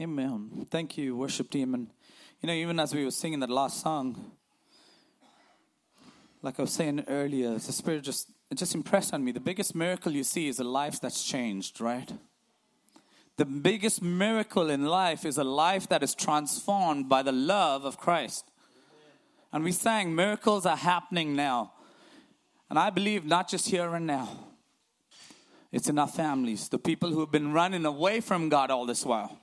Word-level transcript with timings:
Amen. 0.00 0.66
Thank 0.72 0.98
you, 0.98 1.14
worship 1.14 1.50
team. 1.50 1.72
And 1.72 1.86
you 2.42 2.48
know, 2.48 2.52
even 2.52 2.80
as 2.80 2.92
we 2.92 3.04
were 3.04 3.12
singing 3.12 3.38
that 3.40 3.50
last 3.50 3.80
song, 3.80 4.32
like 6.42 6.58
I 6.58 6.62
was 6.62 6.72
saying 6.72 7.04
earlier, 7.06 7.52
the 7.54 7.72
Spirit 7.72 8.02
just 8.02 8.28
it 8.50 8.58
just 8.58 8.74
impressed 8.74 9.14
on 9.14 9.24
me. 9.24 9.30
The 9.30 9.38
biggest 9.38 9.72
miracle 9.72 10.10
you 10.10 10.24
see 10.24 10.48
is 10.48 10.58
a 10.58 10.64
life 10.64 11.00
that's 11.00 11.22
changed, 11.24 11.80
right? 11.80 12.12
The 13.36 13.44
biggest 13.44 14.02
miracle 14.02 14.68
in 14.68 14.84
life 14.84 15.24
is 15.24 15.38
a 15.38 15.44
life 15.44 15.88
that 15.88 16.02
is 16.02 16.14
transformed 16.14 17.08
by 17.08 17.22
the 17.22 17.32
love 17.32 17.84
of 17.84 17.96
Christ. 17.96 18.50
And 19.52 19.62
we 19.62 19.70
sang, 19.70 20.14
miracles 20.14 20.66
are 20.66 20.76
happening 20.76 21.36
now. 21.36 21.72
And 22.68 22.80
I 22.80 22.90
believe 22.90 23.24
not 23.24 23.48
just 23.48 23.68
here 23.68 23.94
and 23.94 24.06
now, 24.06 24.28
it's 25.70 25.88
in 25.88 25.98
our 25.98 26.08
families, 26.08 26.68
the 26.68 26.78
people 26.78 27.10
who 27.10 27.20
have 27.20 27.30
been 27.30 27.52
running 27.52 27.86
away 27.86 28.20
from 28.20 28.48
God 28.48 28.70
all 28.72 28.86
this 28.86 29.04
while. 29.04 29.38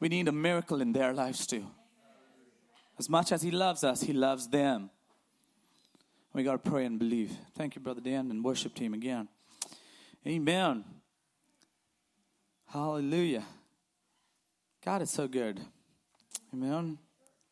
We 0.00 0.08
need 0.08 0.28
a 0.28 0.32
miracle 0.32 0.80
in 0.80 0.92
their 0.92 1.12
lives 1.12 1.46
too. 1.46 1.66
As 2.98 3.08
much 3.08 3.32
as 3.32 3.42
He 3.42 3.50
loves 3.50 3.84
us, 3.84 4.02
He 4.02 4.12
loves 4.12 4.48
them. 4.48 4.90
We 6.32 6.42
got 6.42 6.62
to 6.64 6.70
pray 6.70 6.84
and 6.84 6.98
believe. 6.98 7.32
Thank 7.54 7.76
you, 7.76 7.80
Brother 7.80 8.02
Dan 8.02 8.30
and 8.30 8.44
worship 8.44 8.74
team 8.74 8.92
again. 8.92 9.28
Amen. 10.26 10.84
Hallelujah. 12.66 13.44
God 14.84 15.02
is 15.02 15.10
so 15.10 15.28
good. 15.28 15.60
Amen. 16.52 16.98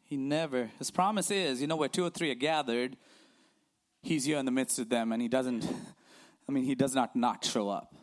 He 0.04 0.16
never, 0.16 0.70
His 0.78 0.90
promise 0.90 1.30
is, 1.30 1.60
you 1.60 1.66
know, 1.66 1.76
where 1.76 1.88
two 1.88 2.04
or 2.04 2.10
three 2.10 2.30
are 2.30 2.36
gathered, 2.36 2.96
He's 4.02 4.26
here 4.26 4.36
in 4.36 4.44
the 4.44 4.50
midst 4.50 4.78
of 4.78 4.90
them 4.90 5.12
and 5.12 5.22
He 5.22 5.28
doesn't, 5.28 5.64
I 6.46 6.52
mean, 6.52 6.64
He 6.64 6.74
does 6.74 6.94
not 6.94 7.16
not 7.16 7.44
show 7.44 7.70
up. 7.70 7.94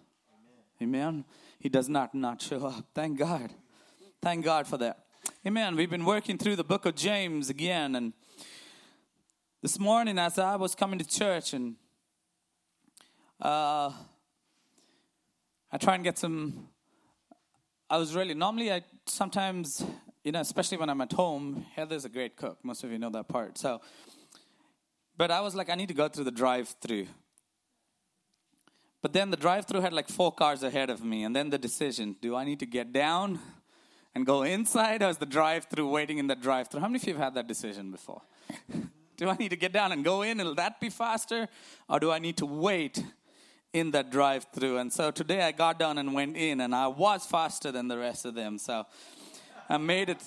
Amen. 0.81 0.95
Amen. 0.95 1.25
He 1.59 1.69
does 1.69 1.87
not 1.89 2.15
not 2.15 2.41
show 2.41 2.65
up. 2.65 2.85
Thank 2.95 3.19
God. 3.19 3.51
Thank 4.23 4.45
God 4.45 4.67
for 4.67 4.77
that. 4.77 4.99
Amen. 5.47 5.75
We've 5.75 5.89
been 5.89 6.05
working 6.05 6.37
through 6.37 6.55
the 6.55 6.63
book 6.63 6.85
of 6.85 6.93
James 6.93 7.49
again. 7.49 7.95
And 7.95 8.13
this 9.63 9.79
morning, 9.79 10.19
as 10.19 10.37
I 10.37 10.57
was 10.57 10.75
coming 10.75 10.99
to 10.99 11.07
church, 11.07 11.53
and 11.53 11.75
uh, 13.41 13.91
I 15.71 15.77
try 15.79 15.95
and 15.95 16.03
get 16.03 16.19
some. 16.19 16.67
I 17.89 17.97
was 17.97 18.13
really, 18.13 18.35
normally, 18.35 18.71
I 18.71 18.83
sometimes, 19.07 19.83
you 20.23 20.31
know, 20.31 20.41
especially 20.41 20.77
when 20.77 20.91
I'm 20.91 21.01
at 21.01 21.13
home, 21.13 21.65
Heather's 21.75 22.05
a 22.05 22.09
great 22.09 22.35
cook. 22.35 22.59
Most 22.61 22.83
of 22.83 22.91
you 22.91 22.99
know 22.99 23.09
that 23.09 23.27
part. 23.27 23.57
So, 23.57 23.81
but 25.17 25.31
I 25.31 25.41
was 25.41 25.55
like, 25.55 25.71
I 25.71 25.73
need 25.73 25.87
to 25.87 25.95
go 25.95 26.09
through 26.09 26.25
the 26.25 26.31
drive 26.31 26.75
through. 26.79 27.07
But 29.01 29.13
then 29.13 29.31
the 29.31 29.37
drive 29.37 29.65
through 29.65 29.81
had 29.81 29.93
like 29.93 30.09
four 30.09 30.31
cars 30.31 30.61
ahead 30.61 30.91
of 30.91 31.03
me, 31.03 31.23
and 31.23 31.35
then 31.35 31.49
the 31.49 31.57
decision 31.57 32.17
do 32.21 32.35
I 32.35 32.43
need 32.43 32.59
to 32.59 32.67
get 32.67 32.93
down? 32.93 33.39
And 34.13 34.25
go 34.25 34.43
inside, 34.43 35.01
or 35.01 35.09
is 35.09 35.17
the 35.17 35.25
drive 35.25 35.65
through 35.65 35.89
waiting 35.89 36.17
in 36.17 36.27
the 36.27 36.35
drive 36.35 36.67
through? 36.67 36.81
How 36.81 36.87
many 36.87 36.97
of 36.97 37.07
you 37.07 37.13
have 37.13 37.23
had 37.23 37.33
that 37.35 37.47
decision 37.47 37.91
before? 37.91 38.21
do 39.17 39.29
I 39.29 39.35
need 39.37 39.49
to 39.49 39.55
get 39.55 39.71
down 39.71 39.91
and 39.91 40.03
go 40.03 40.21
in? 40.21 40.37
Will 40.39 40.55
that 40.55 40.79
be 40.79 40.89
faster? 40.89 41.47
Or 41.87 41.99
do 41.99 42.11
I 42.11 42.19
need 42.19 42.37
to 42.37 42.45
wait 42.45 43.03
in 43.73 43.91
that 43.91 44.11
drive 44.11 44.47
through? 44.53 44.77
And 44.77 44.91
so 44.91 45.11
today 45.11 45.41
I 45.43 45.51
got 45.51 45.79
down 45.79 45.97
and 45.97 46.13
went 46.13 46.35
in, 46.35 46.61
and 46.61 46.75
I 46.75 46.87
was 46.87 47.25
faster 47.25 47.71
than 47.71 47.87
the 47.87 47.97
rest 47.97 48.25
of 48.25 48.35
them. 48.35 48.57
So 48.57 48.85
I 49.69 49.77
made 49.77 50.09
it. 50.09 50.21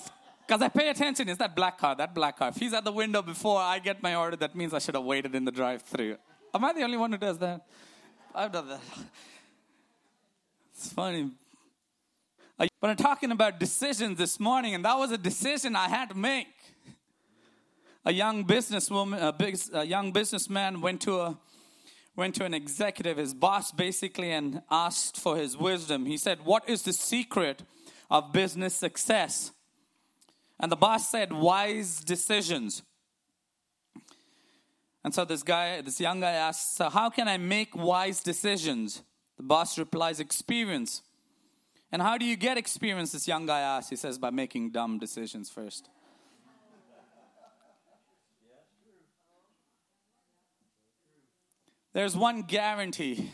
Because 0.47 0.61
I 0.61 0.69
pay 0.69 0.89
attention, 0.89 1.27
is 1.27 1.37
that 1.39 1.55
black 1.55 1.79
car, 1.79 1.95
that 1.95 2.13
black 2.13 2.37
car. 2.37 2.49
If 2.49 2.57
he's 2.57 2.73
at 2.73 2.85
the 2.85 2.91
window 2.91 3.21
before 3.21 3.59
I 3.59 3.79
get 3.79 4.03
my 4.03 4.15
order, 4.15 4.35
that 4.37 4.55
means 4.55 4.73
I 4.73 4.79
should 4.79 4.95
have 4.95 5.03
waited 5.03 5.33
in 5.33 5.43
the 5.43 5.51
drive 5.51 5.81
through. 5.81 6.17
Am 6.53 6.63
I 6.63 6.71
the 6.71 6.83
only 6.83 6.97
one 6.97 7.11
who 7.11 7.17
does 7.17 7.39
that? 7.39 7.65
I've 8.33 8.51
done 8.51 8.67
that. 8.67 8.81
It's 10.73 10.91
funny. 10.93 11.31
But 12.57 12.69
I'm 12.81 12.95
talking 12.95 13.31
about 13.31 13.59
decisions 13.59 14.17
this 14.17 14.39
morning, 14.39 14.75
and 14.75 14.85
that 14.85 14.97
was 14.97 15.11
a 15.11 15.17
decision 15.17 15.75
I 15.75 15.89
had 15.89 16.09
to 16.09 16.15
make. 16.15 16.47
A 18.05 18.13
young 18.13 18.45
businesswoman, 18.45 19.21
a, 19.21 19.33
big, 19.33 19.57
a 19.73 19.85
young 19.85 20.11
businessman 20.11 20.81
went 20.81 21.01
to 21.01 21.19
a 21.19 21.37
went 22.15 22.35
to 22.35 22.45
an 22.45 22.53
executive, 22.53 23.17
his 23.17 23.33
boss 23.33 23.71
basically, 23.71 24.31
and 24.31 24.61
asked 24.71 25.19
for 25.19 25.35
his 25.35 25.57
wisdom. 25.57 26.05
He 26.05 26.17
said, 26.17 26.45
What 26.45 26.67
is 26.69 26.83
the 26.83 26.93
secret 26.93 27.63
of 28.09 28.31
business 28.31 28.73
success? 28.73 29.51
And 30.59 30.71
the 30.71 30.77
boss 30.77 31.09
said, 31.09 31.33
Wise 31.33 31.99
decisions. 32.01 32.83
And 35.03 35.13
so 35.13 35.25
this 35.25 35.43
guy, 35.43 35.81
this 35.81 35.99
young 35.99 36.21
guy 36.21 36.31
asks, 36.31 36.77
So 36.77 36.89
how 36.89 37.09
can 37.09 37.27
I 37.27 37.37
make 37.37 37.75
wise 37.75 38.23
decisions? 38.23 39.03
The 39.37 39.43
boss 39.43 39.77
replies, 39.77 40.19
Experience. 40.19 41.01
And 41.95 42.01
how 42.01 42.17
do 42.17 42.25
you 42.25 42.35
get 42.35 42.57
experience? 42.57 43.13
This 43.13 43.25
young 43.25 43.45
guy 43.45 43.61
asks. 43.61 43.89
He 43.89 43.95
says, 43.95 44.17
by 44.17 44.29
making 44.29 44.71
dumb 44.71 44.99
decisions 44.99 45.49
first. 45.49 45.87
There's 51.93 52.17
one 52.17 52.41
guarantee. 52.41 53.31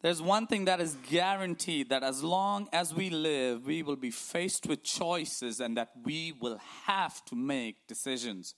There's 0.00 0.22
one 0.22 0.46
thing 0.46 0.66
that 0.66 0.80
is 0.80 0.96
guaranteed 1.10 1.88
that 1.88 2.04
as 2.04 2.22
long 2.22 2.68
as 2.72 2.94
we 2.94 3.10
live, 3.10 3.66
we 3.66 3.82
will 3.82 3.96
be 3.96 4.12
faced 4.12 4.68
with 4.68 4.84
choices 4.84 5.58
and 5.58 5.76
that 5.76 5.90
we 6.04 6.34
will 6.40 6.60
have 6.84 7.24
to 7.24 7.34
make 7.34 7.84
decisions. 7.88 8.54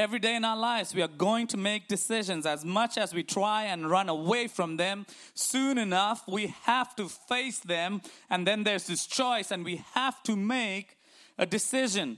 Every 0.00 0.18
day 0.18 0.34
in 0.34 0.46
our 0.46 0.56
lives, 0.56 0.94
we 0.94 1.02
are 1.02 1.08
going 1.08 1.46
to 1.48 1.58
make 1.58 1.86
decisions. 1.86 2.46
As 2.46 2.64
much 2.64 2.96
as 2.96 3.12
we 3.12 3.22
try 3.22 3.64
and 3.64 3.90
run 3.90 4.08
away 4.08 4.46
from 4.46 4.78
them, 4.78 5.04
soon 5.34 5.76
enough, 5.76 6.22
we 6.26 6.54
have 6.62 6.96
to 6.96 7.06
face 7.06 7.58
them. 7.58 8.00
And 8.30 8.46
then 8.46 8.64
there's 8.64 8.86
this 8.86 9.06
choice, 9.06 9.50
and 9.50 9.62
we 9.62 9.84
have 9.92 10.22
to 10.22 10.36
make 10.36 10.96
a 11.36 11.44
decision. 11.44 12.16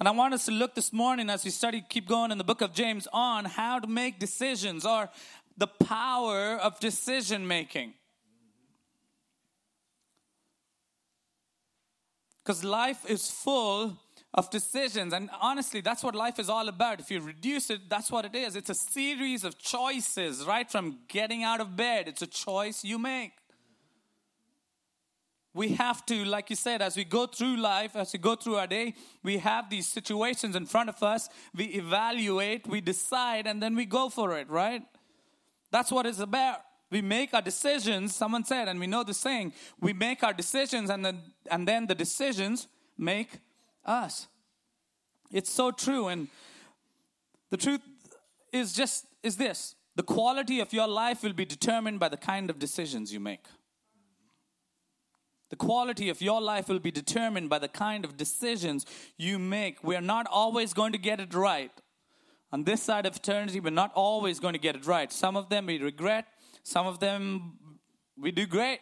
And 0.00 0.08
I 0.08 0.10
want 0.10 0.34
us 0.34 0.46
to 0.46 0.50
look 0.50 0.74
this 0.74 0.92
morning 0.92 1.30
as 1.30 1.44
we 1.44 1.52
study, 1.52 1.84
keep 1.88 2.08
going 2.08 2.32
in 2.32 2.38
the 2.38 2.42
book 2.42 2.62
of 2.62 2.74
James, 2.74 3.06
on 3.12 3.44
how 3.44 3.78
to 3.78 3.86
make 3.86 4.18
decisions 4.18 4.84
or 4.84 5.08
the 5.56 5.68
power 5.68 6.56
of 6.56 6.80
decision 6.80 7.46
making. 7.46 7.94
Because 12.42 12.64
life 12.64 13.08
is 13.08 13.30
full 13.30 13.98
of 14.34 14.50
decisions. 14.50 15.12
And 15.12 15.30
honestly, 15.40 15.80
that's 15.80 16.02
what 16.02 16.14
life 16.14 16.38
is 16.38 16.48
all 16.48 16.68
about. 16.68 17.00
If 17.00 17.10
you 17.10 17.20
reduce 17.20 17.70
it, 17.70 17.88
that's 17.88 18.10
what 18.10 18.24
it 18.24 18.34
is. 18.34 18.56
It's 18.56 18.70
a 18.70 18.74
series 18.74 19.44
of 19.44 19.58
choices, 19.58 20.44
right 20.44 20.70
from 20.70 20.98
getting 21.08 21.42
out 21.42 21.60
of 21.60 21.76
bed. 21.76 22.08
It's 22.08 22.22
a 22.22 22.26
choice 22.26 22.84
you 22.84 22.98
make. 22.98 23.32
We 25.54 25.70
have 25.70 26.04
to, 26.06 26.24
like 26.24 26.50
you 26.50 26.56
said, 26.56 26.82
as 26.82 26.96
we 26.96 27.04
go 27.04 27.26
through 27.26 27.56
life, 27.56 27.96
as 27.96 28.12
we 28.12 28.18
go 28.18 28.36
through 28.36 28.56
our 28.56 28.66
day, 28.66 28.94
we 29.24 29.38
have 29.38 29.70
these 29.70 29.88
situations 29.88 30.54
in 30.54 30.66
front 30.66 30.88
of 30.88 31.02
us. 31.02 31.28
We 31.54 31.64
evaluate, 31.64 32.68
we 32.68 32.80
decide, 32.80 33.46
and 33.46 33.60
then 33.62 33.74
we 33.74 33.86
go 33.86 34.08
for 34.08 34.38
it, 34.38 34.48
right? 34.50 34.82
That's 35.72 35.90
what 35.90 36.06
it's 36.06 36.20
about. 36.20 36.60
We 36.90 37.02
make 37.02 37.34
our 37.34 37.42
decisions, 37.42 38.14
someone 38.14 38.44
said, 38.44 38.68
and 38.68 38.78
we 38.78 38.86
know 38.86 39.02
the 39.04 39.14
saying, 39.14 39.52
we 39.80 39.92
make 39.92 40.22
our 40.22 40.32
decisions 40.32 40.90
and 40.90 41.04
then 41.04 41.22
and 41.50 41.66
then 41.66 41.86
the 41.86 41.94
decisions 41.94 42.68
make 42.96 43.40
us. 43.88 44.28
It's 45.32 45.50
so 45.50 45.70
true. 45.70 46.08
And 46.08 46.28
the 47.50 47.56
truth 47.56 47.80
is 48.52 48.72
just 48.72 49.06
is 49.22 49.36
this 49.36 49.74
the 49.96 50.02
quality 50.02 50.60
of 50.60 50.72
your 50.72 50.86
life 50.86 51.22
will 51.22 51.32
be 51.32 51.44
determined 51.44 51.98
by 51.98 52.08
the 52.08 52.16
kind 52.16 52.50
of 52.50 52.58
decisions 52.58 53.12
you 53.12 53.20
make. 53.20 53.44
The 55.50 55.56
quality 55.56 56.10
of 56.10 56.20
your 56.20 56.40
life 56.40 56.68
will 56.68 56.78
be 56.78 56.90
determined 56.90 57.48
by 57.48 57.58
the 57.58 57.68
kind 57.68 58.04
of 58.04 58.16
decisions 58.16 58.84
you 59.16 59.38
make. 59.38 59.82
We're 59.82 60.02
not 60.02 60.26
always 60.30 60.74
going 60.74 60.92
to 60.92 60.98
get 60.98 61.20
it 61.20 61.32
right. 61.34 61.70
On 62.52 62.64
this 62.64 62.82
side 62.82 63.06
of 63.06 63.16
eternity, 63.16 63.60
we're 63.60 63.70
not 63.70 63.92
always 63.94 64.40
going 64.40 64.52
to 64.52 64.58
get 64.58 64.76
it 64.76 64.86
right. 64.86 65.12
Some 65.12 65.36
of 65.36 65.48
them 65.48 65.66
we 65.66 65.78
regret, 65.78 66.26
some 66.62 66.86
of 66.86 67.00
them 67.00 67.58
we 68.16 68.30
do 68.30 68.46
great. 68.46 68.80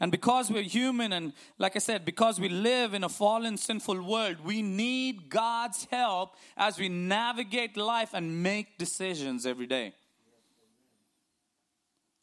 And 0.00 0.10
because 0.10 0.50
we're 0.50 0.62
human, 0.62 1.12
and 1.12 1.34
like 1.58 1.76
I 1.76 1.78
said, 1.78 2.06
because 2.06 2.40
we 2.40 2.48
live 2.48 2.94
in 2.94 3.04
a 3.04 3.08
fallen, 3.08 3.58
sinful 3.58 4.02
world, 4.02 4.38
we 4.42 4.62
need 4.62 5.28
God's 5.28 5.86
help 5.90 6.36
as 6.56 6.78
we 6.78 6.88
navigate 6.88 7.76
life 7.76 8.14
and 8.14 8.42
make 8.42 8.78
decisions 8.78 9.44
every 9.44 9.66
day. 9.66 9.92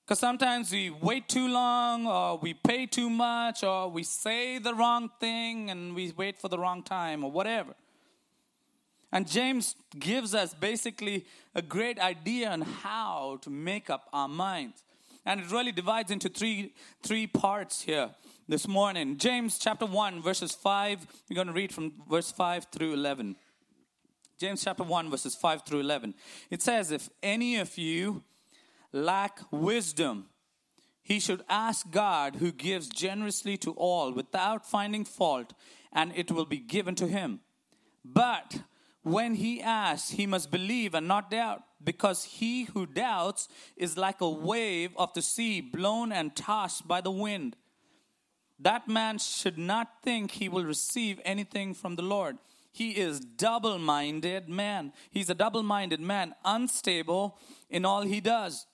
Because 0.04 0.20
sometimes 0.20 0.72
we 0.72 0.90
wait 0.90 1.30
too 1.30 1.48
long, 1.48 2.08
or 2.08 2.40
we 2.40 2.56
pay 2.56 2.88
too 2.88 3.12
much, 3.12 3.64
or 3.64 3.90
we 3.90 4.02
say 4.02 4.58
the 4.58 4.74
wrong 4.74 5.12
thing 5.20 5.70
and 5.70 5.94
we 5.94 6.12
wait 6.18 6.40
for 6.40 6.48
the 6.48 6.58
wrong 6.58 6.82
time, 6.82 7.24
or 7.24 7.30
whatever. 7.30 7.76
And 9.12 9.28
James 9.28 9.76
gives 10.00 10.34
us 10.34 10.54
basically 10.54 11.26
a 11.54 11.62
great 11.62 12.00
idea 12.00 12.50
on 12.50 12.62
how 12.62 13.38
to 13.42 13.50
make 13.50 13.90
up 13.90 14.08
our 14.12 14.28
minds 14.28 14.82
and 15.28 15.42
it 15.42 15.52
really 15.52 15.74
divides 15.74 16.10
into 16.10 16.30
three 16.30 16.74
three 17.04 17.28
parts 17.28 17.82
here 17.82 18.12
this 18.48 18.66
morning. 18.66 19.18
James 19.18 19.60
chapter 19.60 19.86
1 19.86 20.24
verses 20.24 20.54
5, 20.54 21.06
we're 21.30 21.36
going 21.36 21.48
to 21.48 21.54
read 21.54 21.74
from 21.74 21.92
verse 22.10 22.32
5 22.32 22.68
through 22.72 22.94
11. 22.94 23.36
James 24.40 24.64
chapter 24.64 24.84
1 24.84 25.12
verses 25.12 25.36
5 25.36 25.66
through 25.66 25.82
11. 25.82 26.14
It 26.50 26.62
says 26.62 26.92
if 26.92 27.10
any 27.22 27.58
of 27.58 27.78
you 27.78 28.24
lack 28.94 29.42
wisdom, 29.52 30.28
he 31.04 31.20
should 31.20 31.44
ask 31.50 31.92
God, 31.92 32.38
who 32.38 32.54
gives 32.54 32.88
generously 32.88 33.58
to 33.58 33.72
all 33.72 34.14
without 34.14 34.66
finding 34.66 35.04
fault, 35.04 35.54
and 35.92 36.14
it 36.16 36.32
will 36.32 36.46
be 36.46 36.58
given 36.58 36.96
to 36.96 37.08
him. 37.08 37.42
But 38.04 38.62
when 39.08 39.36
he 39.36 39.62
asks, 39.62 40.12
he 40.12 40.28
must 40.28 40.52
believe 40.52 40.94
and 40.94 41.08
not 41.08 41.32
doubt, 41.32 41.64
because 41.84 42.24
he 42.24 42.66
who 42.66 42.86
doubts 42.86 43.48
is 43.76 43.98
like 43.98 44.22
a 44.22 44.30
wave 44.30 44.92
of 44.98 45.14
the 45.14 45.22
sea 45.22 45.62
blown 45.62 46.12
and 46.12 46.36
tossed 46.36 46.88
by 46.88 47.02
the 47.02 47.12
wind. 47.12 47.56
That 48.60 48.88
man 48.88 49.20
should 49.20 49.58
not 49.58 50.04
think 50.04 50.32
he 50.32 50.50
will 50.50 50.66
receive 50.66 51.22
anything 51.24 51.74
from 51.74 51.96
the 51.96 52.02
Lord. 52.02 52.38
He 52.72 52.92
is 52.92 53.20
double 53.20 53.80
minded 53.80 54.50
man. 54.50 54.94
He's 55.12 55.30
a 55.30 55.36
double 55.36 55.64
minded 55.64 56.00
man, 56.00 56.36
unstable 56.44 57.40
in 57.70 57.86
all 57.86 58.02
he 58.02 58.20
does. 58.20 58.68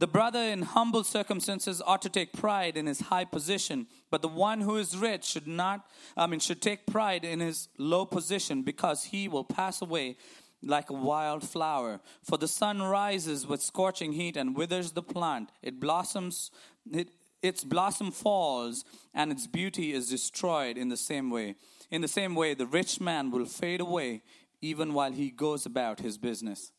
The 0.00 0.06
brother 0.06 0.40
in 0.40 0.62
humble 0.62 1.04
circumstances 1.04 1.82
ought 1.86 2.00
to 2.00 2.08
take 2.08 2.32
pride 2.32 2.78
in 2.78 2.86
his 2.86 3.00
high 3.00 3.26
position, 3.26 3.86
but 4.10 4.22
the 4.22 4.28
one 4.28 4.62
who 4.62 4.78
is 4.78 4.96
rich 4.96 5.26
should 5.26 5.46
not, 5.46 5.86
I 6.16 6.26
mean, 6.26 6.40
should 6.40 6.62
take 6.62 6.86
pride 6.86 7.22
in 7.22 7.40
his 7.40 7.68
low 7.76 8.06
position 8.06 8.62
because 8.62 9.04
he 9.04 9.28
will 9.28 9.44
pass 9.44 9.82
away 9.82 10.16
like 10.62 10.88
a 10.88 10.94
wild 10.94 11.46
flower. 11.46 12.00
For 12.22 12.38
the 12.38 12.48
sun 12.48 12.80
rises 12.80 13.46
with 13.46 13.60
scorching 13.60 14.14
heat 14.14 14.38
and 14.38 14.56
withers 14.56 14.92
the 14.92 15.02
plant. 15.02 15.50
It 15.60 15.78
blossoms, 15.78 16.50
it, 16.90 17.10
its 17.42 17.62
blossom 17.62 18.10
falls, 18.10 18.86
and 19.12 19.30
its 19.30 19.46
beauty 19.46 19.92
is 19.92 20.08
destroyed 20.08 20.78
in 20.78 20.88
the 20.88 20.96
same 20.96 21.28
way. 21.28 21.56
In 21.90 22.00
the 22.00 22.08
same 22.08 22.34
way, 22.34 22.54
the 22.54 22.66
rich 22.66 23.02
man 23.02 23.30
will 23.30 23.44
fade 23.44 23.82
away 23.82 24.22
even 24.62 24.94
while 24.94 25.12
he 25.12 25.30
goes 25.30 25.66
about 25.66 26.00
his 26.00 26.16
business. 26.16 26.72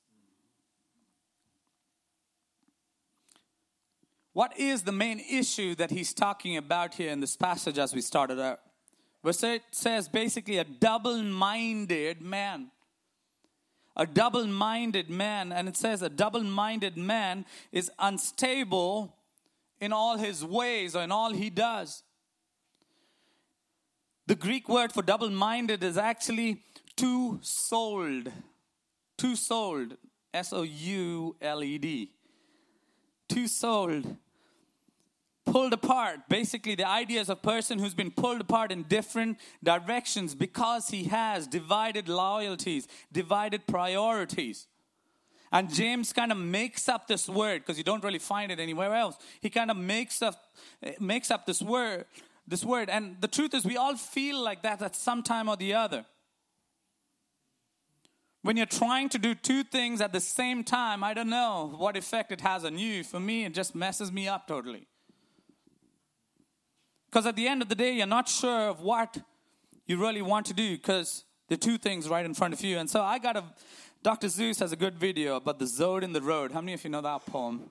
What 4.34 4.58
is 4.58 4.84
the 4.84 4.94
main 4.94 5.20
issue 5.20 5.76
that 5.76 5.92
he's 5.92 6.14
talking 6.14 6.56
about 6.56 6.94
here 6.94 7.12
in 7.12 7.20
this 7.20 7.36
passage 7.36 7.78
as 7.78 7.94
we 7.94 8.02
started 8.02 8.40
out? 8.40 8.60
Verse 9.24 9.44
8 9.44 9.62
says 9.72 10.08
basically 10.08 10.58
a 10.58 10.64
double 10.64 11.22
minded 11.22 12.22
man. 12.22 12.72
A 13.98 14.06
double 14.06 14.48
minded 14.48 15.10
man, 15.10 15.52
and 15.52 15.68
it 15.68 15.76
says 15.76 16.02
a 16.02 16.10
double 16.10 16.44
minded 16.44 16.96
man 16.96 17.46
is 17.74 17.92
unstable 18.00 19.14
in 19.82 19.92
all 19.92 20.18
his 20.18 20.46
ways 20.46 20.96
or 20.96 21.04
in 21.04 21.12
all 21.12 21.34
he 21.34 21.50
does. 21.50 22.04
The 24.28 24.36
Greek 24.36 24.70
word 24.70 24.94
for 24.94 25.04
double 25.04 25.30
minded 25.30 25.84
is 25.84 25.98
actually 25.98 26.64
two 26.96 27.40
souled. 27.42 28.32
Two 29.18 29.36
souled. 29.36 29.98
S 30.34 30.54
O 30.54 30.62
U 30.62 31.36
L 31.42 31.62
E 31.62 31.78
D 31.78 32.12
two 33.32 33.48
souled, 33.48 34.18
pulled 35.46 35.74
apart. 35.74 36.28
Basically, 36.28 36.76
the 36.76 36.88
idea 36.88 37.22
is 37.22 37.30
a 37.30 37.36
person 37.36 37.80
who's 37.80 37.94
been 37.94 38.12
pulled 38.12 38.42
apart 38.42 38.72
in 38.72 38.84
different 38.84 39.40
directions 39.64 40.36
because 40.36 40.90
he 40.90 41.06
has 41.06 41.48
divided 41.48 42.10
loyalties, 42.10 42.88
divided 43.12 43.66
priorities. 43.68 44.68
And 45.52 45.74
James 45.74 46.14
kind 46.14 46.32
of 46.32 46.38
makes 46.38 46.88
up 46.88 47.08
this 47.08 47.28
word 47.28 47.62
because 47.62 47.78
you 47.78 47.84
don't 47.84 48.04
really 48.04 48.20
find 48.20 48.52
it 48.52 48.60
anywhere 48.60 48.94
else. 48.94 49.18
He 49.42 49.50
kind 49.50 49.70
of 49.70 49.78
makes 49.78 50.22
up 50.22 50.36
makes 51.00 51.30
up 51.30 51.46
this 51.46 51.62
word, 51.62 52.06
this 52.48 52.64
word. 52.64 52.90
And 52.90 53.18
the 53.20 53.28
truth 53.28 53.54
is 53.54 53.66
we 53.66 53.78
all 53.78 53.96
feel 53.96 54.42
like 54.42 54.62
that 54.64 54.82
at 54.82 54.96
some 54.96 55.24
time 55.24 55.50
or 55.50 55.58
the 55.58 55.74
other. 55.74 56.06
When 58.44 58.58
you're 58.58 58.66
trying 58.66 59.10
to 59.10 59.20
do 59.20 59.36
two 59.36 59.64
things 59.64 60.02
at 60.02 60.14
the 60.14 60.20
same 60.20 60.64
time, 60.64 61.04
I 61.04 61.14
don't 61.14 61.30
know 61.30 61.76
what 61.78 61.96
effect 61.96 62.32
it 62.32 62.42
has 62.42 62.66
on 62.66 62.78
you. 62.78 63.04
For 63.04 63.20
me, 63.20 63.46
it 63.46 63.54
just 63.54 63.76
messes 63.76 64.12
me 64.12 64.28
up 64.28 64.48
totally. 64.48 64.88
Because 67.06 67.28
at 67.28 67.36
the 67.36 67.48
end 67.48 67.62
of 67.62 67.70
the 67.70 67.76
day, 67.76 67.94
you're 67.94 68.08
not 68.08 68.28
sure 68.28 68.70
of 68.70 68.82
what 68.82 69.18
you 69.86 69.98
really 69.98 70.22
want 70.22 70.48
to 70.48 70.54
do 70.54 70.72
because 70.72 71.24
the 71.50 71.58
two 71.58 71.78
things 71.78 72.10
right 72.10 72.26
in 72.26 72.34
front 72.34 72.54
of 72.54 72.62
you. 72.62 72.80
And 72.80 72.90
so 72.90 73.02
I 73.02 73.20
got 73.20 73.38
a, 73.38 73.44
Dr. 74.02 74.28
Seuss 74.28 74.60
has 74.60 74.72
a 74.72 74.78
good 74.78 74.98
video 74.98 75.36
about 75.36 75.60
the 75.60 75.66
Zode 75.66 76.02
in 76.02 76.14
the 76.14 76.22
Road. 76.22 76.52
How 76.52 76.62
many 76.62 76.74
of 76.74 76.84
you 76.84 76.90
know 76.90 77.02
that 77.02 77.26
poem? 77.28 77.70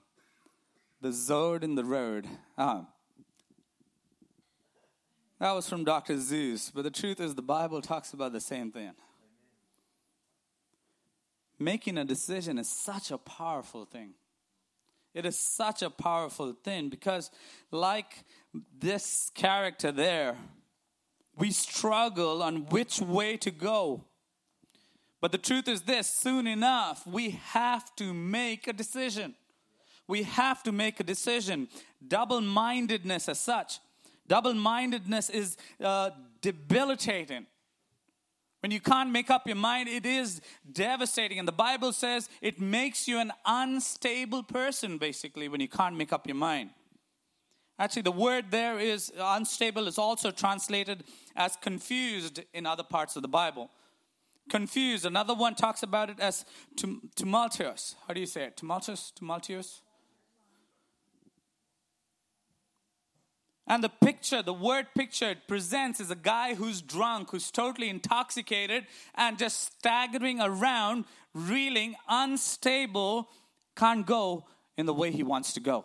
The 1.01 1.09
Zode 1.09 1.65
in 1.65 1.75
the 1.75 1.85
Road. 1.85 2.29
Ah. 2.57 2.87
That 5.41 5.53
was 5.53 5.69
from 5.69 5.85
Dr. 5.85 6.15
Seuss, 6.17 6.71
but 6.73 6.83
the 6.83 6.91
truth 6.91 7.19
is 7.19 7.35
the 7.35 7.43
Bible 7.43 7.81
talks 7.81 8.13
about 8.13 8.33
the 8.33 8.41
same 8.41 8.71
thing 8.71 8.93
making 11.61 11.99
a 11.99 12.05
decision 12.05 12.59
is 12.59 12.69
such 12.69 13.11
a 13.11 13.19
powerful 13.19 13.85
thing. 13.85 14.15
It 15.13 15.27
is 15.27 15.39
such 15.39 15.83
a 15.83 15.91
powerful 15.91 16.53
thing 16.53 16.89
because, 16.89 17.31
like 17.71 18.25
this 18.79 19.31
character 19.35 19.93
there, 19.93 20.37
we 21.37 21.51
struggle 21.51 22.43
on 22.43 22.67
which 22.67 23.01
way 23.01 23.37
to 23.39 23.51
go. 23.51 24.05
But 25.21 25.33
the 25.33 25.39
truth 25.39 25.69
is 25.69 25.83
this 25.83 26.09
soon 26.09 26.47
enough, 26.47 27.07
we 27.07 27.31
have 27.31 27.95
to 27.97 28.15
make 28.15 28.67
a 28.67 28.73
decision. 28.73 29.35
We 30.07 30.23
have 30.23 30.63
to 30.63 30.73
make 30.73 30.99
a 30.99 31.05
decision. 31.05 31.69
Double 32.07 32.41
mindedness, 32.41 33.29
as 33.29 33.39
such, 33.39 33.81
double 34.27 34.55
mindedness 34.55 35.29
is 35.29 35.57
uh, 35.83 36.11
debilitating. 36.41 37.47
When 38.61 38.71
you 38.71 38.81
can't 38.81 39.11
make 39.11 39.31
up 39.31 39.47
your 39.47 39.57
mind, 39.57 39.89
it 39.89 40.05
is 40.05 40.41
devastating. 40.71 41.39
And 41.39 41.49
the 41.49 41.53
Bible 41.53 41.93
says 41.93 42.29
it 42.43 42.61
makes 42.61 43.09
you 43.09 43.19
an 43.19 43.33
unstable 43.47 44.43
person, 44.43 44.99
basically, 44.99 45.49
when 45.49 45.61
you 45.61 45.69
can't 45.69 45.97
make 45.97 46.13
up 46.13 46.27
your 46.27 46.37
mind. 46.37 46.71
Actually, 47.79 48.03
the 48.03 48.13
word 48.13 48.51
there 48.51 48.79
is 48.79 49.11
unstable, 49.19 49.89
is 49.89 49.97
also 49.97 50.31
translated 50.31 51.03
as 51.35 51.57
confused 51.57 52.41
in 52.53 52.67
other 52.67 52.83
parts 52.83 53.17
of 53.17 53.23
the 53.23 53.29
Bible. 53.29 53.71
Confused. 54.51 55.07
Another 55.07 55.33
one 55.33 55.55
talks 55.55 55.83
about 55.83 56.11
it 56.11 56.21
as 56.21 56.45
tumultuous. 57.17 57.97
How 58.07 58.13
do 58.13 58.21
you 58.21 58.27
say 58.27 58.43
it? 58.45 58.59
Tumultuous? 58.59 59.13
Tumultuous? 59.13 59.81
And 63.71 63.85
the 63.85 63.89
picture, 63.89 64.43
the 64.43 64.53
word 64.53 64.89
picture 64.97 65.31
it 65.31 65.47
presents 65.47 66.01
is 66.01 66.11
a 66.11 66.17
guy 66.17 66.57
who's 66.57 66.83
drunk, 66.83 67.31
who's 67.31 67.53
totally 67.53 67.89
intoxicated 67.89 68.85
and 69.15 69.39
just 69.39 69.79
staggering 69.79 70.41
around, 70.41 71.05
reeling, 71.35 71.95
unstable, 72.09 73.29
can't 73.77 74.05
go 74.05 74.45
in 74.77 74.87
the 74.87 74.93
way 74.93 75.13
he 75.13 75.23
wants 75.23 75.53
to 75.53 75.61
go. 75.61 75.85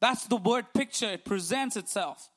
That's 0.00 0.26
the 0.26 0.38
word 0.38 0.66
picture, 0.74 1.10
it 1.12 1.24
presents 1.24 1.76
itself. 1.76 2.30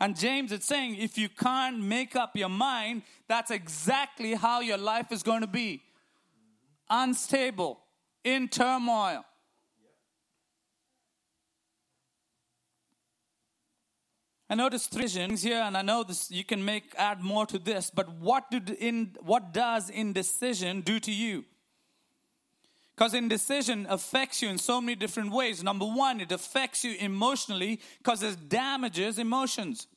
And 0.00 0.18
James 0.18 0.50
is 0.50 0.64
saying 0.64 0.96
if 0.96 1.16
you 1.16 1.28
can't 1.28 1.78
make 1.78 2.16
up 2.16 2.36
your 2.36 2.48
mind, 2.48 3.02
that's 3.28 3.52
exactly 3.52 4.34
how 4.34 4.58
your 4.58 4.76
life 4.76 5.12
is 5.12 5.22
going 5.22 5.42
to 5.42 5.46
be 5.46 5.84
unstable, 6.90 7.78
in 8.24 8.48
turmoil. 8.48 9.24
I 14.48 14.54
noticed 14.54 14.90
three 14.90 15.02
visions 15.02 15.42
here, 15.42 15.62
and 15.62 15.76
I 15.76 15.82
know 15.82 16.02
this. 16.02 16.30
You 16.30 16.44
can 16.44 16.64
make 16.64 16.94
add 16.98 17.22
more 17.22 17.46
to 17.46 17.58
this, 17.58 17.90
but 17.90 18.10
what 18.16 18.50
do 18.50 18.60
in 18.78 19.16
what 19.20 19.52
does 19.52 19.88
indecision 19.88 20.82
do 20.82 21.00
to 21.00 21.12
you? 21.12 21.44
Because 22.94 23.14
indecision 23.14 23.86
affects 23.88 24.42
you 24.42 24.48
in 24.48 24.58
so 24.58 24.80
many 24.80 24.94
different 24.94 25.32
ways. 25.32 25.62
Number 25.64 25.86
one, 25.86 26.20
it 26.20 26.30
affects 26.30 26.84
you 26.84 26.94
emotionally 27.00 27.80
because 27.98 28.22
it 28.22 28.48
damages 28.48 29.18
emotions. 29.18 29.88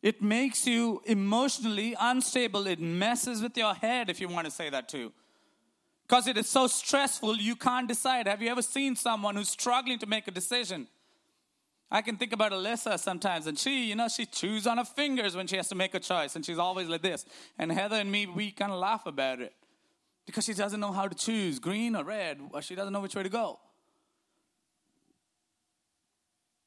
It 0.00 0.20
makes 0.20 0.66
you 0.66 1.00
emotionally 1.06 1.96
unstable. 1.98 2.66
It 2.66 2.80
messes 2.80 3.42
with 3.42 3.56
your 3.56 3.74
head, 3.74 4.10
if 4.10 4.20
you 4.20 4.28
want 4.28 4.44
to 4.44 4.50
say 4.50 4.68
that 4.68 4.88
too. 4.88 5.12
Because 6.06 6.26
it 6.26 6.36
is 6.36 6.48
so 6.48 6.66
stressful, 6.66 7.36
you 7.36 7.56
can't 7.56 7.88
decide. 7.88 8.26
Have 8.26 8.42
you 8.42 8.50
ever 8.50 8.62
seen 8.62 8.94
someone 8.94 9.36
who's 9.36 9.48
struggling 9.48 9.98
to 10.00 10.06
make 10.06 10.28
a 10.28 10.32
decision? 10.32 10.86
I 11.94 12.00
can 12.00 12.16
think 12.16 12.32
about 12.32 12.52
Alyssa 12.52 12.98
sometimes, 12.98 13.46
and 13.46 13.58
she, 13.58 13.84
you 13.84 13.94
know, 13.94 14.08
she 14.08 14.24
chews 14.24 14.66
on 14.66 14.78
her 14.78 14.84
fingers 14.84 15.36
when 15.36 15.46
she 15.46 15.56
has 15.56 15.68
to 15.68 15.74
make 15.74 15.94
a 15.94 16.00
choice, 16.00 16.34
and 16.34 16.44
she's 16.44 16.56
always 16.58 16.88
like 16.88 17.02
this. 17.02 17.26
And 17.58 17.70
Heather 17.70 17.96
and 17.96 18.10
me, 18.10 18.24
we 18.24 18.50
kind 18.50 18.72
of 18.72 18.78
laugh 18.78 19.04
about 19.04 19.42
it 19.42 19.52
because 20.24 20.46
she 20.46 20.54
doesn't 20.54 20.80
know 20.80 20.92
how 20.92 21.06
to 21.06 21.14
choose 21.14 21.58
green 21.58 21.94
or 21.94 22.02
red, 22.02 22.40
or 22.54 22.62
she 22.62 22.74
doesn't 22.74 22.94
know 22.94 23.00
which 23.00 23.14
way 23.14 23.22
to 23.22 23.28
go. 23.28 23.60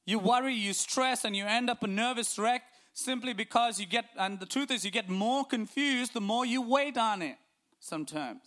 You 0.06 0.20
worry, 0.20 0.54
you 0.54 0.74
stress, 0.74 1.26
and 1.26 1.36
you 1.36 1.46
end 1.46 1.72
up 1.72 1.82
a 1.82 1.88
nervous 1.88 2.38
wreck 2.38 2.62
simply 2.94 3.34
because 3.34 3.80
you 3.80 3.88
get, 3.88 4.06
and 4.20 4.40
the 4.40 4.46
truth 4.46 4.70
is, 4.70 4.86
you 4.86 4.92
get 4.92 5.10
more 5.10 5.44
confused 5.44 6.14
the 6.14 6.22
more 6.22 6.46
you 6.46 6.62
wait 6.62 7.00
on 7.00 7.24
it 7.24 7.38
sometimes. 7.80 8.42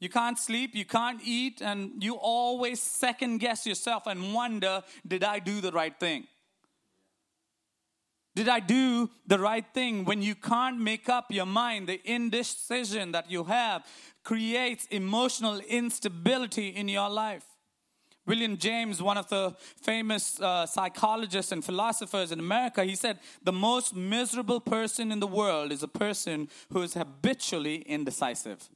You 0.00 0.08
can't 0.08 0.38
sleep, 0.38 0.74
you 0.74 0.84
can't 0.84 1.20
eat, 1.24 1.62
and 1.62 2.02
you 2.02 2.14
always 2.14 2.80
second 2.80 3.38
guess 3.38 3.66
yourself 3.66 4.06
and 4.06 4.34
wonder 4.34 4.82
did 5.06 5.24
I 5.24 5.38
do 5.38 5.60
the 5.60 5.72
right 5.72 5.98
thing? 5.98 6.26
Did 8.34 8.48
I 8.48 8.58
do 8.58 9.10
the 9.26 9.38
right 9.38 9.64
thing? 9.72 10.04
When 10.04 10.20
you 10.20 10.34
can't 10.34 10.80
make 10.80 11.08
up 11.08 11.26
your 11.30 11.46
mind, 11.46 11.88
the 11.88 12.00
indecision 12.04 13.12
that 13.12 13.30
you 13.30 13.44
have 13.44 13.86
creates 14.24 14.86
emotional 14.86 15.60
instability 15.60 16.68
in 16.68 16.88
your 16.88 17.08
life. 17.08 17.44
William 18.26 18.56
James, 18.56 19.02
one 19.02 19.18
of 19.18 19.28
the 19.28 19.54
famous 19.82 20.40
uh, 20.40 20.66
psychologists 20.66 21.52
and 21.52 21.64
philosophers 21.64 22.32
in 22.32 22.40
America, 22.40 22.82
he 22.82 22.96
said, 22.96 23.20
The 23.42 23.52
most 23.52 23.94
miserable 23.94 24.60
person 24.60 25.12
in 25.12 25.20
the 25.20 25.26
world 25.26 25.70
is 25.70 25.82
a 25.82 25.88
person 25.88 26.48
who 26.72 26.82
is 26.82 26.94
habitually 26.94 27.82
indecisive. 27.82 28.70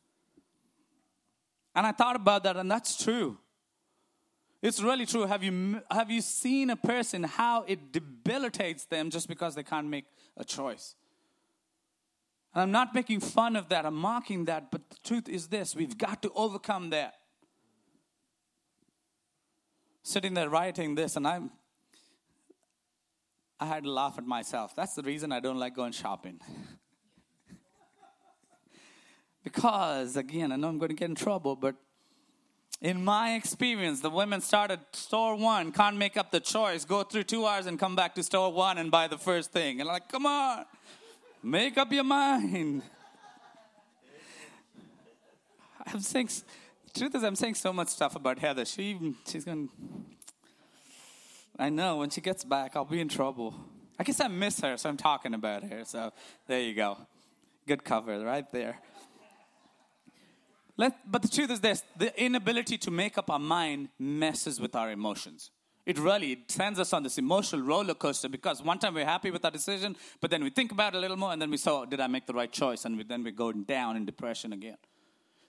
And 1.75 1.87
I 1.87 1.93
thought 1.93 2.17
about 2.17 2.45
that, 2.45 2.57
and 2.57 2.71
that's 2.71 3.03
true. 3.03 3.39
It's 4.61 4.83
really 4.83 5.07
true. 5.07 5.27
Have 5.27 5.45
you, 5.45 5.81
have 5.91 6.11
you 6.11 6.21
seen 6.21 6.71
a 6.71 6.77
person 6.77 7.23
how 7.23 7.65
it 7.69 7.93
debilitates 7.93 8.87
them 8.87 9.11
just 9.11 9.29
because 9.29 9.55
they 9.55 9.63
can't 9.63 9.87
make 9.87 10.07
a 10.37 10.45
choice? 10.45 10.97
And 12.55 12.63
I'm 12.63 12.73
not 12.73 12.95
making 12.95 13.21
fun 13.21 13.55
of 13.55 13.69
that, 13.69 13.87
I'm 13.87 13.95
mocking 13.95 14.47
that, 14.47 14.71
but 14.71 14.89
the 14.91 14.97
truth 15.05 15.29
is 15.29 15.49
this 15.49 15.77
we've 15.77 15.97
got 15.97 16.23
to 16.23 16.33
overcome 16.35 16.91
that. 16.91 17.15
Sitting 20.03 20.35
there 20.35 20.49
writing 20.49 20.95
this, 20.95 21.17
and 21.17 21.27
I'm 21.27 21.51
I 23.61 23.67
had 23.67 23.85
to 23.85 23.91
laugh 23.91 24.15
at 24.19 24.25
myself. 24.25 24.75
That's 24.75 24.95
the 24.95 25.03
reason 25.03 25.33
I 25.33 25.41
don't 25.41 25.59
like 25.59 25.75
going 25.75 25.93
shopping. 25.93 26.41
because, 29.49 30.19
again, 30.19 30.52
I 30.52 30.57
know 30.57 30.69
I'm 30.69 30.76
going 30.76 30.90
to 30.90 30.95
get 30.95 31.09
in 31.09 31.14
trouble, 31.14 31.57
but 31.57 31.75
in 32.83 33.02
my 33.02 33.35
experience, 33.35 34.00
the 34.00 34.11
women 34.11 34.43
start 34.43 34.71
at 34.71 34.95
store 34.95 35.37
one, 35.37 35.73
can't 35.73 35.97
make 35.97 36.19
up 36.19 36.31
the 36.31 36.38
choice, 36.38 36.85
go 36.85 37.02
through 37.02 37.23
two 37.23 37.47
hours 37.47 37.64
and 37.64 37.78
come 37.78 37.97
back 37.97 38.14
to 38.17 38.23
store 38.23 38.52
one 38.52 38.76
and 38.76 38.90
buy 38.90 39.09
the 39.09 39.17
first 39.17 39.50
thing. 39.50 39.81
And 39.81 39.88
I'm 39.88 39.95
like, 39.95 40.11
come 40.11 40.26
on, 40.26 40.67
make 41.43 41.78
up 41.78 41.90
your 41.90 42.05
mind. 42.05 42.83
I'm 45.87 46.00
saying, 46.00 46.28
truth 46.95 47.14
is, 47.14 47.25
I'm 47.25 47.35
saying 47.35 47.55
so 47.55 47.73
much 47.73 47.88
stuff 47.88 48.17
about 48.17 48.38
Heather. 48.38 48.67
She, 48.67 49.14
she's 49.26 49.47
going, 49.47 49.71
I 51.59 51.71
know 51.71 51.97
when 51.97 52.11
she 52.11 52.21
gets 52.21 52.45
back, 52.45 52.76
I'll 52.76 52.85
be 52.85 53.00
in 53.00 53.09
trouble. 53.09 53.55
I 53.99 54.05
guess 54.05 54.21
I 54.21 54.28
miss 54.28 54.61
her, 54.61 54.76
so 54.76 54.90
I'm 54.90 54.99
talking 54.99 55.33
about 55.33 55.62
her. 55.62 55.87
So 55.87 56.12
there 56.47 56.61
you 56.61 56.75
go. 56.75 56.99
Good 57.67 57.83
cover 57.83 58.21
right 58.21 58.50
there. 58.52 58.78
Let, 60.79 61.11
but 61.11 61.23
the 61.23 61.29
truth 61.29 61.51
is 61.51 61.61
this 61.61 61.83
the 61.99 62.19
inability 62.23 62.79
to 62.79 62.91
make 62.91 63.19
up 63.19 63.29
our 63.29 63.39
mind 63.39 63.91
messes 63.99 64.61
with 64.61 64.75
our 64.75 64.91
emotions. 64.91 65.51
It 65.85 65.99
really 65.99 66.45
sends 66.49 66.79
us 66.79 66.93
on 66.93 67.03
this 67.03 67.19
emotional 67.19 67.63
roller 67.63 67.95
coaster 67.95 68.29
because 68.29 68.63
one 68.63 68.79
time 68.79 68.95
we're 68.95 69.07
happy 69.07 69.31
with 69.31 69.45
our 69.45 69.51
decision, 69.51 69.97
but 70.21 70.31
then 70.31 70.45
we 70.45 70.51
think 70.51 70.71
about 70.71 70.95
it 70.95 70.99
a 70.99 71.01
little 71.01 71.17
more 71.17 71.33
and 71.33 71.41
then 71.41 71.51
we 71.51 71.57
say, 71.57 71.71
oh, 71.71 71.87
did 71.87 71.99
I 71.99 72.07
make 72.07 72.27
the 72.27 72.35
right 72.35 72.53
choice? 72.53 72.85
And 72.85 72.97
we, 72.97 73.05
then 73.05 73.25
we 73.25 73.33
go 73.33 73.53
down 73.53 73.97
in 73.97 74.05
depression 74.05 74.53
again. 74.53 74.77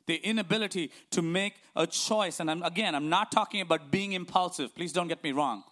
The 0.08 0.16
inability 0.16 0.92
to 1.12 1.22
make 1.22 1.56
a 1.76 1.86
choice, 1.86 2.40
and 2.40 2.50
I'm, 2.50 2.64
again, 2.64 2.96
I'm 2.96 3.10
not 3.10 3.32
talking 3.32 3.62
about 3.62 3.92
being 3.92 4.14
impulsive. 4.14 4.74
Please 4.74 4.94
don't 4.94 5.10
get 5.10 5.24
me 5.24 5.34
wrong. 5.34 5.64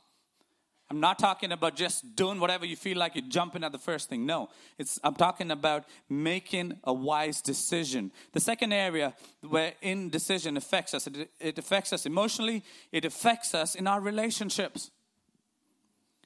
I'm 0.89 1.01
not 1.01 1.19
talking 1.19 1.51
about 1.51 1.75
just 1.75 2.15
doing 2.15 2.39
whatever 2.39 2.65
you 2.65 2.77
feel 2.77 2.97
like 2.97 3.15
you're 3.15 3.25
jumping 3.27 3.63
at 3.63 3.73
the 3.73 3.77
first 3.77 4.07
thing. 4.07 4.25
No, 4.25 4.49
it's, 4.77 4.99
I'm 5.03 5.15
talking 5.15 5.51
about 5.51 5.83
making 6.09 6.79
a 6.85 6.93
wise 6.93 7.41
decision. 7.41 8.11
The 8.31 8.39
second 8.39 8.71
area 8.71 9.13
where 9.41 9.73
indecision 9.81 10.55
affects 10.55 10.93
us, 10.93 11.05
it, 11.07 11.29
it 11.41 11.57
affects 11.57 11.91
us 11.91 12.05
emotionally, 12.05 12.63
it 12.93 13.03
affects 13.03 13.53
us 13.53 13.75
in 13.75 13.85
our 13.85 13.99
relationships. 13.99 14.91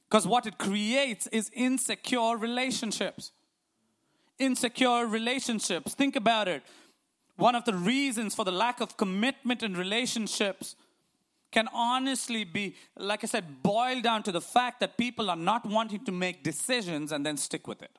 Because 0.08 0.28
what 0.28 0.46
it 0.46 0.58
creates 0.58 1.26
is 1.28 1.50
insecure 1.54 2.36
relationships. 2.36 3.32
Insecure 4.38 5.06
relationships. 5.06 5.94
Think 5.94 6.14
about 6.14 6.46
it. 6.46 6.62
One 7.36 7.56
of 7.56 7.64
the 7.64 7.74
reasons 7.74 8.34
for 8.34 8.44
the 8.44 8.52
lack 8.52 8.80
of 8.80 8.96
commitment 8.96 9.62
in 9.64 9.74
relationships 9.74 10.76
can 11.52 11.68
honestly 11.72 12.44
be, 12.44 12.74
like 12.96 13.22
I 13.22 13.26
said, 13.26 13.62
boiled 13.62 14.02
down 14.02 14.22
to 14.24 14.32
the 14.32 14.40
fact 14.40 14.80
that 14.80 14.96
people 14.96 15.30
are 15.30 15.36
not 15.36 15.64
wanting 15.66 16.04
to 16.06 16.12
make 16.12 16.42
decisions 16.42 17.12
and 17.12 17.24
then 17.24 17.36
stick 17.36 17.68
with 17.68 17.82
it. 17.82 17.98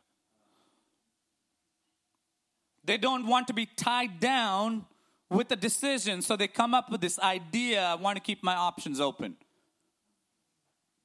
They 2.84 2.98
don't 2.98 3.28
want 3.28 3.48
to 3.48 3.54
be 3.54 3.66
tied 3.66 4.20
down 4.20 4.86
with 5.30 5.52
a 5.52 5.56
decision, 5.56 6.22
so 6.22 6.36
they 6.36 6.48
come 6.48 6.74
up 6.74 6.92
with 6.92 7.02
this 7.02 7.18
idea 7.20 7.84
I 7.84 7.96
want 7.96 8.18
to 8.18 8.22
keep 8.22 8.44
my 8.44 8.56
options 8.56 9.00
open. 9.00 9.38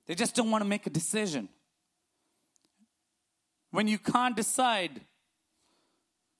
They 0.06 0.14
just 0.14 0.34
don't 0.34 0.50
want 0.50 0.64
to 0.64 0.68
make 0.68 0.86
a 0.86 0.90
decision. 0.90 1.48
When 3.70 3.86
you 3.86 3.98
can't 3.98 4.34
decide, 4.34 5.02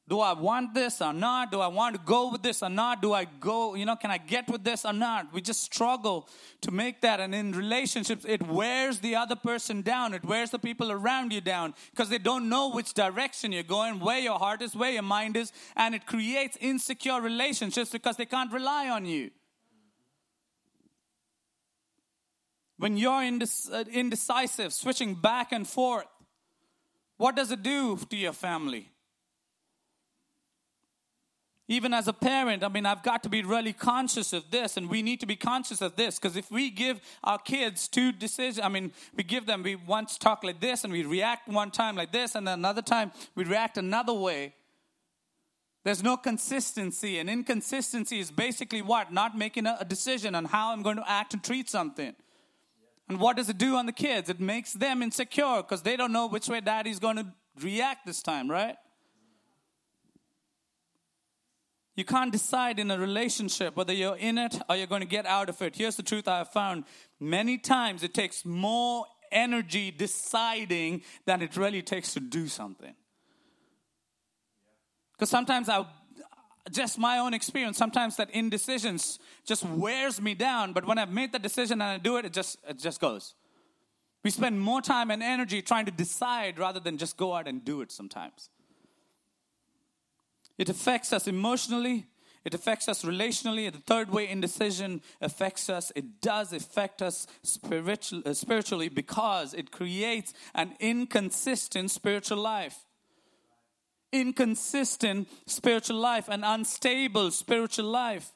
do 0.09 0.21
I 0.21 0.33
want 0.33 0.73
this 0.73 1.03
or 1.03 1.13
not? 1.13 1.51
Do 1.51 1.61
I 1.61 1.67
want 1.67 1.95
to 1.95 2.01
go 2.03 2.33
with 2.33 2.43
this 2.43 2.63
or 2.63 2.71
not? 2.71 3.03
Do 3.03 3.13
I 3.13 3.27
go, 3.27 3.75
you 3.75 3.85
know, 3.85 3.95
can 3.95 4.11
I 4.11 4.17
get 4.17 4.49
with 4.49 4.65
this 4.65 4.87
or 4.87 4.95
not? 4.95 5.35
We 5.35 5.43
just 5.43 5.63
struggle 5.63 6.29
to 6.63 6.71
make 6.71 7.03
that. 7.03 7.21
And 7.21 7.35
in 7.35 7.53
relationships, 7.53 8.25
it 8.27 8.41
wears 8.47 9.01
the 9.01 9.17
other 9.17 9.37
person 9.37 9.83
down. 9.83 10.15
It 10.15 10.25
wears 10.25 10.51
the 10.51 10.59
people 10.59 10.91
around 10.91 11.35
you 11.35 11.43
down 11.43 11.75
because 11.91 12.09
they 12.09 12.17
don't 12.17 12.49
know 12.49 12.71
which 12.71 12.95
direction 12.95 13.53
you're 13.53 13.63
going, 13.63 14.01
where 14.01 14.19
your 14.19 14.39
heart 14.39 14.63
is, 14.63 14.75
where 14.75 14.93
your 14.93 15.03
mind 15.03 15.37
is. 15.37 15.53
And 15.77 15.95
it 15.95 16.07
creates 16.07 16.57
insecure 16.59 17.21
relationships 17.21 17.91
because 17.91 18.17
they 18.17 18.27
can't 18.27 18.51
rely 18.51 18.89
on 18.89 19.05
you. 19.05 19.31
When 22.79 22.97
you're 22.97 23.25
indecisive, 23.25 24.73
switching 24.73 25.17
back 25.17 25.53
and 25.53 25.69
forth, 25.69 26.07
what 27.19 27.37
does 27.37 27.51
it 27.51 27.63
do 27.63 27.99
to 28.09 28.17
your 28.17 28.33
family? 28.33 28.93
Even 31.71 31.93
as 31.93 32.09
a 32.09 32.15
parent, 32.15 32.65
I 32.65 32.69
mean, 32.69 32.87
I've 32.87 33.03
got 33.03 33.23
to 33.25 33.29
be 33.29 33.43
really 33.43 33.75
conscious 33.75 34.33
of 34.33 34.51
this, 34.51 34.79
and 34.79 34.89
we 34.89 35.03
need 35.03 35.21
to 35.21 35.27
be 35.27 35.37
conscious 35.37 35.83
of 35.83 35.97
this 35.97 36.19
because 36.19 36.35
if 36.35 36.51
we 36.51 36.71
give 36.71 36.99
our 37.23 37.39
kids 37.39 37.89
two 37.89 38.11
decisions, 38.11 38.65
I 38.65 38.71
mean, 38.71 38.91
we 39.15 39.23
give 39.23 39.45
them, 39.45 39.63
we 39.63 39.75
once 39.77 40.17
talk 40.17 40.43
like 40.43 40.61
this, 40.61 40.83
and 40.85 40.93
we 40.93 41.05
react 41.05 41.47
one 41.47 41.71
time 41.71 41.95
like 41.95 42.11
this, 42.11 42.35
and 42.35 42.49
then 42.49 42.59
another 42.59 42.81
time 42.81 43.13
we 43.35 43.45
react 43.45 43.77
another 43.77 44.15
way. 44.15 44.55
There's 45.85 46.03
no 46.03 46.17
consistency, 46.17 47.19
and 47.19 47.29
inconsistency 47.29 48.19
is 48.19 48.31
basically 48.31 48.81
what? 48.81 49.13
Not 49.13 49.37
making 49.37 49.67
a, 49.67 49.85
decision 49.87 50.35
on 50.35 50.47
how 50.47 50.73
I'm 50.73 50.83
going 50.83 50.97
to 50.97 51.11
act 51.11 51.35
and 51.35 51.45
treat 51.45 51.69
something. 51.69 52.15
And 53.11 53.21
what 53.21 53.37
does 53.37 53.51
it 53.51 53.59
do 53.59 53.77
on 53.77 53.85
the 53.85 53.93
kids? 53.93 54.31
It 54.31 54.41
makes 54.41 54.73
them 54.73 55.03
insecure 55.03 55.59
because 55.59 55.83
they 55.83 55.97
don't 55.97 56.13
know 56.13 56.29
which 56.29 56.49
way 56.49 56.63
daddy's 56.63 56.99
going 56.99 57.17
to 57.17 57.27
react 57.63 58.07
this 58.07 58.23
time, 58.23 58.51
right? 58.51 58.77
You 61.99 62.05
can't 62.05 62.31
decide 62.31 62.79
in 62.79 62.93
a 62.93 62.97
relationship 62.97 63.75
whether 63.75 63.93
you're 63.93 64.15
in 64.15 64.39
it 64.39 64.57
or 64.71 64.77
you're 64.77 64.87
going 64.87 65.01
to 65.01 65.07
get 65.09 65.27
out 65.27 65.49
of 65.49 65.61
it. 65.61 65.75
Here's 65.75 65.97
the 65.97 66.05
truth 66.05 66.29
I 66.29 66.39
have 66.39 66.53
found 66.53 66.85
many 67.19 67.59
times 67.59 68.05
it 68.05 68.15
takes 68.15 68.45
more 68.45 69.05
energy 69.33 69.91
deciding 69.91 71.03
than 71.27 71.43
it 71.43 71.57
really 71.57 71.83
takes 71.83 72.15
to 72.15 72.21
do 72.21 72.47
something. 72.47 72.95
Because 75.11 75.29
sometimes 75.29 75.69
I, 75.69 75.87
just 76.71 77.01
my 77.01 77.19
own 77.19 77.35
experience, 77.35 77.77
sometimes 77.77 78.15
that 78.19 78.31
indecisions 78.31 79.19
just 79.45 79.65
wears 79.65 80.23
me 80.23 80.37
down. 80.37 80.75
But 80.75 80.87
when 80.87 80.99
I've 80.99 81.11
made 81.11 81.33
the 81.33 81.41
decision 81.41 81.83
and 81.83 81.91
I 81.91 81.99
do 81.99 82.17
it, 82.17 82.25
it 82.25 82.33
just, 82.33 82.59
it 82.69 82.79
just 82.79 83.01
goes. 83.01 83.35
We 84.23 84.31
spend 84.31 84.61
more 84.61 84.83
time 84.83 85.11
and 85.11 85.21
energy 85.21 85.63
trying 85.63 85.87
to 85.87 85.91
decide 85.91 86.61
rather 86.61 86.79
than 86.79 86.97
just 86.97 87.17
go 87.17 87.35
out 87.35 87.49
and 87.49 87.65
do 87.65 87.81
it 87.81 87.91
sometimes. 87.91 88.51
It 90.59 90.69
affects 90.69 91.13
us 91.13 91.27
emotionally, 91.27 92.09
it 92.45 92.55
affects 92.55 92.89
us 92.89 93.05
relationally. 93.05 93.71
The 93.71 93.79
third 93.79 94.11
way 94.11 94.29
indecision 94.29 95.03
affects 95.21 95.69
us, 95.69 95.93
it 95.95 96.21
does 96.21 96.53
affect 96.53 97.03
us 97.03 97.27
spiritual, 97.43 98.23
uh, 98.27 98.35
spiritually 98.35 98.89
because 98.89 99.55
it 99.55 99.71
creates 99.71 100.35
an 100.55 100.75
inconsistent 100.81 101.91
spiritual 101.91 102.39
life. 102.39 102.77
Inconsistent 104.13 105.29
spiritual 105.47 105.99
life, 105.99 106.29
an 106.29 106.43
unstable 106.43 107.31
spiritual 107.31 107.87
life. 107.87 108.33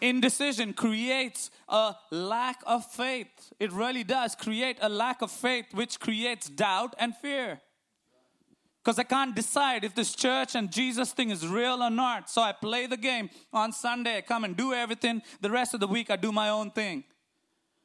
Indecision 0.00 0.74
creates 0.74 1.52
a 1.68 1.94
lack 2.10 2.60
of 2.66 2.84
faith. 2.84 3.52
It 3.60 3.70
really 3.70 4.02
does 4.02 4.34
create 4.34 4.78
a 4.80 4.88
lack 4.88 5.22
of 5.22 5.30
faith, 5.30 5.66
which 5.72 6.00
creates 6.00 6.48
doubt 6.48 6.96
and 6.98 7.16
fear. 7.16 7.60
Because 8.82 8.98
I 8.98 9.04
can't 9.04 9.34
decide 9.34 9.84
if 9.84 9.94
this 9.94 10.12
church 10.12 10.56
and 10.56 10.70
Jesus 10.70 11.12
thing 11.12 11.30
is 11.30 11.46
real 11.46 11.82
or 11.82 11.90
not. 11.90 12.28
So 12.28 12.42
I 12.42 12.50
play 12.50 12.86
the 12.86 12.96
game. 12.96 13.30
On 13.52 13.70
Sunday, 13.70 14.16
I 14.16 14.20
come 14.22 14.42
and 14.42 14.56
do 14.56 14.72
everything. 14.72 15.22
The 15.40 15.50
rest 15.50 15.72
of 15.72 15.80
the 15.80 15.86
week, 15.86 16.10
I 16.10 16.16
do 16.16 16.32
my 16.32 16.48
own 16.48 16.72
thing. 16.72 17.04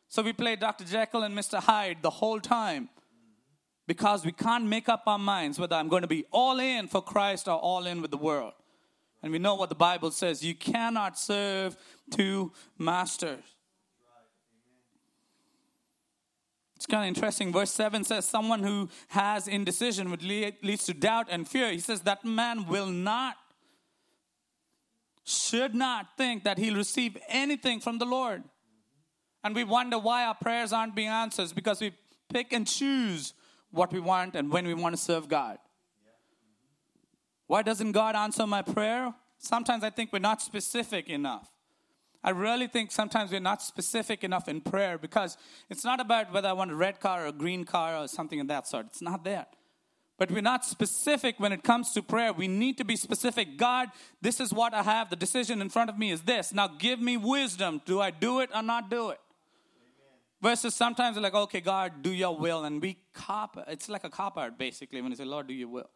So 0.07 0.23
we 0.23 0.33
play 0.33 0.55
Dr. 0.55 0.85
Jekyll 0.85 1.23
and 1.23 1.37
Mr. 1.37 1.61
Hyde 1.61 1.97
the 2.01 2.09
whole 2.09 2.39
time. 2.39 2.89
Because 3.85 4.25
we 4.25 4.31
can't 4.31 4.65
make 4.65 4.89
up 4.89 5.03
our 5.05 5.19
minds 5.19 5.59
whether 5.59 5.75
I'm 5.75 5.87
going 5.87 6.01
to 6.01 6.07
be 6.07 6.25
all 6.31 6.59
in 6.59 6.87
for 6.87 7.01
Christ 7.01 7.47
or 7.47 7.57
all 7.57 7.85
in 7.85 8.01
with 8.01 8.11
the 8.11 8.17
world. 8.17 8.53
And 9.21 9.31
we 9.31 9.39
know 9.39 9.55
what 9.55 9.69
the 9.69 9.75
Bible 9.75 10.11
says 10.11 10.43
you 10.43 10.55
cannot 10.55 11.17
serve 11.19 11.77
two 12.09 12.53
masters. 12.77 13.43
It's 16.77 16.85
kind 16.85 17.05
of 17.05 17.07
interesting. 17.07 17.51
Verse 17.51 17.71
7 17.71 18.03
says, 18.03 18.27
Someone 18.27 18.61
who 18.61 18.87
has 19.07 19.47
indecision 19.47 20.15
lead, 20.21 20.57
leads 20.61 20.85
to 20.85 20.93
doubt 20.93 21.25
and 21.31 21.47
fear. 21.47 21.71
He 21.71 21.79
says, 21.79 22.01
That 22.01 22.23
man 22.23 22.67
will 22.67 22.85
not, 22.85 23.35
should 25.23 25.73
not 25.73 26.05
think 26.17 26.43
that 26.43 26.59
he'll 26.59 26.75
receive 26.75 27.17
anything 27.29 27.79
from 27.79 27.97
the 27.97 28.05
Lord. 28.05 28.43
And 29.43 29.55
we 29.55 29.63
wonder 29.63 29.97
why 29.97 30.25
our 30.25 30.35
prayers 30.35 30.71
aren't 30.71 30.93
being 30.93 31.09
answered 31.09 31.51
because 31.55 31.81
we 31.81 31.93
pick 32.29 32.53
and 32.53 32.67
choose 32.67 33.33
what 33.71 33.91
we 33.91 33.99
want 33.99 34.35
and 34.35 34.51
when 34.51 34.67
we 34.67 34.75
want 34.75 34.95
to 34.95 35.01
serve 35.01 35.27
God. 35.27 35.57
Why 37.47 37.63
doesn't 37.63 37.93
God 37.93 38.15
answer 38.15 38.45
my 38.45 38.61
prayer? 38.61 39.15
Sometimes 39.39 39.83
I 39.83 39.89
think 39.89 40.13
we're 40.13 40.19
not 40.19 40.43
specific 40.43 41.09
enough. 41.09 41.49
I 42.23 42.31
really 42.31 42.67
think 42.67 42.91
sometimes 42.91 43.31
we're 43.31 43.39
not 43.39 43.61
specific 43.61 44.23
enough 44.23 44.47
in 44.47 44.61
prayer 44.61 44.97
because 44.97 45.37
it's 45.69 45.85
not 45.85 45.99
about 45.99 46.33
whether 46.33 46.47
I 46.47 46.53
want 46.53 46.71
a 46.71 46.75
red 46.75 46.99
car 46.99 47.23
or 47.23 47.27
a 47.27 47.31
green 47.31 47.63
car 47.63 47.95
or 47.95 48.07
something 48.07 48.39
of 48.39 48.47
that 48.47 48.67
sort. 48.67 48.87
It's 48.87 49.01
not 49.01 49.23
that. 49.25 49.55
But 50.17 50.31
we're 50.31 50.41
not 50.41 50.65
specific 50.65 51.39
when 51.39 51.51
it 51.51 51.63
comes 51.63 51.91
to 51.93 52.01
prayer. 52.01 52.33
We 52.33 52.47
need 52.47 52.77
to 52.79 52.83
be 52.83 52.95
specific. 52.95 53.55
God, 53.55 53.89
this 54.19 54.39
is 54.39 54.51
what 54.51 54.73
I 54.73 54.81
have. 54.81 55.11
The 55.11 55.15
decision 55.15 55.61
in 55.61 55.69
front 55.69 55.91
of 55.91 55.97
me 55.97 56.11
is 56.11 56.21
this. 56.23 56.51
Now 56.51 56.67
give 56.67 56.99
me 56.99 57.17
wisdom. 57.17 57.81
Do 57.85 58.01
I 58.01 58.09
do 58.09 58.39
it 58.39 58.49
or 58.53 58.63
not 58.63 58.89
do 58.89 59.11
it? 59.11 59.19
Versus 60.41 60.75
sometimes 60.75 61.15
we're 61.15 61.23
like, 61.23 61.33
okay, 61.33 61.61
God, 61.61 62.01
do 62.01 62.11
your 62.11 62.35
will. 62.35 62.63
And 62.63 62.81
we 62.81 62.97
cop, 63.13 63.63
it's 63.67 63.89
like 63.89 64.03
a 64.03 64.09
cop 64.09 64.37
out 64.37 64.57
basically 64.57 65.01
when 65.01 65.11
you 65.11 65.17
say, 65.17 65.25
Lord, 65.25 65.47
do 65.47 65.53
your 65.53 65.67
will. 65.67 65.89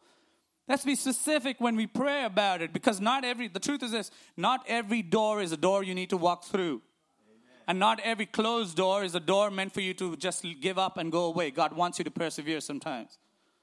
Let's 0.68 0.84
be 0.84 0.94
specific 0.94 1.60
when 1.60 1.76
we 1.76 1.86
pray 1.86 2.24
about 2.24 2.62
it 2.62 2.72
because 2.72 3.00
not 3.00 3.24
every, 3.24 3.48
the 3.48 3.58
truth 3.58 3.82
is 3.82 3.90
this, 3.90 4.10
not 4.36 4.64
every 4.68 5.02
door 5.02 5.42
is 5.42 5.52
a 5.52 5.56
door 5.56 5.82
you 5.82 5.94
need 5.94 6.10
to 6.10 6.16
walk 6.16 6.44
through. 6.44 6.80
Amen. 7.28 7.62
And 7.66 7.78
not 7.78 7.98
every 8.00 8.26
closed 8.26 8.76
door 8.76 9.02
is 9.02 9.14
a 9.14 9.20
door 9.20 9.50
meant 9.50 9.74
for 9.74 9.80
you 9.80 9.92
to 9.94 10.16
just 10.16 10.44
give 10.60 10.78
up 10.78 10.96
and 10.98 11.10
go 11.10 11.24
away. 11.24 11.50
God 11.50 11.72
wants 11.72 11.98
you 11.98 12.04
to 12.04 12.10
persevere 12.10 12.60
sometimes. 12.60 13.18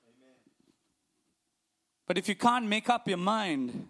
Amen. 0.05 0.35
But 2.05 2.17
if 2.17 2.27
you 2.27 2.35
can't 2.35 2.67
make 2.67 2.89
up 2.89 3.07
your 3.07 3.17
mind, 3.17 3.87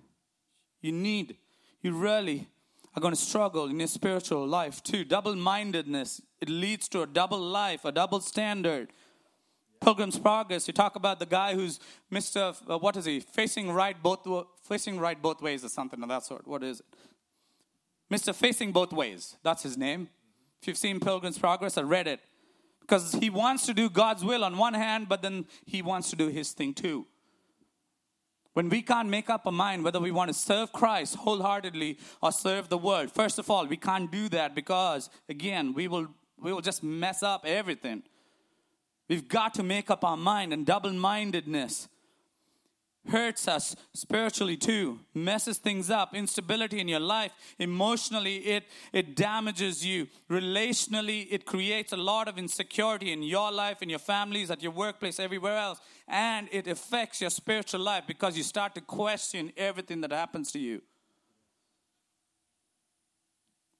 you 0.82 0.92
need, 0.92 1.36
you 1.82 1.94
really 1.94 2.48
are 2.96 3.02
going 3.02 3.14
to 3.14 3.20
struggle 3.20 3.66
in 3.66 3.80
your 3.80 3.88
spiritual 3.88 4.48
life 4.48 4.84
too. 4.84 5.04
Double 5.04 5.36
mindedness, 5.36 6.22
it 6.42 6.50
leads 6.50 6.88
to 6.90 7.02
a 7.02 7.08
double 7.08 7.40
life, 7.40 7.86
a 7.86 7.92
double 7.92 8.20
standard. 8.20 8.94
Pilgrim's 9.82 10.20
Progress, 10.20 10.68
you 10.68 10.74
talk 10.74 10.96
about 10.96 11.20
the 11.20 11.26
guy 11.26 11.56
who's 11.56 11.80
Mr. 12.12 12.56
Uh, 12.70 12.78
what 12.78 12.96
is 12.98 13.06
he? 13.06 13.20
Facing 13.20 13.72
right 13.72 14.02
both 14.02 14.28
facing 14.62 15.00
right 15.00 15.20
both 15.22 15.42
ways 15.42 15.64
or 15.64 15.70
something 15.70 16.02
of 16.04 16.10
that 16.10 16.26
sort. 16.26 16.48
What 16.48 16.64
is 16.64 16.82
it? 16.82 16.86
Mr. 18.12 18.34
Facing 18.34 18.72
Both 18.72 18.92
Ways. 18.92 19.38
That's 19.44 19.64
his 19.64 19.78
name. 19.78 20.10
If 20.62 20.68
you've 20.68 20.78
seen 20.78 21.00
Pilgrim's 21.00 21.38
Progress, 21.38 21.78
I 21.78 21.82
read 21.82 22.08
it. 22.08 22.20
Because 22.82 23.14
he 23.14 23.30
wants 23.30 23.68
to 23.68 23.74
do 23.74 23.90
God's 23.90 24.26
will 24.26 24.44
on 24.44 24.58
one 24.58 24.74
hand, 24.74 25.08
but 25.08 25.22
then 25.22 25.46
he 25.66 25.82
wants 25.82 26.10
to 26.10 26.16
do 26.16 26.28
his 26.28 26.52
thing 26.52 26.74
too. 26.74 27.06
When 28.54 28.68
we 28.68 28.82
can't 28.82 29.10
make 29.10 29.30
up 29.30 29.46
a 29.46 29.52
mind 29.52 29.84
whether 29.84 30.00
we 30.00 30.10
want 30.10 30.30
to 30.30 30.34
serve 30.34 30.74
Christ 30.74 31.16
wholeheartedly 31.18 32.00
or 32.22 32.32
serve 32.32 32.68
the 32.68 32.80
world, 32.80 33.12
first 33.12 33.38
of 33.38 33.50
all, 33.50 33.68
we 33.68 33.78
can't 33.78 34.12
do 34.12 34.28
that 34.30 34.56
because, 34.56 35.12
again, 35.30 35.74
we 35.76 35.88
will, 35.88 36.08
we 36.42 36.52
will 36.52 36.62
just 36.62 36.82
mess 36.82 37.22
up 37.22 37.46
everything. 37.46 38.02
We've 39.10 39.28
got 39.28 39.56
to 39.56 39.64
make 39.64 39.90
up 39.90 40.04
our 40.04 40.18
mind, 40.18 40.54
and 40.54 40.66
double 40.66 40.94
mindedness 40.94 41.90
hurts 43.08 43.48
us 43.48 43.76
spiritually 43.94 44.58
too 44.58 45.00
messes 45.14 45.58
things 45.58 45.90
up. 45.90 46.14
Instability 46.14 46.80
in 46.80 46.88
your 46.88 47.00
life 47.00 47.32
emotionally 47.58 48.38
it 48.38 48.66
it 48.94 49.16
damages 49.16 49.86
you. 49.86 50.08
Relationally 50.30 51.28
it 51.32 51.46
creates 51.46 51.92
a 51.92 51.98
lot 51.98 52.28
of 52.28 52.38
insecurity 52.38 53.12
in 53.12 53.24
your 53.24 53.52
life 53.52 53.82
in 53.82 53.90
your 53.90 54.00
families 54.00 54.52
at 54.52 54.62
your 54.62 54.72
workplace 54.72 55.20
everywhere 55.20 55.58
else. 55.58 55.80
And 56.08 56.50
it 56.52 56.68
affects 56.68 57.22
your 57.22 57.30
spiritual 57.30 57.82
life 57.82 58.04
because 58.08 58.38
you 58.38 58.44
start 58.44 58.76
to 58.76 58.82
question 58.82 59.52
everything 59.58 60.02
that 60.02 60.12
happens 60.12 60.52
to 60.52 60.60
you 60.60 60.82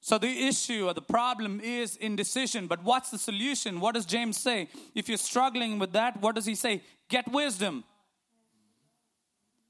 so 0.00 0.16
the 0.16 0.46
issue 0.46 0.86
or 0.86 0.94
the 0.94 1.02
problem 1.02 1.60
is 1.60 1.96
indecision. 1.96 2.66
But 2.66 2.82
what's 2.82 3.10
the 3.10 3.18
solution? 3.18 3.80
What 3.80 3.94
does 3.94 4.06
James 4.06 4.38
say? 4.38 4.68
If 4.94 5.08
you're 5.08 5.18
struggling 5.18 5.78
with 5.78 5.92
that, 5.92 6.20
what 6.22 6.34
does 6.34 6.46
he 6.46 6.54
say? 6.54 6.82
Get 7.08 7.30
wisdom. 7.30 7.84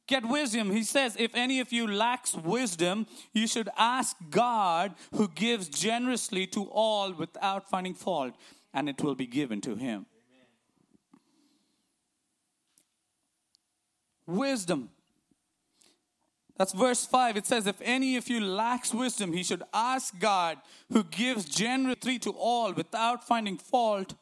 Get 0.07 0.25
wisdom. 0.25 0.71
He 0.71 0.85
says, 0.85 1.17
if 1.19 1.35
any 1.35 1.61
of 1.61 1.73
you 1.73 1.87
lacks 1.87 2.35
wisdom, 2.35 3.07
you 3.33 3.47
should 3.47 3.69
ask 3.77 4.17
God 4.31 4.95
who 5.15 5.29
gives 5.29 5.69
generously 5.69 6.47
to 6.49 6.65
all 6.65 7.13
without 7.13 7.69
finding 7.69 7.95
fault, 7.95 8.35
and 8.73 8.89
it 8.89 9.03
will 9.03 9.15
be 9.15 9.27
given 9.27 9.61
to 9.63 9.77
him. 9.77 10.07
Wisdom. 14.27 14.91
That's 16.61 16.75
verse 16.75 17.07
5. 17.07 17.39
It 17.39 17.47
says, 17.47 17.67
If 17.67 17.81
any 17.81 18.19
of 18.19 18.29
you 18.29 18.39
lacks 18.39 18.93
wisdom, 18.93 19.33
he 19.33 19.43
should 19.43 19.63
ask 19.73 20.19
God, 20.19 20.59
who 20.93 21.05
gives 21.05 21.47
generously 21.47 22.19
to 22.19 22.33
all 22.33 22.75
without 22.75 23.27
finding 23.27 23.57
fault, 23.57 24.13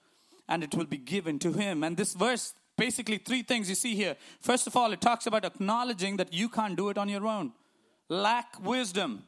and 0.48 0.62
it 0.62 0.72
will 0.72 0.86
be 0.86 0.98
given 0.98 1.40
to 1.40 1.52
him. 1.52 1.82
And 1.82 1.96
this 1.96 2.14
verse, 2.14 2.54
basically, 2.76 3.18
three 3.18 3.42
things 3.42 3.68
you 3.68 3.74
see 3.74 3.96
here. 3.96 4.14
First 4.40 4.68
of 4.68 4.76
all, 4.76 4.92
it 4.92 5.00
talks 5.00 5.26
about 5.26 5.44
acknowledging 5.44 6.16
that 6.18 6.32
you 6.32 6.48
can't 6.48 6.76
do 6.76 6.90
it 6.90 6.96
on 6.96 7.08
your 7.08 7.26
own. 7.26 7.54
Lack 8.08 8.64
wisdom. 8.64 9.24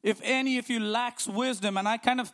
If 0.00 0.20
any 0.22 0.56
of 0.58 0.70
you 0.70 0.78
lacks 0.78 1.26
wisdom, 1.26 1.76
and 1.78 1.88
I 1.88 1.96
kind 1.96 2.20
of, 2.20 2.30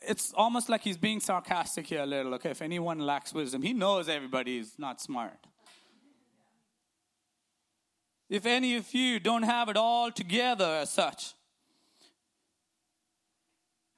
it's 0.00 0.32
almost 0.32 0.70
like 0.70 0.80
he's 0.80 0.96
being 0.96 1.20
sarcastic 1.20 1.88
here 1.88 2.04
a 2.04 2.06
little. 2.06 2.32
Okay, 2.36 2.52
if 2.52 2.62
anyone 2.62 3.00
lacks 3.00 3.34
wisdom, 3.34 3.60
he 3.60 3.74
knows 3.74 4.08
everybody 4.08 4.56
is 4.56 4.78
not 4.78 4.98
smart. 4.98 5.46
If 8.28 8.44
any 8.44 8.76
of 8.76 8.92
you 8.94 9.20
don't 9.20 9.44
have 9.44 9.68
it 9.68 9.76
all 9.76 10.10
together 10.10 10.78
as 10.82 10.90
such. 10.90 11.34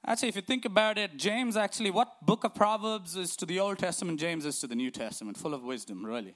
Actually, 0.05 0.29
if 0.29 0.35
you 0.35 0.41
think 0.41 0.65
about 0.65 0.97
it, 0.97 1.17
James 1.17 1.55
actually, 1.55 1.91
what 1.91 2.25
book 2.25 2.43
of 2.43 2.55
Proverbs 2.55 3.15
is 3.15 3.35
to 3.35 3.45
the 3.45 3.59
Old 3.59 3.77
Testament, 3.77 4.19
James 4.19 4.45
is 4.45 4.59
to 4.59 4.67
the 4.67 4.75
New 4.75 4.89
Testament, 4.89 5.37
full 5.37 5.53
of 5.53 5.63
wisdom, 5.63 6.03
really. 6.03 6.33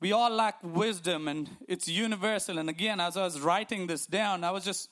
We 0.00 0.12
all 0.12 0.30
lack 0.30 0.58
wisdom 0.62 1.26
and 1.26 1.48
it's 1.66 1.88
universal. 1.88 2.58
And 2.58 2.68
again, 2.68 3.00
as 3.00 3.16
I 3.16 3.24
was 3.24 3.40
writing 3.40 3.86
this 3.86 4.06
down, 4.06 4.44
I 4.44 4.50
was 4.50 4.64
just 4.64 4.90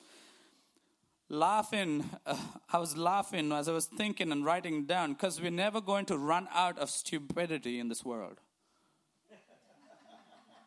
laughing. 1.29 2.09
Uh, 2.25 2.37
I 2.73 2.79
was 2.79 2.97
laughing 2.97 3.51
as 3.51 3.69
I 3.69 3.71
was 3.71 3.85
thinking 3.85 4.31
and 4.31 4.43
writing 4.43 4.85
down 4.85 5.13
because 5.13 5.39
we're 5.39 5.51
never 5.51 5.79
going 5.79 6.05
to 6.07 6.17
run 6.17 6.47
out 6.53 6.77
of 6.77 6.89
stupidity 6.89 7.79
in 7.79 7.87
this 7.87 8.03
world. 8.03 8.41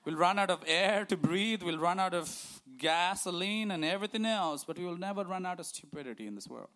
We'll 0.04 0.16
run 0.16 0.38
out 0.38 0.50
of 0.50 0.62
air 0.66 1.04
to 1.06 1.16
breathe, 1.16 1.62
we'll 1.62 1.78
run 1.78 2.00
out 2.00 2.14
of 2.14 2.60
gasoline 2.78 3.70
and 3.70 3.84
everything 3.84 4.24
else, 4.24 4.64
but 4.64 4.78
we 4.78 4.84
will 4.84 4.96
never 4.96 5.24
run 5.24 5.44
out 5.44 5.60
of 5.60 5.66
stupidity 5.66 6.26
in 6.26 6.34
this 6.34 6.48
world. 6.48 6.70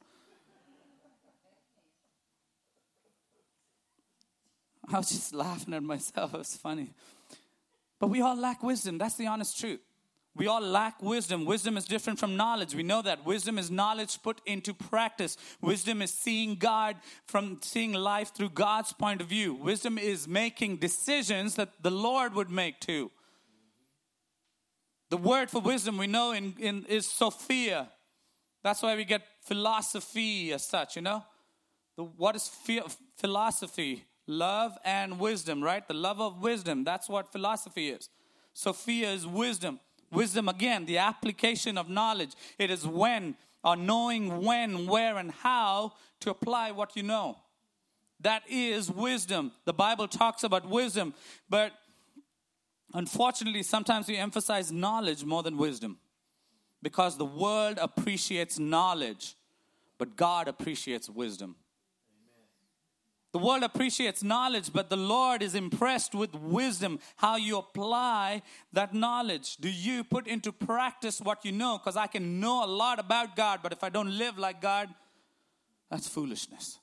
I 4.93 4.99
was 4.99 5.09
just 5.09 5.35
laughing 5.35 5.73
at 5.75 5.83
myself. 5.83 6.35
It 6.35 6.39
was 6.39 6.57
funny. 6.57 6.93
But 7.99 8.09
we 8.09 8.21
all 8.21 8.37
lack 8.37 8.63
wisdom. 8.63 8.99
That's 8.99 9.15
the 9.15 9.27
honest 9.27 9.59
truth. 9.59 9.81
We 10.37 10.49
all 10.49 10.61
lack 10.61 11.01
wisdom. 11.01 11.45
Wisdom 11.45 11.77
is 11.77 11.85
different 11.85 12.19
from 12.19 12.37
knowledge. 12.37 12.75
We 12.75 12.83
know 12.83 13.03
that. 13.03 13.25
Wisdom 13.25 13.57
is 13.57 13.71
knowledge 13.71 14.21
put 14.21 14.41
into 14.47 14.75
practice. 14.75 15.37
Wisdom 15.61 16.03
is 16.03 16.13
seeing 16.13 16.57
God 16.57 16.97
from 17.27 17.59
seeing 17.63 17.93
life 17.93 18.35
through 18.35 18.51
God's 18.51 18.93
point 18.93 19.21
of 19.21 19.29
view. 19.29 19.55
Wisdom 19.55 19.97
is 19.97 20.27
making 20.27 20.79
decisions 20.79 21.55
that 21.55 21.83
the 21.83 21.91
Lord 21.91 22.35
would 22.35 22.51
make 22.51 22.81
too. 22.81 23.13
The 25.11 25.17
word 25.17 25.51
for 25.51 25.61
wisdom 25.61 25.99
we 25.99 26.07
know 26.07 26.33
in, 26.33 26.55
in 26.59 26.85
is 26.87 27.07
Sophia. 27.07 27.88
That's 28.62 28.83
why 28.83 28.97
we 28.97 29.05
get 29.05 29.23
philosophy 29.43 30.53
as 30.53 30.67
such, 30.67 30.97
you 30.97 31.03
know? 31.03 31.25
The, 31.97 32.05
what 32.05 32.35
is 32.35 32.51
philosophy? 33.17 34.05
Love 34.27 34.77
and 34.85 35.19
wisdom, 35.21 35.62
right? 35.62 35.87
The 35.87 35.95
love 35.95 36.21
of 36.21 36.43
wisdom. 36.43 36.83
That's 36.83 37.09
what 37.09 37.31
philosophy 37.31 37.90
is. 37.90 38.09
Sophia 38.55 39.11
is 39.12 39.27
wisdom. 39.27 39.81
Wisdom, 40.11 40.49
again, 40.49 40.87
the 40.87 40.99
application 40.99 41.77
of 41.77 41.88
knowledge. 41.88 42.33
It 42.59 42.71
is 42.71 42.87
when, 42.87 43.37
or 43.62 43.77
knowing 43.77 44.43
when, 44.43 44.87
where, 44.87 45.19
and 45.19 45.31
how 45.31 45.93
to 46.21 46.31
apply 46.31 46.71
what 46.71 46.97
you 46.97 47.03
know. 47.03 47.37
That 48.21 48.43
is 48.49 48.90
wisdom. 48.90 49.53
The 49.67 49.75
Bible 49.75 50.09
talks 50.09 50.45
about 50.45 50.69
wisdom, 50.69 51.12
but 51.51 51.73
Unfortunately, 52.94 53.64
sometimes 53.64 54.07
we 54.07 54.16
emphasize 54.16 54.70
knowledge 54.70 55.24
more 55.24 55.42
than 55.42 55.57
wisdom 55.57 55.98
because 56.80 57.18
the 57.18 57.24
world 57.24 57.76
appreciates 57.80 58.59
knowledge, 58.59 59.35
but 59.98 60.16
God 60.16 60.46
appreciates 60.46 61.11
wisdom. 61.11 61.57
The 63.33 63.40
world 63.40 63.64
appreciates 63.64 64.22
knowledge, 64.22 64.72
but 64.72 64.90
the 64.90 64.96
Lord 64.96 65.42
is 65.42 65.57
impressed 65.57 66.14
with 66.14 66.37
wisdom, 66.37 67.00
how 67.16 67.35
you 67.35 67.59
apply 67.59 68.42
that 68.72 68.94
knowledge. 68.94 69.57
Do 69.57 69.68
you 69.68 70.04
put 70.04 70.28
into 70.28 70.52
practice 70.52 71.20
what 71.20 71.44
you 71.44 71.50
know? 71.50 71.78
Because 71.78 71.96
I 71.96 72.07
can 72.07 72.38
know 72.38 72.64
a 72.64 72.68
lot 72.68 73.00
about 73.00 73.35
God, 73.35 73.59
but 73.61 73.72
if 73.72 73.83
I 73.83 73.88
don't 73.88 74.16
live 74.16 74.38
like 74.38 74.61
God, 74.61 74.88
that's 75.90 76.07
foolishness. 76.07 76.78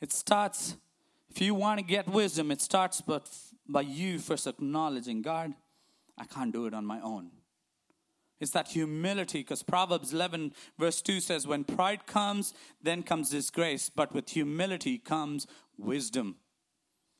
It 0.00 0.12
starts, 0.12 0.76
if 1.30 1.40
you 1.40 1.54
want 1.54 1.78
to 1.78 1.86
get 1.86 2.08
wisdom, 2.08 2.50
it 2.50 2.60
starts 2.60 3.00
but 3.00 3.30
by 3.68 3.82
you 3.82 4.18
first 4.18 4.46
acknowledging, 4.46 5.22
God, 5.22 5.54
I 6.18 6.24
can't 6.24 6.52
do 6.52 6.66
it 6.66 6.74
on 6.74 6.84
my 6.84 7.00
own. 7.00 7.30
It's 8.38 8.50
that 8.52 8.68
humility 8.68 9.40
because 9.40 9.62
Proverbs 9.62 10.12
11, 10.12 10.52
verse 10.78 11.00
2 11.00 11.20
says, 11.20 11.46
When 11.46 11.64
pride 11.64 12.06
comes, 12.06 12.52
then 12.82 13.02
comes 13.02 13.30
disgrace, 13.30 13.88
but 13.88 14.12
with 14.12 14.30
humility 14.30 14.98
comes 14.98 15.46
wisdom. 15.78 16.36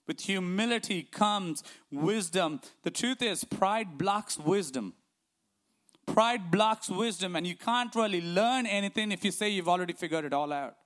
With 0.07 0.21
humility 0.21 1.03
comes 1.03 1.63
wisdom. 1.91 2.61
The 2.83 2.91
truth 2.91 3.23
is, 3.23 3.45
pride 3.45 3.99
blocks 3.99 4.39
wisdom. 4.39 4.95
Pride 6.07 6.51
blocks 6.51 6.89
wisdom, 6.89 7.35
and 7.35 7.47
you 7.47 7.57
can't 7.57 7.95
really 7.95 8.21
learn 8.21 8.67
anything 8.67 9.11
if 9.11 9.25
you 9.25 9.33
say 9.33 9.49
you've 9.49 9.69
already 9.69 9.93
figured 9.95 10.25
it 10.25 10.33
all 10.33 10.53
out. 10.53 10.77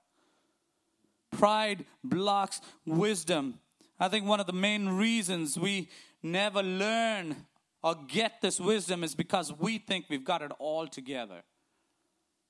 Pride 1.31 1.85
blocks 2.03 2.61
wisdom. 2.85 3.59
I 4.01 4.09
think 4.09 4.25
one 4.25 4.39
of 4.39 4.47
the 4.47 4.53
main 4.53 4.89
reasons 4.89 5.59
we 5.59 5.87
never 6.23 6.63
learn 6.63 7.45
or 7.83 7.95
get 8.07 8.41
this 8.41 8.59
wisdom 8.59 9.03
is 9.03 9.13
because 9.13 9.53
we 9.53 9.77
think 9.77 10.05
we've 10.09 10.23
got 10.23 10.41
it 10.41 10.51
all 10.57 10.87
together. 10.87 11.43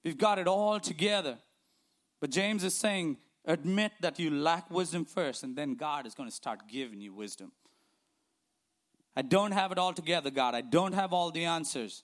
We've 0.05 0.17
got 0.17 0.39
it 0.39 0.47
all 0.47 0.79
together. 0.79 1.39
But 2.21 2.29
James 2.29 2.63
is 2.63 2.73
saying, 2.73 3.17
admit 3.43 3.91
that 3.99 4.17
you 4.17 4.31
lack 4.31 4.71
wisdom 4.71 5.03
first, 5.03 5.43
and 5.43 5.53
then 5.53 5.75
God 5.75 6.07
is 6.07 6.15
going 6.15 6.29
to 6.29 6.35
start 6.35 6.69
giving 6.69 7.01
you 7.01 7.13
wisdom. 7.13 7.51
I 9.13 9.21
don't 9.21 9.51
have 9.51 9.73
it 9.73 9.77
all 9.77 9.91
together, 9.91 10.31
God. 10.31 10.55
I 10.55 10.61
don't 10.61 10.93
have 10.93 11.11
all 11.11 11.31
the 11.31 11.43
answers. 11.43 12.03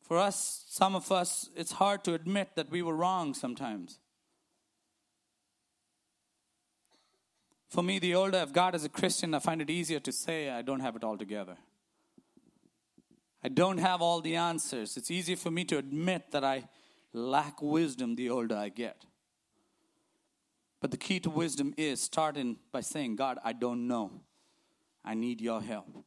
For 0.00 0.16
us, 0.16 0.64
some 0.68 0.94
of 0.94 1.12
us, 1.12 1.50
it's 1.54 1.72
hard 1.72 2.02
to 2.04 2.14
admit 2.14 2.56
that 2.56 2.70
we 2.70 2.80
were 2.80 2.96
wrong 2.96 3.34
sometimes. 3.34 3.98
For 7.72 7.82
me, 7.82 7.98
the 7.98 8.14
older 8.14 8.36
I've 8.36 8.52
got 8.52 8.74
as 8.74 8.84
a 8.84 8.88
Christian, 8.90 9.32
I 9.32 9.38
find 9.38 9.62
it 9.62 9.70
easier 9.70 9.98
to 9.98 10.12
say 10.12 10.50
I 10.50 10.60
don't 10.60 10.80
have 10.80 10.94
it 10.94 11.02
all 11.02 11.16
together. 11.16 11.56
I 13.42 13.48
don't 13.48 13.78
have 13.78 14.02
all 14.02 14.20
the 14.20 14.36
answers. 14.36 14.98
It's 14.98 15.10
easier 15.10 15.36
for 15.36 15.50
me 15.50 15.64
to 15.64 15.78
admit 15.78 16.32
that 16.32 16.44
I 16.44 16.68
lack 17.14 17.62
wisdom 17.62 18.14
the 18.14 18.28
older 18.28 18.56
I 18.56 18.68
get. 18.68 19.06
But 20.82 20.90
the 20.90 20.98
key 20.98 21.18
to 21.20 21.30
wisdom 21.30 21.72
is 21.78 21.98
starting 22.02 22.58
by 22.72 22.82
saying, 22.82 23.16
God, 23.16 23.38
I 23.42 23.54
don't 23.54 23.88
know. 23.88 24.20
I 25.02 25.14
need 25.14 25.40
your 25.40 25.62
help. 25.62 26.04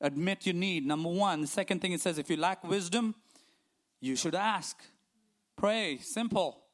Admit 0.00 0.44
you 0.44 0.54
need. 0.54 0.84
Number 0.84 1.08
one. 1.08 1.40
The 1.40 1.46
second 1.46 1.82
thing 1.82 1.92
it 1.92 2.00
says, 2.00 2.18
if 2.18 2.28
you 2.28 2.36
lack 2.36 2.64
wisdom, 2.64 3.14
you 4.00 4.16
should 4.16 4.34
ask. 4.34 4.82
Pray. 5.54 5.98
Simple. 5.98 6.64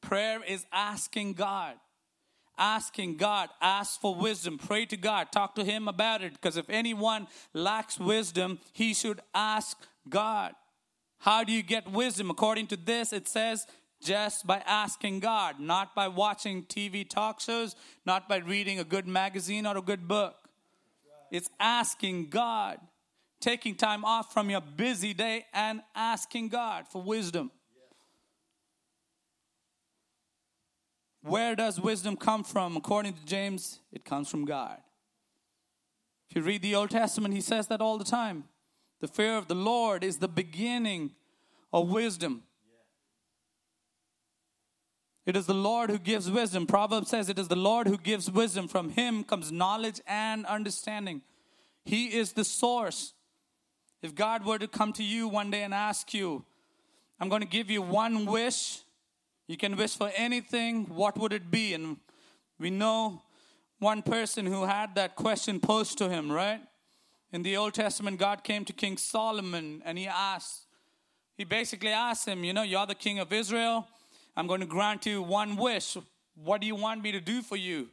Prayer 0.00 0.44
is 0.46 0.64
asking 0.72 1.32
God 1.32 1.74
asking 2.58 3.16
God, 3.16 3.48
ask 3.60 4.00
for 4.00 4.14
wisdom, 4.14 4.58
pray 4.58 4.86
to 4.86 4.96
God, 4.96 5.32
talk 5.32 5.54
to 5.54 5.64
Him 5.64 5.88
about 5.88 6.22
it. 6.22 6.32
Because 6.32 6.56
if 6.56 6.68
anyone 6.68 7.26
lacks 7.52 7.98
wisdom, 7.98 8.58
he 8.72 8.94
should 8.94 9.20
ask 9.34 9.78
God. 10.08 10.54
How 11.18 11.44
do 11.44 11.52
you 11.52 11.62
get 11.62 11.90
wisdom? 11.90 12.30
According 12.30 12.66
to 12.68 12.76
this, 12.76 13.12
it 13.12 13.28
says 13.28 13.66
just 14.02 14.46
by 14.46 14.58
asking 14.66 15.20
God, 15.20 15.60
not 15.60 15.94
by 15.94 16.08
watching 16.08 16.64
TV 16.64 17.08
talk 17.08 17.40
shows, 17.40 17.76
not 18.04 18.28
by 18.28 18.38
reading 18.38 18.80
a 18.80 18.84
good 18.84 19.06
magazine 19.06 19.66
or 19.66 19.76
a 19.76 19.82
good 19.82 20.08
book. 20.08 20.48
It's 21.30 21.48
asking 21.60 22.28
God, 22.28 22.78
taking 23.40 23.74
time 23.76 24.04
off 24.04 24.32
from 24.32 24.50
your 24.50 24.60
busy 24.60 25.14
day 25.14 25.46
and 25.54 25.80
asking 25.94 26.48
God 26.48 26.86
for 26.88 27.00
wisdom. 27.00 27.50
Where 31.22 31.54
does 31.54 31.80
wisdom 31.80 32.16
come 32.16 32.42
from? 32.44 32.76
According 32.76 33.14
to 33.14 33.24
James, 33.24 33.78
it 33.92 34.04
comes 34.04 34.28
from 34.28 34.44
God. 34.44 34.78
If 36.28 36.36
you 36.36 36.42
read 36.42 36.62
the 36.62 36.74
Old 36.74 36.90
Testament, 36.90 37.34
he 37.34 37.40
says 37.40 37.68
that 37.68 37.80
all 37.80 37.98
the 37.98 38.04
time. 38.04 38.44
The 39.00 39.08
fear 39.08 39.36
of 39.36 39.48
the 39.48 39.54
Lord 39.54 40.02
is 40.02 40.18
the 40.18 40.28
beginning 40.28 41.12
of 41.72 41.90
wisdom. 41.90 42.42
It 45.24 45.36
is 45.36 45.46
the 45.46 45.54
Lord 45.54 45.90
who 45.90 45.98
gives 45.98 46.30
wisdom. 46.30 46.66
Proverbs 46.66 47.10
says 47.10 47.28
it 47.28 47.38
is 47.38 47.48
the 47.48 47.54
Lord 47.54 47.86
who 47.86 47.96
gives 47.96 48.30
wisdom. 48.30 48.66
From 48.66 48.90
him 48.90 49.22
comes 49.22 49.52
knowledge 49.52 50.00
and 50.06 50.44
understanding. 50.46 51.22
He 51.84 52.06
is 52.06 52.32
the 52.32 52.44
source. 52.44 53.14
If 54.02 54.16
God 54.16 54.44
were 54.44 54.58
to 54.58 54.66
come 54.66 54.92
to 54.94 55.04
you 55.04 55.28
one 55.28 55.50
day 55.50 55.62
and 55.62 55.72
ask 55.72 56.12
you, 56.12 56.44
I'm 57.20 57.28
going 57.28 57.42
to 57.42 57.48
give 57.48 57.70
you 57.70 57.82
one 57.82 58.26
wish 58.26 58.80
you 59.46 59.56
can 59.56 59.76
wish 59.76 59.96
for 59.96 60.10
anything, 60.16 60.86
what 60.86 61.18
would 61.18 61.32
it 61.32 61.50
be? 61.50 61.74
And 61.74 61.96
we 62.58 62.70
know 62.70 63.22
one 63.78 64.02
person 64.02 64.46
who 64.46 64.64
had 64.64 64.94
that 64.94 65.16
question 65.16 65.60
posed 65.60 65.98
to 65.98 66.08
him, 66.08 66.30
right? 66.30 66.60
In 67.32 67.42
the 67.42 67.56
Old 67.56 67.74
Testament, 67.74 68.18
God 68.18 68.44
came 68.44 68.64
to 68.64 68.72
King 68.72 68.96
Solomon 68.96 69.82
and 69.84 69.98
he 69.98 70.06
asked, 70.06 70.66
he 71.36 71.44
basically 71.44 71.90
asked 71.90 72.28
him, 72.28 72.44
You 72.44 72.52
know, 72.52 72.62
you're 72.62 72.86
the 72.86 72.94
king 72.94 73.18
of 73.18 73.32
Israel. 73.32 73.88
I'm 74.36 74.46
going 74.46 74.60
to 74.60 74.66
grant 74.66 75.06
you 75.06 75.22
one 75.22 75.56
wish. 75.56 75.96
What 76.34 76.60
do 76.60 76.66
you 76.66 76.74
want 76.74 77.02
me 77.02 77.12
to 77.12 77.20
do 77.20 77.42
for 77.42 77.56
you? 77.56 77.88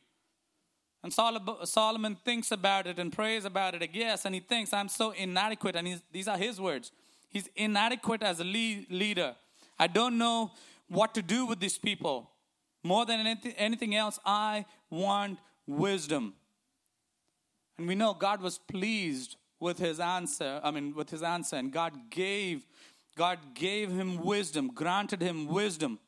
And 1.02 1.14
Solomon 1.14 2.18
thinks 2.26 2.52
about 2.52 2.86
it 2.86 3.00
and 3.00 3.12
prays 3.12 3.46
about 3.46 3.74
it, 3.74 3.82
I 3.82 3.86
guess, 3.86 4.26
and 4.26 4.36
he 4.36 4.42
thinks, 4.42 4.74
I'm 4.74 4.90
so 4.90 5.12
inadequate. 5.12 5.78
And 5.78 6.02
these 6.12 6.28
are 6.28 6.38
his 6.38 6.60
words. 6.60 6.92
He's 7.30 7.48
inadequate 7.56 8.22
as 8.22 8.42
a 8.42 8.44
leader. 8.44 9.36
I 9.78 9.88
don't 9.88 10.18
know 10.18 10.52
what 10.90 11.14
to 11.16 11.22
do 11.22 11.46
with 11.46 11.60
these 11.60 11.78
people. 11.78 12.32
More 12.84 13.06
than 13.06 13.38
anything 13.58 13.96
else, 13.96 14.20
I 14.26 14.66
want 14.90 15.40
wisdom. 15.68 16.34
And 17.78 17.88
we 17.88 17.96
know 17.96 18.14
God 18.14 18.42
was 18.42 18.58
pleased 18.58 19.38
with 19.60 19.78
his 19.78 20.00
answer. 20.00 20.60
I 20.64 20.72
mean, 20.72 20.94
with 20.96 21.10
his 21.10 21.24
answer, 21.24 21.56
and 21.56 21.72
God 21.72 21.94
gave, 22.10 22.66
God 23.16 23.40
gave 23.54 23.92
him 23.92 24.24
wisdom, 24.24 24.68
granted 24.74 25.22
him 25.22 25.48
wisdom. 25.48 26.00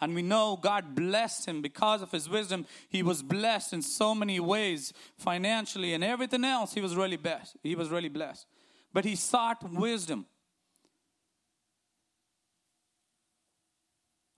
And 0.00 0.14
we 0.14 0.22
know 0.22 0.56
God 0.60 0.94
blessed 0.94 1.46
him 1.46 1.60
because 1.60 2.02
of 2.02 2.12
his 2.12 2.28
wisdom. 2.28 2.66
He 2.88 3.02
was 3.02 3.22
blessed 3.22 3.72
in 3.72 3.82
so 3.82 4.14
many 4.14 4.38
ways, 4.38 4.92
financially 5.16 5.92
and 5.92 6.04
everything 6.04 6.44
else. 6.44 6.72
He 6.72 6.80
was 6.80 6.94
really 6.94 7.16
blessed. 7.16 7.56
He 7.62 7.74
was 7.74 7.90
really 7.90 8.08
blessed. 8.08 8.46
But 8.92 9.04
he 9.04 9.16
sought 9.16 9.68
wisdom. 9.72 10.26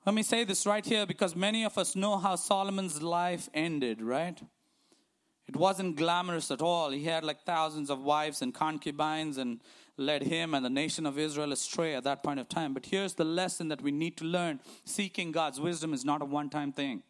Let 0.06 0.14
me 0.14 0.22
say 0.22 0.44
this 0.44 0.66
right 0.66 0.84
here 0.84 1.04
because 1.04 1.36
many 1.36 1.64
of 1.64 1.76
us 1.76 1.94
know 1.94 2.16
how 2.16 2.36
Solomon's 2.36 3.02
life 3.02 3.50
ended, 3.52 4.00
right? 4.00 4.40
It 5.46 5.56
wasn't 5.56 5.96
glamorous 5.96 6.50
at 6.50 6.62
all. 6.62 6.90
He 6.90 7.04
had 7.04 7.22
like 7.22 7.42
thousands 7.42 7.90
of 7.90 8.02
wives 8.02 8.40
and 8.40 8.54
concubines 8.54 9.36
and 9.36 9.60
led 9.98 10.22
him 10.22 10.54
and 10.54 10.64
the 10.64 10.70
nation 10.70 11.04
of 11.04 11.18
Israel 11.18 11.52
astray 11.52 11.94
at 11.94 12.04
that 12.04 12.22
point 12.22 12.40
of 12.40 12.48
time. 12.48 12.72
But 12.72 12.86
here's 12.86 13.14
the 13.14 13.24
lesson 13.24 13.68
that 13.68 13.82
we 13.82 13.90
need 13.90 14.16
to 14.18 14.24
learn 14.24 14.60
seeking 14.84 15.32
God's 15.32 15.60
wisdom 15.60 15.92
is 15.92 16.04
not 16.04 16.22
a 16.22 16.24
one 16.24 16.48
time 16.48 16.72
thing. 16.72 17.02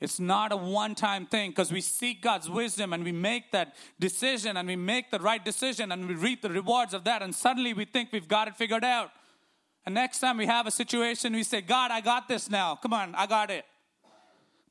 It's 0.00 0.20
not 0.20 0.52
a 0.52 0.56
one 0.56 0.94
time 0.94 1.26
thing 1.26 1.50
because 1.50 1.72
we 1.72 1.80
seek 1.80 2.22
God's 2.22 2.48
wisdom 2.48 2.92
and 2.92 3.02
we 3.04 3.12
make 3.12 3.50
that 3.52 3.74
decision 3.98 4.56
and 4.56 4.68
we 4.68 4.76
make 4.76 5.10
the 5.10 5.18
right 5.18 5.44
decision 5.44 5.90
and 5.90 6.06
we 6.06 6.14
reap 6.14 6.42
the 6.42 6.50
rewards 6.50 6.94
of 6.94 7.04
that, 7.04 7.22
and 7.22 7.34
suddenly 7.34 7.74
we 7.74 7.86
think 7.86 8.12
we've 8.12 8.28
got 8.28 8.48
it 8.48 8.56
figured 8.56 8.84
out. 8.84 9.10
And 9.86 9.94
next 9.94 10.18
time 10.18 10.36
we 10.36 10.46
have 10.46 10.66
a 10.66 10.70
situation, 10.72 11.32
we 11.32 11.44
say, 11.44 11.60
God, 11.60 11.92
I 11.92 12.00
got 12.00 12.26
this 12.26 12.50
now. 12.50 12.74
Come 12.74 12.92
on, 12.92 13.14
I 13.14 13.26
got 13.26 13.50
it. 13.50 13.64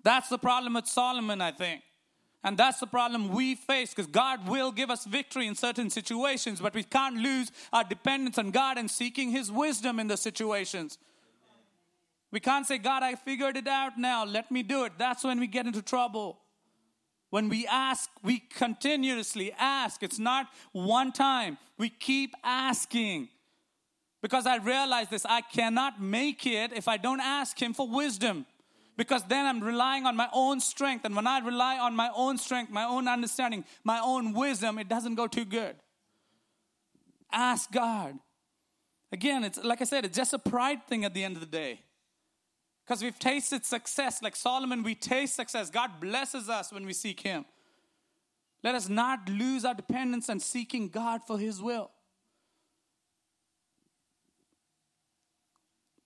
That's 0.04 0.28
the 0.28 0.38
problem 0.38 0.73
with 0.73 0.88
Solomon, 0.88 1.41
I 1.41 1.51
think. 1.51 1.82
And 2.43 2.58
that's 2.58 2.80
the 2.80 2.86
problem 2.86 3.30
we 3.30 3.56
face 3.56 3.89
because 3.91 4.06
God 4.06 4.47
will 4.47 4.71
give 4.71 4.91
us 4.91 5.06
victory 5.06 5.47
in 5.47 5.56
certain 5.56 5.89
situations, 5.89 6.60
but 6.62 6.75
we 6.75 6.84
can't 6.84 7.15
lose 7.15 7.51
our 7.73 7.84
dependence 7.84 8.38
on 8.38 8.51
God 8.51 8.78
and 8.78 8.91
seeking 8.91 9.32
His 9.32 9.51
wisdom 9.51 9.99
in 9.99 10.08
the 10.08 10.17
situations. 10.17 10.99
We 12.30 12.39
can't 12.39 12.67
say, 12.67 12.78
God, 12.78 13.01
I 13.01 13.15
figured 13.15 13.58
it 13.58 13.67
out 13.67 13.97
now, 13.97 14.25
let 14.25 14.51
me 14.51 14.62
do 14.62 14.84
it. 14.84 14.91
That's 14.97 15.23
when 15.23 15.39
we 15.39 15.47
get 15.47 15.65
into 15.65 15.82
trouble. 15.82 16.38
When 17.30 17.49
we 17.49 17.65
ask, 17.65 18.10
we 18.21 18.39
continuously 18.39 19.51
ask. 19.58 20.04
It's 20.04 20.19
not 20.19 20.47
one 20.71 21.13
time, 21.13 21.58
we 21.78 21.89
keep 21.89 22.36
asking. 22.43 23.30
Because 24.25 24.47
I 24.47 24.55
realize 24.55 25.07
this 25.09 25.23
I 25.23 25.41
cannot 25.41 26.01
make 26.01 26.47
it 26.47 26.73
if 26.73 26.88
I 26.88 26.97
don't 26.97 27.19
ask 27.19 27.61
Him 27.61 27.75
for 27.75 27.88
wisdom. 27.88 28.47
Because 28.97 29.21
then 29.25 29.45
I'm 29.45 29.63
relying 29.63 30.07
on 30.07 30.15
my 30.15 30.27
own 30.33 30.59
strength. 30.59 31.05
And 31.05 31.15
when 31.15 31.27
I 31.27 31.38
rely 31.38 31.77
on 31.77 31.95
my 31.95 32.09
own 32.15 32.39
strength, 32.39 32.71
my 32.71 32.85
own 32.85 33.07
understanding, 33.07 33.65
my 33.83 33.99
own 34.03 34.33
wisdom, 34.33 34.79
it 34.79 34.89
doesn't 34.89 35.13
go 35.13 35.27
too 35.27 35.45
good. 35.45 35.75
Ask 37.31 37.71
God. 37.71 38.17
Again, 39.11 39.43
it's 39.43 39.63
like 39.63 39.81
I 39.81 39.83
said, 39.83 40.05
it's 40.05 40.17
just 40.17 40.33
a 40.33 40.39
pride 40.39 40.88
thing 40.88 41.05
at 41.05 41.13
the 41.13 41.23
end 41.23 41.35
of 41.35 41.41
the 41.41 41.45
day. 41.45 41.81
Because 42.83 43.03
we've 43.03 43.19
tasted 43.19 43.63
success. 43.63 44.23
Like 44.23 44.35
Solomon, 44.35 44.81
we 44.81 44.95
taste 44.95 45.35
success. 45.35 45.69
God 45.69 45.99
blesses 46.01 46.49
us 46.49 46.73
when 46.73 46.88
we 46.88 46.93
seek 46.93 47.19
Him. 47.19 47.45
Let 48.63 48.73
us 48.73 48.89
not 48.89 49.29
lose 49.29 49.65
our 49.65 49.75
dependence 49.75 50.31
on 50.31 50.39
seeking 50.39 50.89
God 50.89 51.21
for 51.27 51.38
His 51.38 51.61
will. 51.61 51.91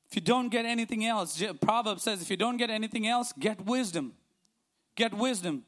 If 0.10 0.16
you 0.16 0.22
don't 0.22 0.50
get 0.50 0.66
anything 0.66 1.06
else, 1.06 1.42
Proverbs 1.62 2.04
says, 2.04 2.22
if 2.22 2.30
you 2.30 2.38
don't 2.38 2.58
get 2.58 2.70
anything 2.70 3.08
else, 3.08 3.32
get 3.38 3.66
wisdom. 3.66 4.14
Get 4.96 5.14
wisdom. 5.14 5.66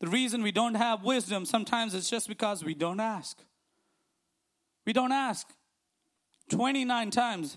The 0.00 0.06
reason 0.06 0.42
we 0.42 0.52
don't 0.52 0.74
have 0.74 1.02
wisdom 1.02 1.44
sometimes 1.44 1.94
it's 1.94 2.08
just 2.08 2.28
because 2.28 2.64
we 2.64 2.74
don't 2.74 3.00
ask. 3.00 3.38
We 4.86 4.92
don't 4.92 5.12
ask. 5.12 5.48
29 6.50 7.10
times 7.10 7.56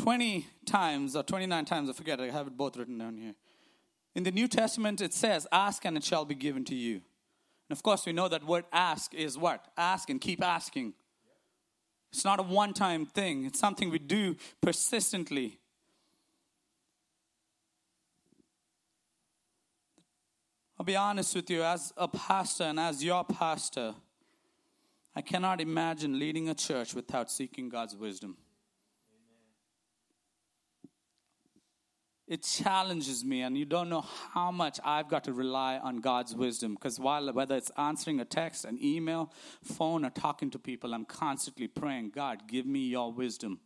20 0.00 0.46
times 0.64 1.14
or 1.14 1.22
29 1.22 1.64
times, 1.66 1.90
I 1.90 1.92
forget, 1.92 2.20
I 2.20 2.30
have 2.30 2.46
it 2.46 2.56
both 2.56 2.76
written 2.76 2.96
down 2.96 3.18
here. 3.18 3.34
In 4.14 4.22
the 4.22 4.30
New 4.30 4.48
Testament, 4.48 5.02
it 5.02 5.12
says, 5.12 5.46
Ask 5.52 5.84
and 5.84 5.96
it 5.96 6.02
shall 6.02 6.24
be 6.24 6.34
given 6.34 6.64
to 6.66 6.74
you. 6.74 6.94
And 7.68 7.76
of 7.76 7.82
course, 7.82 8.06
we 8.06 8.12
know 8.12 8.26
that 8.28 8.44
word 8.44 8.64
ask 8.72 9.12
is 9.14 9.36
what? 9.36 9.66
Ask 9.76 10.08
and 10.08 10.18
keep 10.20 10.42
asking. 10.42 10.94
It's 12.12 12.24
not 12.24 12.40
a 12.40 12.42
one 12.42 12.74
time 12.74 13.06
thing, 13.06 13.44
it's 13.44 13.58
something 13.58 13.90
we 13.90 13.98
do 13.98 14.36
persistently. 14.60 15.58
I'll 20.78 20.86
be 20.86 20.96
honest 20.96 21.34
with 21.34 21.50
you, 21.50 21.62
as 21.62 21.92
a 21.96 22.08
pastor 22.08 22.64
and 22.64 22.80
as 22.80 23.04
your 23.04 23.22
pastor, 23.22 23.94
I 25.14 25.20
cannot 25.20 25.60
imagine 25.60 26.18
leading 26.18 26.48
a 26.48 26.54
church 26.54 26.94
without 26.94 27.30
seeking 27.30 27.68
God's 27.68 27.94
wisdom. 27.94 28.38
It 32.30 32.44
challenges 32.44 33.24
me 33.24 33.42
and 33.42 33.58
you 33.58 33.64
don't 33.64 33.88
know 33.88 34.04
how 34.32 34.52
much 34.52 34.78
i've 34.84 35.08
got 35.08 35.24
to 35.24 35.32
rely 35.32 35.76
on 35.78 35.96
god's 35.96 36.34
wisdom 36.34 36.74
because 36.74 36.98
while 36.98 37.30
whether 37.32 37.56
it's 37.56 37.72
answering 37.76 38.20
a 38.20 38.24
text 38.24 38.64
an 38.64 38.78
email 38.82 39.30
phone 39.62 40.04
or 40.04 40.10
talking 40.10 40.48
to 40.48 40.58
people 40.58 40.94
i'm 40.94 41.04
constantly 41.04 41.66
praying 41.66 42.08
god 42.08 42.42
give 42.48 42.64
me 42.64 42.80
your 42.80 43.12
wisdom. 43.12 43.58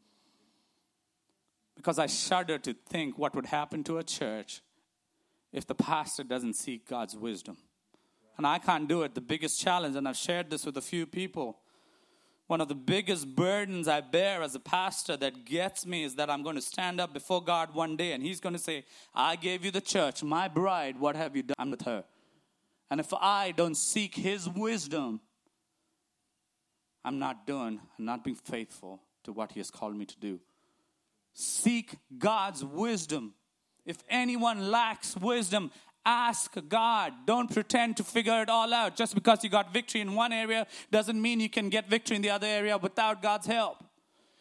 Because 1.77 1.99
i 1.99 2.07
shudder 2.07 2.59
to 2.59 2.73
think 2.73 3.19
what 3.19 3.35
would 3.35 3.47
happen 3.47 3.85
to 3.85 3.99
a 3.99 4.03
church 4.03 4.63
if 5.53 5.67
the 5.67 5.75
pastor 5.75 6.25
doesn't 6.25 6.55
seek 6.55 6.89
god's 6.89 7.17
wisdom. 7.17 7.59
And 8.39 8.47
i 8.47 8.59
can't 8.59 8.89
do 8.89 9.03
it. 9.03 9.15
The 9.15 9.21
biggest 9.21 9.61
challenge 9.61 9.95
and 9.95 10.09
i've 10.09 10.17
shared 10.17 10.49
this 10.49 10.65
with 10.65 10.77
a 10.79 10.83
few 10.83 11.05
people 11.05 11.59
one 12.47 12.61
of 12.61 12.69
the 12.69 12.75
biggest 12.75 13.35
burdens 13.35 13.89
I 13.89 14.01
bear 14.01 14.43
as 14.43 14.55
a 14.55 14.61
pastor 14.61 15.17
that 15.17 15.45
gets 15.45 15.87
me 15.87 16.05
is 16.05 16.17
that 16.17 16.29
I'm 16.29 16.43
going 16.43 16.57
to 16.57 16.63
stand 16.63 17.01
up 17.01 17.15
before 17.15 17.43
God 17.43 17.75
one 17.75 17.97
day 17.97 18.13
and 18.13 18.23
He's 18.23 18.41
going 18.41 18.53
to 18.53 18.59
say, 18.59 18.85
I 19.15 19.37
gave 19.37 19.65
you 19.65 19.71
the 19.71 19.81
church, 19.81 20.23
my 20.23 20.49
bride, 20.49 21.01
what 21.01 21.17
have 21.17 21.35
you 21.35 21.43
done 21.43 21.71
with 21.71 21.83
her? 21.83 22.05
And 22.91 23.01
if 23.01 23.13
I 23.15 23.53
don't 23.53 23.77
seek 23.77 24.15
His 24.15 24.49
wisdom, 24.49 25.21
I'm 27.05 27.19
not 27.19 27.47
doing, 27.47 27.81
I'm 27.99 28.05
not 28.05 28.25
being 28.25 28.37
faithful 28.37 29.01
to 29.25 29.33
what 29.33 29.53
He 29.53 29.61
has 29.61 29.71
called 29.71 29.97
me 29.97 30.05
to 30.05 30.19
do. 30.19 30.41
Seek 31.33 31.97
God's 32.19 32.65
wisdom. 32.65 33.35
If 33.85 33.99
anyone 34.09 34.71
lacks 34.71 35.17
wisdom, 35.17 35.71
Ask 36.07 36.57
God. 36.69 37.13
Don't 37.25 37.51
pretend 37.53 37.97
to 37.97 38.05
figure 38.05 38.43
it 38.43 38.51
all 38.51 38.73
out. 38.75 38.95
Just 38.97 39.15
because 39.15 39.43
you 39.43 39.49
got 39.49 39.73
victory 39.73 40.01
in 40.03 40.15
one 40.15 40.33
area 40.33 40.67
doesn't 40.91 41.21
mean 41.21 41.41
you 41.41 41.49
can 41.49 41.71
get 41.71 41.89
victory 41.89 42.17
in 42.17 42.23
the 42.23 42.31
other 42.31 42.47
area 42.47 42.77
without 42.77 43.23
God's 43.23 43.47
help. 43.47 43.83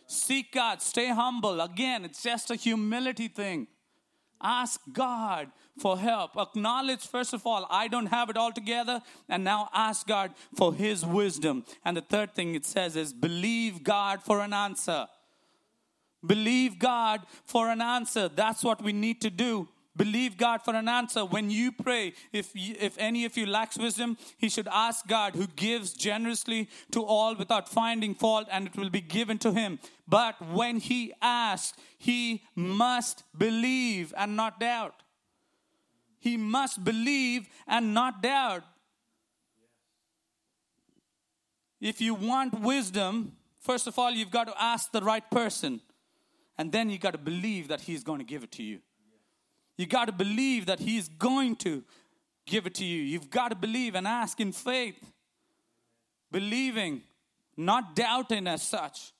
Seek 0.08 0.52
God. 0.52 0.82
Stay 0.82 1.08
humble. 1.08 1.62
Again, 1.62 2.04
it's 2.04 2.22
just 2.22 2.52
a 2.52 2.56
humility 2.56 3.30
thing. 3.30 3.68
Ask 4.42 4.82
God 4.92 5.52
for 5.80 5.98
help. 5.98 6.36
Acknowledge, 6.38 7.08
first 7.08 7.34
of 7.34 7.48
all, 7.48 7.66
I 7.70 7.88
don't 7.88 8.08
have 8.08 8.30
it 8.30 8.36
all 8.36 8.52
together. 8.52 9.02
And 9.30 9.46
now 9.46 9.70
ask 9.74 10.06
God 10.06 10.34
for 10.58 10.74
His 10.74 11.06
wisdom. 11.06 11.64
And 11.86 11.96
the 11.96 12.02
third 12.02 12.36
thing 12.36 12.54
it 12.56 12.66
says 12.66 12.98
is 12.98 13.14
believe 13.14 13.84
God 13.84 14.22
for 14.22 14.42
an 14.42 14.52
answer. 14.52 15.08
Believe 16.26 16.78
God 16.78 17.22
for 17.46 17.70
an 17.70 17.82
answer. 17.82 18.28
That's 18.28 18.64
what 18.64 18.82
we 18.82 18.92
need 18.92 19.22
to 19.22 19.30
do. 19.30 19.70
Believe 19.96 20.38
God 20.38 20.64
for 20.64 20.76
an 20.76 20.88
answer. 20.88 21.24
When 21.24 21.52
you 21.52 21.72
pray, 21.72 22.14
if, 22.32 22.56
you, 22.56 22.76
if 22.80 22.98
any 22.98 23.26
of 23.26 23.38
you 23.38 23.46
lacks 23.46 23.78
wisdom, 23.78 24.18
he 24.38 24.50
should 24.50 24.68
ask 24.72 25.08
God, 25.08 25.36
who 25.36 25.46
gives 25.48 25.94
generously 25.94 26.68
to 26.92 27.04
all 27.04 27.36
without 27.36 27.70
finding 27.70 28.16
fault, 28.16 28.48
and 28.52 28.68
it 28.68 28.76
will 28.76 28.90
be 28.90 29.02
given 29.02 29.38
to 29.40 29.52
him. 29.52 29.80
But 30.08 30.42
when 30.42 30.80
he 30.80 31.14
asks, 31.22 31.78
he 31.98 32.44
must 32.56 33.24
believe 33.38 34.14
and 34.18 34.36
not 34.36 34.60
doubt. 34.60 34.96
He 36.20 36.38
must 36.38 36.84
believe 36.84 37.48
and 37.68 37.94
not 37.94 38.22
doubt. 38.22 38.64
If 41.80 42.02
you 42.02 42.14
want 42.16 42.62
wisdom, 42.62 43.34
first 43.60 43.88
of 43.88 44.00
all, 44.00 44.10
you've 44.10 44.32
got 44.32 44.48
to 44.48 44.54
ask 44.58 44.92
the 44.92 45.02
right 45.02 45.30
person. 45.30 45.82
And 46.58 46.72
then 46.72 46.90
you 46.90 46.98
got 46.98 47.12
to 47.12 47.18
believe 47.18 47.68
that 47.68 47.82
he's 47.82 48.04
going 48.04 48.20
to 48.20 48.26
give 48.26 48.44
it 48.44 48.52
to 48.54 48.64
you. 48.64 48.80
You 49.78 49.86
got 49.86 50.06
to 50.06 50.12
believe 50.12 50.68
that 50.68 50.80
He's 50.80 51.08
going 51.08 51.56
to 51.58 51.84
give 52.46 52.66
it 52.66 52.76
to 52.76 52.86
you. 52.86 53.02
You've 53.02 53.30
got 53.30 53.50
to 53.50 53.56
believe 53.56 53.96
and 53.96 54.08
ask 54.08 54.40
in 54.40 54.52
faith, 54.52 55.00
believing, 56.32 57.02
not 57.58 57.96
doubting 57.96 58.48
as 58.48 58.62
such. 58.62 59.12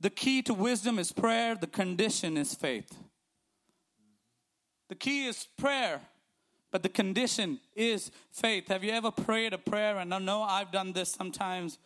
The 0.00 0.10
key 0.10 0.42
to 0.42 0.54
wisdom 0.54 0.98
is 0.98 1.12
prayer, 1.12 1.54
the 1.54 1.66
condition 1.66 2.36
is 2.36 2.54
faith. 2.54 2.94
The 4.90 4.94
key 4.94 5.26
is 5.26 5.48
prayer, 5.56 6.00
but 6.70 6.82
the 6.82 6.90
condition 6.90 7.58
is 7.74 8.10
faith. 8.30 8.68
Have 8.68 8.84
you 8.84 8.92
ever 8.92 9.10
prayed 9.10 9.54
a 9.54 9.58
prayer? 9.58 9.96
And 9.98 10.12
I 10.12 10.18
know 10.18 10.42
I've 10.42 10.70
done 10.70 10.92
this 10.92 11.10
sometimes. 11.10 11.78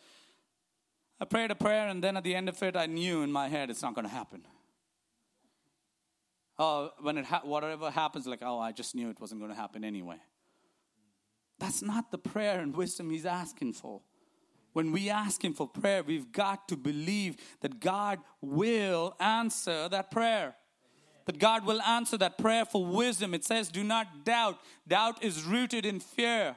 I 1.21 1.25
prayed 1.25 1.51
a 1.51 1.55
prayer, 1.55 1.87
and 1.87 2.03
then 2.03 2.17
at 2.17 2.23
the 2.25 2.35
end 2.35 2.49
of 2.49 2.61
it, 2.61 2.75
I 2.75 2.87
knew 2.87 3.23
in 3.23 3.31
my 3.31 3.47
head 3.47 3.69
it's 3.69 3.81
not 3.81 3.95
going 3.95 4.07
to 4.07 4.13
happen 4.13 4.43
oh, 6.59 6.91
when 7.01 7.17
it 7.17 7.25
ha- 7.25 7.41
whatever 7.43 7.89
happens, 7.89 8.27
like, 8.27 8.41
oh, 8.43 8.59
I 8.59 8.71
just 8.71 8.93
knew 8.93 9.09
it 9.09 9.19
wasn't 9.19 9.41
going 9.41 9.51
to 9.51 9.57
happen 9.57 9.83
anyway. 9.83 10.17
That's 11.57 11.81
not 11.81 12.11
the 12.11 12.17
prayer 12.17 12.59
and 12.59 12.75
wisdom 12.75 13.09
he's 13.09 13.25
asking 13.25 13.73
for. 13.73 14.01
When 14.73 14.91
we 14.91 15.09
ask 15.09 15.43
him 15.43 15.53
for 15.53 15.67
prayer, 15.67 16.03
we've 16.03 16.31
got 16.31 16.67
to 16.67 16.77
believe 16.77 17.37
that 17.61 17.79
God 17.79 18.19
will 18.41 19.15
answer 19.19 19.89
that 19.89 20.11
prayer. 20.11 20.55
That 21.25 21.39
God 21.39 21.65
will 21.65 21.81
answer 21.81 22.17
that 22.17 22.37
prayer 22.37 22.65
for 22.65 22.85
wisdom. 22.85 23.33
It 23.33 23.43
says, 23.43 23.69
do 23.69 23.83
not 23.83 24.25
doubt. 24.25 24.59
Doubt 24.87 25.23
is 25.23 25.43
rooted 25.43 25.85
in 25.85 25.99
fear. 25.99 26.55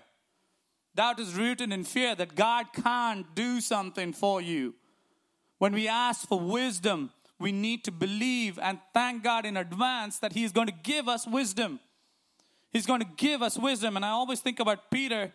Doubt 0.94 1.20
is 1.20 1.34
rooted 1.34 1.72
in 1.72 1.84
fear 1.84 2.14
that 2.14 2.34
God 2.34 2.66
can't 2.72 3.34
do 3.34 3.60
something 3.60 4.12
for 4.12 4.40
you. 4.40 4.74
When 5.58 5.72
we 5.72 5.88
ask 5.88 6.28
for 6.28 6.38
wisdom, 6.38 7.10
we 7.42 7.52
need 7.52 7.84
to 7.84 7.90
believe 7.90 8.58
and 8.58 8.78
thank 8.94 9.22
God 9.22 9.44
in 9.44 9.56
advance 9.56 10.18
that 10.20 10.32
He's 10.32 10.52
going 10.52 10.68
to 10.68 10.74
give 10.82 11.08
us 11.08 11.26
wisdom. 11.26 11.80
He's 12.72 12.86
going 12.86 13.00
to 13.00 13.08
give 13.16 13.42
us 13.42 13.58
wisdom. 13.58 13.96
And 13.96 14.04
I 14.04 14.10
always 14.10 14.40
think 14.40 14.58
about 14.58 14.90
Peter. 14.90 15.30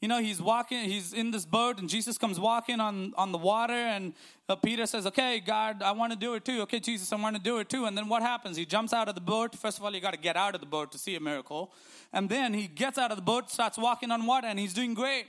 You 0.00 0.08
know, 0.08 0.20
he's 0.20 0.42
walking, 0.42 0.84
he's 0.84 1.14
in 1.14 1.30
this 1.30 1.46
boat, 1.46 1.78
and 1.78 1.88
Jesus 1.88 2.18
comes 2.18 2.38
walking 2.38 2.80
on, 2.80 3.14
on 3.16 3.32
the 3.32 3.38
water, 3.38 3.72
and 3.72 4.12
uh, 4.46 4.54
Peter 4.54 4.84
says, 4.84 5.06
Okay, 5.06 5.40
God, 5.40 5.82
I 5.82 5.92
want 5.92 6.12
to 6.12 6.18
do 6.18 6.34
it 6.34 6.44
too. 6.44 6.60
Okay, 6.62 6.80
Jesus, 6.80 7.12
I 7.12 7.16
want 7.16 7.34
to 7.34 7.42
do 7.42 7.58
it 7.58 7.70
too. 7.70 7.86
And 7.86 7.96
then 7.96 8.08
what 8.08 8.22
happens? 8.22 8.56
He 8.56 8.66
jumps 8.66 8.92
out 8.92 9.08
of 9.08 9.14
the 9.14 9.22
boat. 9.22 9.56
First 9.56 9.78
of 9.78 9.84
all, 9.84 9.94
you 9.94 10.00
got 10.00 10.12
to 10.12 10.18
get 10.18 10.36
out 10.36 10.54
of 10.54 10.60
the 10.60 10.66
boat 10.66 10.92
to 10.92 10.98
see 10.98 11.16
a 11.16 11.20
miracle. 11.20 11.72
And 12.12 12.28
then 12.28 12.52
he 12.52 12.66
gets 12.66 12.98
out 12.98 13.10
of 13.10 13.16
the 13.16 13.22
boat, 13.22 13.50
starts 13.50 13.78
walking 13.78 14.10
on 14.10 14.26
water, 14.26 14.48
and 14.48 14.58
he's 14.58 14.74
doing 14.74 14.92
great. 14.92 15.26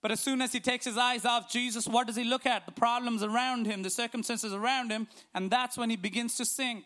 But 0.00 0.12
as 0.12 0.20
soon 0.20 0.40
as 0.40 0.52
he 0.52 0.60
takes 0.60 0.84
his 0.84 0.96
eyes 0.96 1.24
off 1.24 1.50
Jesus, 1.50 1.88
what 1.88 2.06
does 2.06 2.16
he 2.16 2.24
look 2.24 2.46
at? 2.46 2.66
The 2.66 2.72
problems 2.72 3.22
around 3.22 3.66
him, 3.66 3.82
the 3.82 3.90
circumstances 3.90 4.52
around 4.52 4.90
him, 4.90 5.08
and 5.34 5.50
that's 5.50 5.76
when 5.76 5.90
he 5.90 5.96
begins 5.96 6.36
to 6.36 6.44
sink. 6.44 6.84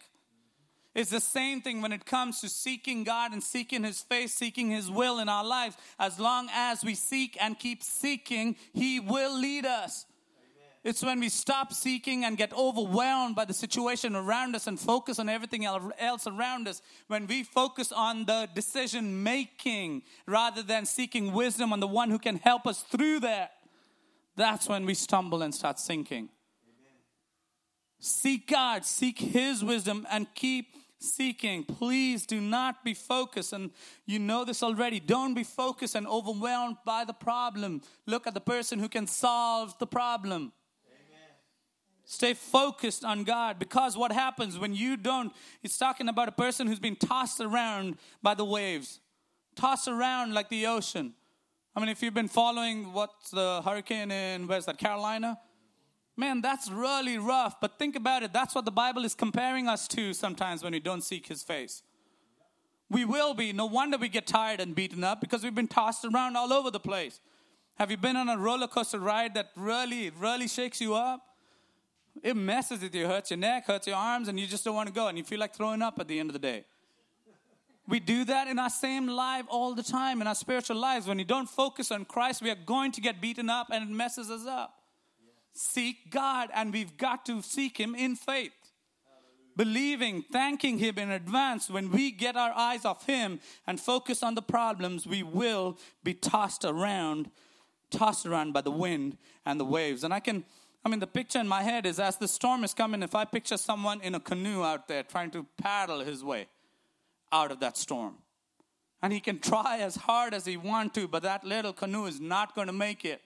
It's 0.95 1.11
the 1.11 1.21
same 1.21 1.63
thing 1.63 1.81
when 1.81 1.93
it 1.93 2.05
comes 2.05 2.41
to 2.43 2.49
seeking 2.49 3.03
God 3.05 3.33
and 3.33 3.43
seeking 3.43 3.83
His 3.83 4.03
face, 4.03 4.35
seeking 4.35 4.71
His 4.71 4.91
will 4.91 5.21
in 5.21 5.29
our 5.29 5.45
lives. 5.45 5.77
As 5.99 6.19
long 6.19 6.49
as 6.53 6.85
we 6.85 6.95
seek 6.95 7.39
and 7.41 7.59
keep 7.59 7.83
seeking, 7.83 8.57
He 8.75 9.01
will 9.01 9.39
lead 9.39 9.65
us. 9.65 10.05
It's 10.85 11.03
when 11.03 11.21
we 11.21 11.29
stop 11.29 11.73
seeking 11.73 12.25
and 12.25 12.37
get 12.37 12.53
overwhelmed 12.53 13.37
by 13.37 13.45
the 13.45 13.55
situation 13.55 14.17
around 14.17 14.57
us 14.57 14.67
and 14.67 14.81
focus 14.81 15.21
on 15.21 15.29
everything 15.29 15.65
else 15.65 16.27
around 16.27 16.67
us. 16.67 16.83
When 17.07 17.29
we 17.29 17.45
focus 17.45 17.93
on 17.93 18.25
the 18.25 18.49
decision 18.53 19.23
making 19.23 20.03
rather 20.27 20.61
than 20.61 20.85
seeking 20.85 21.33
wisdom 21.33 21.73
on 21.73 21.79
the 21.79 21.87
one 21.87 22.11
who 22.11 22.19
can 22.19 22.37
help 22.37 22.67
us 22.67 22.83
through 22.83 23.21
that, 23.21 23.53
that's 24.35 24.69
when 24.69 24.85
we 24.85 24.95
stumble 24.95 25.43
and 25.43 25.55
start 25.55 25.79
sinking. 25.79 26.31
Amen. 26.65 26.99
Seek 28.01 28.49
God, 28.49 28.85
seek 28.85 29.21
His 29.21 29.63
wisdom, 29.63 30.05
and 30.11 30.27
keep 30.35 30.75
seeking. 30.99 31.63
Please 31.63 32.27
do 32.27 32.41
not 32.41 32.83
be 32.83 32.95
focused, 32.95 33.53
and 33.53 33.71
you 34.05 34.19
know 34.19 34.45
this 34.45 34.65
already. 34.65 34.99
Don't 34.99 35.35
be 35.35 35.45
focused 35.45 35.95
and 35.95 36.09
overwhelmed 36.09 36.79
by 36.85 37.05
the 37.05 37.13
problem. 37.13 37.83
Look 38.07 38.27
at 38.27 38.35
the 38.35 38.41
person 38.41 38.81
who 38.81 38.89
can 38.89 39.07
solve 39.07 39.79
the 39.79 39.87
problem. 39.87 40.53
Stay 42.05 42.35
focused 42.35 43.05
on 43.05 43.25
God 43.25 43.59
because 43.59 43.97
what 43.97 44.13
happens 44.13 44.59
when 44.59 44.75
you 44.75 44.97
don't, 44.97 45.33
it's 45.63 45.79
talking 45.79 46.09
about 46.09 46.29
a 46.29 46.33
person 46.33 46.67
who's 46.67 46.81
been 46.81 46.97
tossed 46.97 47.41
around 47.41 47.97
by 48.23 48.35
the 48.35 48.45
waves, 48.45 49.01
tossed 49.55 49.89
around 49.89 50.35
like 50.35 50.49
the 50.49 50.67
ocean. 50.67 51.15
I 51.75 51.81
mean, 51.81 51.89
if 51.89 52.03
you've 52.03 52.15
been 52.15 52.29
following 52.29 52.93
what's 52.93 53.31
the 53.31 53.63
hurricane 53.65 54.11
in, 54.11 54.47
where's 54.47 54.67
that, 54.67 54.79
Carolina? 54.79 55.39
Man, 56.17 56.43
that's 56.43 56.71
really 56.71 57.17
rough. 57.19 57.61
But 57.61 57.79
think 57.79 57.97
about 57.97 58.23
it. 58.23 58.33
That's 58.33 58.55
what 58.55 58.65
the 58.65 58.71
Bible 58.71 59.05
is 59.05 59.15
comparing 59.15 59.69
us 59.69 59.89
to 59.89 60.13
sometimes 60.13 60.63
when 60.63 60.73
we 60.73 60.81
don't 60.81 61.03
seek 61.03 61.29
His 61.29 61.43
face. 61.43 61.83
We 62.91 63.07
will 63.07 63.33
be. 63.33 63.55
No 63.55 63.65
wonder 63.65 63.97
we 63.97 64.11
get 64.11 64.27
tired 64.27 64.61
and 64.61 64.75
beaten 64.75 65.03
up 65.03 65.21
because 65.21 65.43
we've 65.43 65.55
been 65.55 65.69
tossed 65.69 66.05
around 66.05 66.37
all 66.37 66.53
over 66.53 66.71
the 66.71 66.81
place. 66.81 67.21
Have 67.77 67.91
you 67.91 67.97
been 67.97 68.17
on 68.17 68.29
a 68.29 68.37
roller 68.37 68.69
coaster 68.69 68.99
ride 68.99 69.33
that 69.35 69.49
really, 69.57 70.11
really 70.11 70.47
shakes 70.47 70.79
you 70.79 70.95
up? 70.95 71.23
It 72.23 72.37
messes 72.37 72.83
with 72.83 72.95
you, 72.95 73.07
hurts 73.07 73.31
your 73.31 73.39
neck, 73.39 73.67
hurts 73.67 73.87
your 73.87 73.97
arms, 73.97 74.29
and 74.29 74.39
you 74.39 74.47
just 74.47 74.65
don't 74.65 74.75
want 74.75 74.89
to 74.89 74.95
go, 74.95 75.09
and 75.09 75.17
you 75.17 75.25
feel 75.25 75.39
like 75.41 75.55
throwing 75.55 75.83
up 75.83 75.99
at 75.99 76.09
the 76.09 76.19
end 76.19 76.29
of 76.29 76.35
the 76.35 76.39
day. 76.39 76.65
We 77.89 78.01
do 78.01 78.25
that 78.27 78.47
in 78.49 78.59
our 78.59 78.71
same 78.71 79.09
life 79.09 79.45
all 79.49 79.75
the 79.75 79.83
time 79.83 80.21
in 80.21 80.27
our 80.27 80.35
spiritual 80.35 80.77
lives. 80.77 81.07
When 81.07 81.17
we 81.17 81.25
don't 81.25 81.49
focus 81.49 81.91
on 81.91 82.05
Christ, 82.05 82.41
we 82.41 82.51
are 82.51 82.55
going 82.55 82.93
to 82.93 83.01
get 83.01 83.21
beaten 83.21 83.51
up 83.51 83.69
and 83.71 83.83
it 83.83 83.93
messes 83.93 84.31
us 84.31 84.47
up. 84.47 84.75
Seek 85.55 86.11
God, 86.11 86.49
and 86.55 86.73
we've 86.73 86.97
got 86.97 87.27
to 87.27 87.43
seek 87.43 87.79
Him 87.79 87.95
in 87.95 88.17
faith. 88.17 88.53
Believing, 89.55 90.25
thanking 90.33 90.79
Him 90.79 90.97
in 90.97 91.11
advance. 91.11 91.69
When 91.69 91.91
we 91.91 92.11
get 92.11 92.37
our 92.37 92.53
eyes 92.53 92.87
off 92.87 93.07
Him 93.07 93.41
and 93.67 93.79
focus 93.79 94.23
on 94.23 94.35
the 94.35 94.43
problems, 94.43 95.07
we 95.07 95.23
will 95.23 95.77
be 96.03 96.15
tossed 96.15 96.65
around, 96.65 97.31
tossed 97.91 98.25
around 98.25 98.53
by 98.53 98.63
the 98.63 98.71
wind 98.71 99.19
and 99.45 99.61
the 99.61 99.65
waves. 99.67 100.05
And 100.05 100.15
I 100.15 100.21
can, 100.21 100.45
I 100.85 100.89
mean, 100.89 100.99
the 100.99 101.07
picture 101.07 101.39
in 101.39 101.47
my 101.47 101.63
head 101.63 101.87
is 101.87 102.01
as 102.01 102.17
the 102.17 102.27
storm 102.27 102.65
is 102.65 102.75
coming, 102.75 103.03
if 103.03 103.15
I 103.15 103.25
picture 103.25 103.57
someone 103.57 104.01
in 104.01 104.15
a 104.15 104.21
canoe 104.21 104.65
out 104.65 104.89
there 104.89 105.05
trying 105.05 105.31
to 105.31 105.47
paddle 105.57 106.01
his 106.01 106.25
way 106.25 106.49
out 107.31 107.53
of 107.53 107.61
that 107.61 107.77
storm. 107.77 108.17
And 109.01 109.13
he 109.13 109.21
can 109.21 109.39
try 109.39 109.79
as 109.79 109.97
hard 109.97 110.35
as 110.35 110.45
he 110.45 110.57
wants 110.57 110.95
to, 110.95 111.09
but 111.09 111.23
that 111.23 111.45
little 111.45 111.73
canoe 111.73 112.07
is 112.07 112.21
not 112.21 112.55
going 112.55 112.67
to 112.67 112.73
make 112.73 113.05
it. 113.05 113.23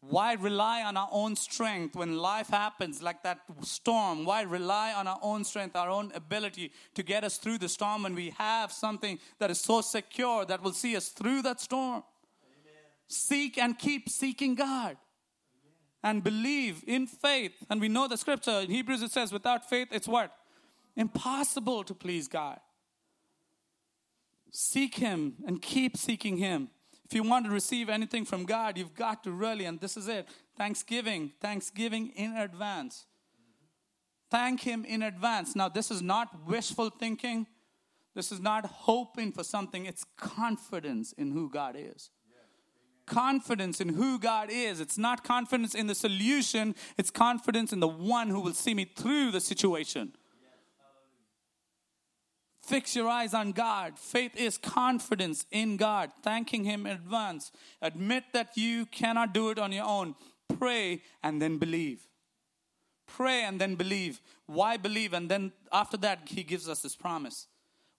Why 0.00 0.34
rely 0.34 0.82
on 0.82 0.96
our 0.96 1.08
own 1.10 1.34
strength 1.34 1.96
when 1.96 2.18
life 2.18 2.48
happens 2.48 3.02
like 3.02 3.22
that 3.24 3.40
storm? 3.62 4.24
Why 4.24 4.42
rely 4.42 4.92
on 4.92 5.06
our 5.06 5.18
own 5.20 5.44
strength, 5.44 5.74
our 5.74 5.90
own 5.90 6.12
ability 6.14 6.72
to 6.94 7.02
get 7.02 7.24
us 7.24 7.38
through 7.38 7.58
the 7.58 7.68
storm 7.68 8.04
when 8.04 8.14
we 8.14 8.30
have 8.38 8.70
something 8.70 9.18
that 9.38 9.50
is 9.50 9.60
so 9.60 9.80
secure 9.80 10.44
that 10.44 10.62
will 10.62 10.72
see 10.72 10.96
us 10.96 11.08
through 11.08 11.42
that 11.42 11.60
storm? 11.60 12.04
Seek 13.08 13.58
and 13.58 13.78
keep 13.78 14.08
seeking 14.08 14.54
God. 14.54 14.96
And 16.02 16.22
believe 16.22 16.84
in 16.86 17.06
faith. 17.06 17.52
And 17.68 17.80
we 17.80 17.88
know 17.88 18.06
the 18.06 18.16
scripture 18.16 18.60
in 18.60 18.70
Hebrews 18.70 19.02
it 19.02 19.10
says, 19.10 19.32
without 19.32 19.68
faith, 19.68 19.88
it's 19.90 20.06
what? 20.06 20.32
Impossible 20.94 21.82
to 21.84 21.94
please 21.94 22.28
God. 22.28 22.60
Seek 24.52 24.94
Him 24.96 25.34
and 25.46 25.60
keep 25.60 25.96
seeking 25.96 26.36
Him. 26.36 26.70
If 27.04 27.14
you 27.14 27.22
want 27.22 27.44
to 27.46 27.52
receive 27.52 27.88
anything 27.88 28.24
from 28.24 28.44
God, 28.44 28.78
you've 28.78 28.94
got 28.94 29.22
to 29.24 29.30
really, 29.30 29.64
and 29.64 29.80
this 29.80 29.96
is 29.96 30.08
it 30.08 30.28
thanksgiving, 30.56 31.32
thanksgiving 31.40 32.08
in 32.16 32.36
advance. 32.36 33.06
Thank 34.30 34.62
Him 34.62 34.84
in 34.84 35.02
advance. 35.02 35.54
Now, 35.54 35.68
this 35.68 35.90
is 35.90 36.02
not 36.02 36.46
wishful 36.46 36.90
thinking, 36.90 37.46
this 38.14 38.32
is 38.32 38.40
not 38.40 38.64
hoping 38.64 39.30
for 39.30 39.44
something, 39.44 39.86
it's 39.86 40.04
confidence 40.16 41.12
in 41.12 41.32
who 41.32 41.50
God 41.50 41.76
is. 41.78 42.10
Confidence 43.06 43.80
in 43.80 43.90
who 43.90 44.18
God 44.18 44.48
is. 44.50 44.80
It's 44.80 44.98
not 44.98 45.24
confidence 45.24 45.74
in 45.74 45.86
the 45.86 45.94
solution, 45.94 46.74
it's 46.98 47.10
confidence 47.10 47.72
in 47.72 47.80
the 47.80 47.88
one 47.88 48.28
who 48.28 48.40
will 48.40 48.54
see 48.54 48.74
me 48.74 48.84
through 48.84 49.30
the 49.30 49.40
situation. 49.40 50.12
Fix 52.66 52.96
your 52.96 53.08
eyes 53.08 53.32
on 53.32 53.52
God. 53.52 53.96
Faith 53.96 54.32
is 54.36 54.58
confidence 54.58 55.46
in 55.52 55.76
God, 55.76 56.10
thanking 56.24 56.64
Him 56.64 56.84
in 56.84 56.92
advance. 56.92 57.52
Admit 57.80 58.24
that 58.32 58.56
you 58.56 58.86
cannot 58.86 59.32
do 59.32 59.50
it 59.50 59.58
on 59.58 59.70
your 59.70 59.84
own. 59.84 60.16
Pray 60.58 61.02
and 61.22 61.40
then 61.40 61.58
believe. 61.58 62.08
Pray 63.06 63.44
and 63.44 63.60
then 63.60 63.76
believe. 63.76 64.20
Why 64.46 64.76
believe? 64.76 65.12
And 65.12 65.30
then 65.30 65.52
after 65.72 65.96
that, 65.98 66.22
He 66.26 66.42
gives 66.42 66.68
us 66.68 66.82
this 66.82 66.96
promise. 66.96 67.46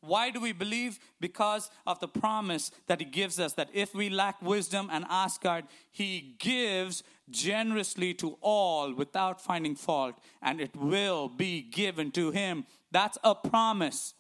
Why 0.02 0.30
do 0.30 0.40
we 0.40 0.52
believe? 0.52 1.00
Because 1.20 1.70
of 1.86 2.00
the 2.00 2.08
promise 2.08 2.72
that 2.88 3.00
He 3.00 3.06
gives 3.06 3.40
us 3.40 3.54
that 3.54 3.70
if 3.74 3.94
we 3.94 4.10
lack 4.10 4.42
wisdom 4.42 4.90
and 4.92 5.06
ask 5.10 5.42
God, 5.42 5.66
He 5.92 6.36
gives 6.40 7.04
generously 7.30 8.14
to 8.16 8.38
all 8.42 8.94
without 8.94 9.42
finding 9.42 9.76
fault, 9.76 10.16
and 10.42 10.62
it 10.62 10.76
will 10.76 11.28
be 11.30 11.62
given 11.62 12.12
to 12.12 12.32
Him. 12.32 12.66
That's 12.92 13.18
a 13.24 13.36
promise. 13.36 14.14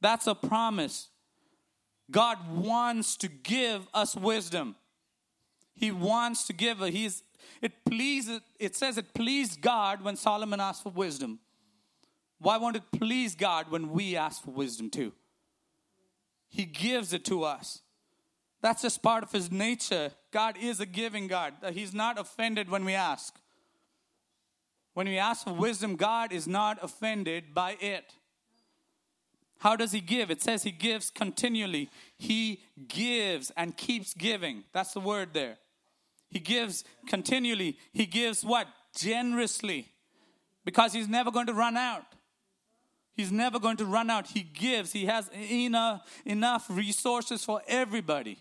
That's 0.00 0.26
a 0.26 0.34
promise. 0.34 1.08
God 2.10 2.38
wants 2.50 3.16
to 3.18 3.28
give 3.28 3.88
us 3.94 4.16
wisdom. 4.16 4.76
He 5.74 5.90
wants 5.90 6.46
to 6.46 6.52
give. 6.52 6.80
He's 6.80 7.22
it 7.60 7.84
pleases 7.84 8.40
it 8.58 8.76
says 8.76 8.98
it 8.98 9.14
pleased 9.14 9.60
God 9.60 10.02
when 10.02 10.16
Solomon 10.16 10.60
asked 10.60 10.82
for 10.82 10.90
wisdom. 10.90 11.40
Why 12.42 12.56
won't 12.56 12.76
it 12.76 12.90
please 12.90 13.34
God 13.36 13.70
when 13.70 13.90
we 13.90 14.16
ask 14.16 14.42
for 14.42 14.50
wisdom 14.50 14.90
too? 14.90 15.12
He 16.48 16.64
gives 16.64 17.12
it 17.12 17.24
to 17.26 17.44
us. 17.44 17.80
That's 18.60 18.82
just 18.82 19.02
part 19.02 19.22
of 19.22 19.32
his 19.32 19.50
nature. 19.50 20.10
God 20.32 20.56
is 20.60 20.80
a 20.80 20.86
giving 20.86 21.28
God. 21.28 21.54
He's 21.72 21.94
not 21.94 22.18
offended 22.18 22.68
when 22.68 22.84
we 22.84 22.94
ask. 22.94 23.34
When 24.94 25.08
we 25.08 25.18
ask 25.18 25.44
for 25.44 25.52
wisdom, 25.52 25.96
God 25.96 26.32
is 26.32 26.46
not 26.46 26.78
offended 26.82 27.54
by 27.54 27.76
it. 27.80 28.12
How 29.58 29.76
does 29.76 29.92
he 29.92 30.00
give? 30.00 30.30
It 30.30 30.42
says 30.42 30.64
he 30.64 30.72
gives 30.72 31.10
continually. 31.10 31.88
He 32.18 32.60
gives 32.88 33.52
and 33.56 33.76
keeps 33.76 34.12
giving. 34.14 34.64
That's 34.72 34.92
the 34.92 35.00
word 35.00 35.30
there. 35.32 35.58
He 36.28 36.40
gives 36.40 36.82
continually. 37.06 37.78
He 37.92 38.06
gives 38.06 38.44
what? 38.44 38.66
Generously. 38.96 39.92
Because 40.64 40.92
he's 40.92 41.08
never 41.08 41.30
going 41.30 41.46
to 41.46 41.54
run 41.54 41.76
out. 41.76 42.04
He's 43.14 43.30
never 43.30 43.58
going 43.58 43.76
to 43.76 43.84
run 43.84 44.08
out. 44.10 44.28
He 44.28 44.42
gives. 44.42 44.92
He 44.92 45.06
has 45.06 45.30
enough, 45.34 46.02
enough 46.24 46.66
resources 46.70 47.44
for 47.44 47.60
everybody. 47.66 48.38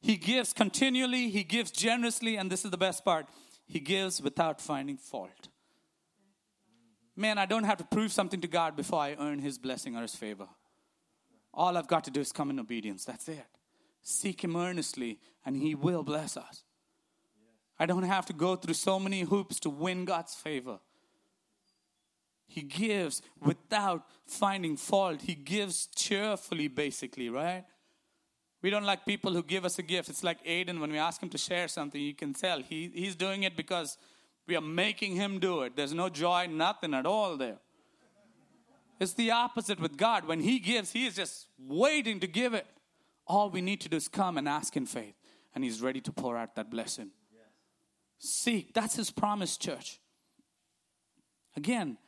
He 0.00 0.16
gives 0.16 0.52
continually. 0.52 1.30
He 1.30 1.44
gives 1.44 1.70
generously. 1.70 2.36
And 2.36 2.50
this 2.50 2.64
is 2.64 2.70
the 2.70 2.78
best 2.78 3.04
part 3.04 3.26
He 3.66 3.80
gives 3.80 4.22
without 4.22 4.60
finding 4.60 4.96
fault 4.96 5.48
man, 7.16 7.38
I 7.38 7.46
don't 7.46 7.64
have 7.64 7.78
to 7.78 7.84
prove 7.84 8.12
something 8.12 8.40
to 8.42 8.48
God 8.48 8.76
before 8.76 9.00
I 9.00 9.16
earn 9.18 9.38
His 9.38 9.58
blessing 9.58 9.96
or 9.96 10.02
His 10.02 10.14
favor. 10.14 10.48
All 11.52 11.76
I've 11.76 11.88
got 11.88 12.04
to 12.04 12.10
do 12.10 12.20
is 12.20 12.32
come 12.32 12.50
in 12.50 12.60
obedience. 12.60 13.04
That's 13.04 13.28
it. 13.28 13.46
Seek 14.02 14.44
Him 14.44 14.54
earnestly, 14.54 15.18
and 15.44 15.56
He 15.56 15.74
will 15.74 16.02
bless 16.02 16.36
us. 16.36 16.62
I 17.78 17.86
don't 17.86 18.04
have 18.04 18.26
to 18.26 18.32
go 18.32 18.56
through 18.56 18.74
so 18.74 18.98
many 18.98 19.22
hoops 19.22 19.58
to 19.60 19.70
win 19.70 20.04
God's 20.04 20.34
favor. 20.34 20.78
He 22.46 22.62
gives 22.62 23.22
without 23.40 24.06
finding 24.26 24.76
fault. 24.76 25.22
He 25.22 25.34
gives 25.34 25.86
cheerfully, 25.86 26.68
basically, 26.68 27.28
right? 27.28 27.64
We 28.62 28.70
don't 28.70 28.84
like 28.84 29.04
people 29.04 29.32
who 29.32 29.42
give 29.42 29.64
us 29.64 29.78
a 29.78 29.82
gift. 29.82 30.08
It's 30.08 30.24
like 30.24 30.44
Aiden, 30.44 30.80
when 30.80 30.90
we 30.90 30.98
ask 30.98 31.22
him 31.22 31.28
to 31.30 31.38
share 31.38 31.68
something, 31.68 32.00
you 32.00 32.14
can 32.14 32.32
tell 32.32 32.60
he, 32.62 32.90
he's 32.94 33.14
doing 33.14 33.42
it 33.42 33.56
because 33.56 33.98
we 34.46 34.56
are 34.56 34.62
making 34.62 35.16
him 35.16 35.38
do 35.38 35.62
it. 35.62 35.76
There's 35.76 35.92
no 35.92 36.08
joy, 36.08 36.46
nothing 36.50 36.94
at 36.94 37.06
all 37.06 37.36
there. 37.36 37.58
It's 38.98 39.12
the 39.12 39.30
opposite 39.30 39.78
with 39.78 39.96
God. 39.96 40.26
When 40.26 40.40
he 40.40 40.58
gives, 40.58 40.92
he 40.92 41.06
is 41.06 41.16
just 41.16 41.48
waiting 41.58 42.20
to 42.20 42.26
give 42.26 42.54
it. 42.54 42.66
All 43.26 43.50
we 43.50 43.60
need 43.60 43.80
to 43.82 43.88
do 43.88 43.96
is 43.96 44.08
come 44.08 44.38
and 44.38 44.48
ask 44.48 44.76
in 44.76 44.86
faith, 44.86 45.14
and 45.54 45.62
he's 45.62 45.82
ready 45.82 46.00
to 46.00 46.12
pour 46.12 46.36
out 46.36 46.54
that 46.54 46.70
blessing. 46.70 47.10
Yes. 47.32 47.42
Seek. 48.18 48.72
That's 48.72 48.96
his 48.96 49.10
promise, 49.10 49.56
church. 49.56 50.00
Again, 51.56 51.98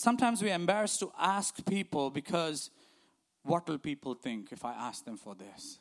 sometimes 0.00 0.42
we're 0.42 0.54
embarrassed 0.54 1.00
to 1.00 1.12
ask 1.18 1.64
people 1.66 2.10
because 2.10 2.70
what 3.42 3.68
will 3.68 3.78
people 3.78 4.14
think 4.14 4.50
if 4.50 4.64
I 4.64 4.72
ask 4.72 5.04
them 5.04 5.16
for 5.16 5.34
this? 5.34 5.78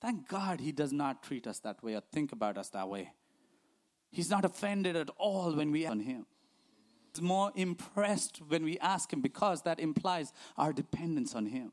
Thank 0.00 0.28
God 0.28 0.60
he 0.60 0.72
does 0.72 0.92
not 0.92 1.22
treat 1.22 1.46
us 1.46 1.58
that 1.60 1.82
way 1.82 1.94
or 1.94 2.02
think 2.12 2.32
about 2.32 2.56
us 2.56 2.70
that 2.70 2.88
way. 2.88 3.12
He's 4.10 4.30
not 4.30 4.44
offended 4.44 4.96
at 4.96 5.10
all 5.18 5.54
when 5.54 5.70
we 5.70 5.84
on 5.86 6.00
him. 6.00 6.26
He's 7.12 7.22
more 7.22 7.52
impressed 7.54 8.40
when 8.48 8.64
we 8.64 8.78
ask 8.78 9.12
him 9.12 9.20
because 9.20 9.62
that 9.62 9.80
implies 9.80 10.32
our 10.56 10.72
dependence 10.72 11.34
on 11.34 11.46
him. 11.46 11.72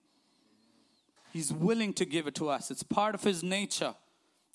He's 1.32 1.54
willing 1.54 1.94
to 1.94 2.06
give 2.06 2.28
it 2.28 2.36
to 2.36 2.50
us. 2.50 2.72
It's 2.72 2.84
part 2.84 3.16
of 3.16 3.24
his 3.24 3.44
nature. 3.44 3.96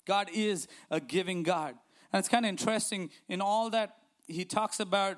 God 0.05 0.29
is 0.33 0.67
a 0.89 0.99
giving 0.99 1.43
God. 1.43 1.75
And 2.11 2.19
it's 2.19 2.29
kind 2.29 2.45
of 2.45 2.49
interesting 2.49 3.09
in 3.29 3.41
all 3.41 3.69
that 3.69 3.97
he 4.27 4.45
talks 4.45 4.79
about 4.79 5.17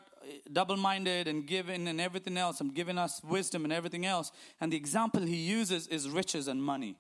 double 0.52 0.78
minded 0.78 1.28
and 1.28 1.46
giving 1.46 1.88
and 1.88 2.00
everything 2.00 2.38
else 2.38 2.62
and 2.62 2.74
giving 2.74 2.98
us 2.98 3.22
wisdom 3.24 3.64
and 3.64 3.74
everything 3.74 4.06
else. 4.06 4.32
And 4.60 4.72
the 4.72 4.78
example 4.78 5.22
he 5.22 5.36
uses 5.36 5.88
is 5.88 6.10
riches 6.10 6.48
and 6.48 6.64
money. 6.64 6.98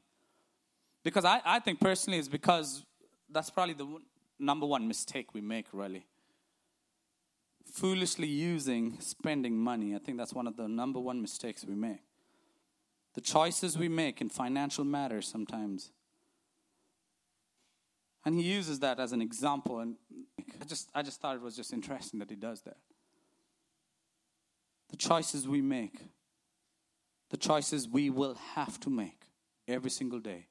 Because 1.03 1.25
I, 1.25 1.41
I 1.45 1.59
think 1.59 1.79
personally 1.79 2.19
it's 2.19 2.27
because 2.27 2.85
that's 3.29 3.49
probably 3.49 3.73
the 3.73 3.87
number 4.39 4.65
one 4.65 4.87
mistake 4.87 5.33
we 5.33 5.41
make, 5.41 5.67
really. 5.73 6.05
Foolishly 7.71 8.27
using, 8.27 8.99
spending 8.99 9.57
money. 9.57 9.95
I 9.95 9.99
think 9.99 10.17
that's 10.17 10.33
one 10.33 10.47
of 10.47 10.55
the 10.55 10.67
number 10.67 10.99
one 10.99 11.21
mistakes 11.21 11.65
we 11.65 11.75
make. 11.75 12.01
The 13.15 13.21
choices 13.21 13.77
we 13.77 13.89
make 13.89 14.21
in 14.21 14.29
financial 14.29 14.83
matters 14.83 15.27
sometimes. 15.27 15.91
And 18.25 18.35
he 18.35 18.41
uses 18.41 18.79
that 18.79 18.99
as 18.99 19.11
an 19.11 19.21
example. 19.21 19.79
And 19.79 19.95
I 20.61 20.65
just, 20.65 20.89
I 20.95 21.01
just 21.01 21.19
thought 21.19 21.35
it 21.35 21.41
was 21.41 21.55
just 21.55 21.73
interesting 21.73 22.19
that 22.19 22.29
he 22.29 22.35
does 22.35 22.61
that. 22.61 22.77
The 24.93 24.97
choices 24.97 25.47
we 25.47 25.59
make, 25.59 26.01
the 27.31 27.37
choices 27.37 27.87
we 27.89 28.11
will 28.11 28.35
have 28.53 28.79
to 28.81 28.91
make 28.91 29.23
every 29.67 29.89
single 29.89 30.19
day, 30.19 30.49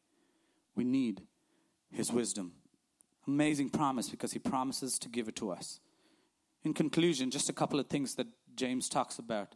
we 0.74 0.82
need 0.82 1.22
his 1.93 2.11
wisdom. 2.11 2.55
Amazing 3.28 3.70
promise 3.70 4.09
because 4.09 4.32
he 4.32 4.40
promises 4.40 4.99
to 4.99 5.09
give 5.09 5.28
it 5.28 5.36
to 5.36 5.53
us. 5.53 5.78
In 6.64 6.74
conclusion, 6.74 7.30
just 7.30 7.49
a 7.51 7.53
couple 7.53 7.78
of 7.78 7.86
things 7.86 8.16
that 8.16 8.26
James 8.57 8.88
talks 8.88 9.20
about. 9.20 9.55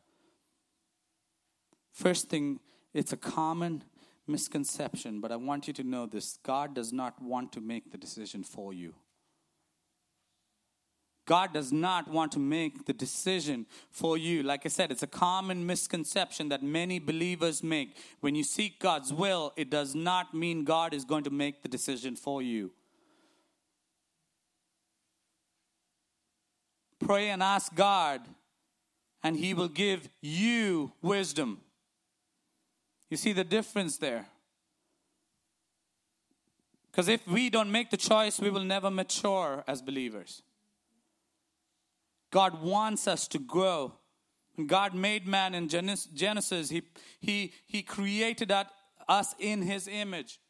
First 1.91 2.29
thing, 2.29 2.61
it's 2.95 3.13
a 3.13 3.17
common 3.17 3.83
misconception, 4.29 5.21
but 5.21 5.33
I 5.33 5.37
want 5.37 5.67
you 5.67 5.75
to 5.75 5.83
know 5.83 6.07
this 6.07 6.39
God 6.45 6.77
does 6.77 6.93
not 6.93 7.21
want 7.21 7.51
to 7.55 7.61
make 7.61 7.91
the 7.91 7.99
decision 7.99 8.45
for 8.45 8.73
you. 8.73 8.95
God 11.27 11.53
does 11.53 11.73
not 11.73 12.09
want 12.09 12.31
to 12.33 12.39
make 12.39 12.87
the 12.87 12.93
decision 12.93 13.67
for 13.91 14.17
you. 14.17 14.45
Like 14.45 14.65
I 14.65 14.69
said, 14.69 14.93
it's 14.93 15.03
a 15.03 15.09
common 15.09 15.67
misconception 15.67 16.49
that 16.51 16.63
many 16.63 17.01
believers 17.01 17.65
make. 17.65 17.97
When 18.21 18.37
you 18.37 18.45
seek 18.45 18.79
God's 18.79 19.13
will, 19.13 19.53
it 19.57 19.69
does 19.69 19.95
not 19.95 20.33
mean 20.35 20.63
God 20.63 20.95
is 20.95 21.05
going 21.05 21.25
to 21.25 21.31
make 21.31 21.63
the 21.63 21.69
decision 21.69 22.15
for 22.15 22.43
you. 22.43 22.71
Pray 27.01 27.31
and 27.31 27.43
ask 27.43 27.75
God, 27.75 28.21
and 29.23 29.37
He 29.37 29.53
will 29.53 29.69
give 29.69 30.09
you 30.23 30.93
wisdom. 31.03 31.61
You 33.11 33.17
see 33.17 33.33
the 33.33 33.45
difference 33.45 33.99
there? 33.99 34.27
Because 36.91 37.09
if 37.09 37.27
we 37.27 37.51
don't 37.51 37.71
make 37.71 37.91
the 37.91 37.97
choice, 37.97 38.41
we 38.41 38.49
will 38.49 38.65
never 38.65 38.91
mature 38.91 39.65
as 39.67 39.83
believers. 39.83 40.43
God 42.31 42.63
wants 42.63 43.07
us 43.07 43.29
to 43.29 43.39
grow. 43.39 43.95
God 44.67 44.95
made 44.95 45.27
man 45.27 45.55
in 45.55 45.69
Genesis, 45.69 46.71
He, 46.71 46.83
he, 47.21 47.53
he 47.67 47.83
created 47.83 48.53
us 49.09 49.35
in 49.39 49.63
His 49.63 49.87
image. 49.87 50.41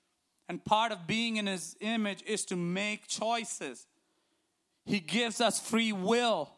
And 0.49 0.65
part 0.65 0.93
of 0.93 1.07
being 1.07 1.37
in 1.37 1.47
His 1.47 1.77
image 1.81 2.23
is 2.25 2.45
to 2.47 2.57
make 2.57 3.09
choices. 3.09 3.87
He 4.85 5.01
gives 5.01 5.41
us 5.41 5.59
free 5.59 5.93
will. 5.93 6.51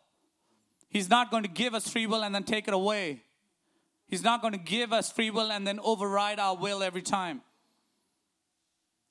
He's 0.91 1.09
not 1.09 1.31
going 1.31 1.43
to 1.43 1.49
give 1.49 1.75
us 1.75 1.89
free 1.89 2.07
will 2.07 2.23
and 2.23 2.35
then 2.35 2.45
take 2.45 2.69
it 2.69 2.75
away. 2.75 3.23
He's 4.07 4.23
not 4.23 4.41
going 4.43 4.53
to 4.53 4.59
give 4.59 4.93
us 4.93 5.11
free 5.11 5.31
will 5.31 5.51
and 5.51 5.67
then 5.67 5.81
override 5.81 6.39
our 6.39 6.57
will 6.57 6.83
every 6.83 7.03
time. 7.03 7.43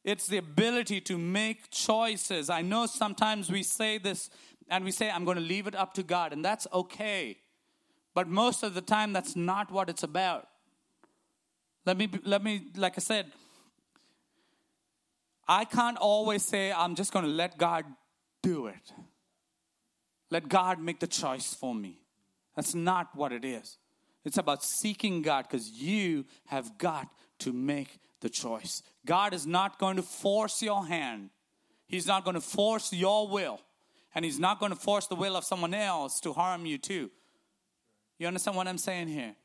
It's 0.03 0.28
the 0.28 0.38
ability 0.38 1.01
to 1.01 1.18
make 1.18 1.70
choices. 1.70 2.49
I 2.49 2.62
know 2.62 2.86
sometimes 2.86 3.51
we 3.51 3.62
say 3.62 3.97
this 3.97 4.30
and 4.70 4.84
we 4.84 4.91
say, 4.91 5.09
I'm 5.09 5.26
going 5.26 5.38
to 5.38 5.43
leave 5.43 5.68
it 5.68 5.76
up 5.76 5.93
to 5.95 6.03
God, 6.03 6.34
and 6.34 6.43
that's 6.43 6.68
okay. 6.74 7.38
But 8.13 8.28
most 8.28 8.63
of 8.63 8.74
the 8.74 8.82
time, 8.82 9.13
that's 9.13 9.36
not 9.36 9.72
what 9.72 9.89
it's 9.89 10.03
about. 10.03 10.47
Let 11.86 11.97
me, 11.97 12.09
let 12.26 12.43
me, 12.43 12.68
like 12.76 12.93
I 12.97 13.01
said, 13.01 13.32
I 15.47 15.63
can't 15.63 15.97
always 15.97 16.43
say, 16.43 16.72
I'm 16.72 16.95
just 16.95 17.13
going 17.13 17.24
to 17.24 17.32
let 17.32 17.57
God 17.57 17.86
do 18.43 18.68
it. 18.68 18.93
Let 20.30 20.49
God 20.49 20.80
make 20.82 20.99
the 20.99 21.07
choice 21.07 21.53
for 21.53 21.74
me. 21.74 21.99
That's 22.55 22.76
not 22.76 23.15
what 23.15 23.32
it 23.32 23.45
is. 23.45 23.78
It's 24.26 24.38
about 24.38 24.63
seeking 24.63 25.22
God 25.22 25.45
because 25.49 25.70
you 25.70 26.26
have 26.47 26.78
got 26.78 27.07
to 27.39 27.53
make 27.53 27.99
the 28.20 28.30
choice. 28.30 28.84
God 29.05 29.34
is 29.34 29.47
not 29.47 29.80
going 29.80 29.95
to 29.95 30.01
force 30.01 30.61
your 30.61 30.86
hand, 30.86 31.30
He's 31.88 32.07
not 32.07 32.26
going 32.26 32.36
to 32.36 32.41
force 32.41 32.91
your 32.91 33.30
will, 33.30 33.61
and 34.16 34.26
He's 34.26 34.39
not 34.39 34.60
going 34.60 34.72
to 34.72 34.78
force 34.78 35.08
the 35.08 35.16
will 35.16 35.36
of 35.36 35.43
someone 35.43 35.74
else 35.74 36.20
to 36.22 36.34
harm 36.34 36.66
you 36.66 36.78
too. 36.78 37.12
You 38.20 38.28
understand 38.28 38.58
what 38.58 38.68
I'm 38.68 38.78
saying 38.78 39.08
here? 39.08 39.36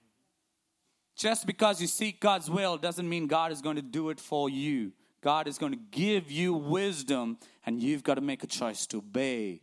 Just 1.14 1.46
because 1.46 1.80
you 1.80 1.86
seek 1.86 2.20
God's 2.20 2.50
will 2.50 2.78
doesn't 2.78 3.08
mean 3.08 3.26
God 3.26 3.52
is 3.52 3.60
going 3.60 3.76
to 3.76 3.82
do 3.82 4.10
it 4.10 4.18
for 4.18 4.48
you. 4.48 4.92
God 5.20 5.46
is 5.46 5.58
going 5.58 5.72
to 5.72 5.78
give 5.90 6.30
you 6.30 6.54
wisdom, 6.54 7.38
and 7.64 7.82
you've 7.82 8.02
got 8.02 8.14
to 8.14 8.20
make 8.20 8.42
a 8.42 8.46
choice 8.46 8.86
to 8.86 8.98
obey. 8.98 9.60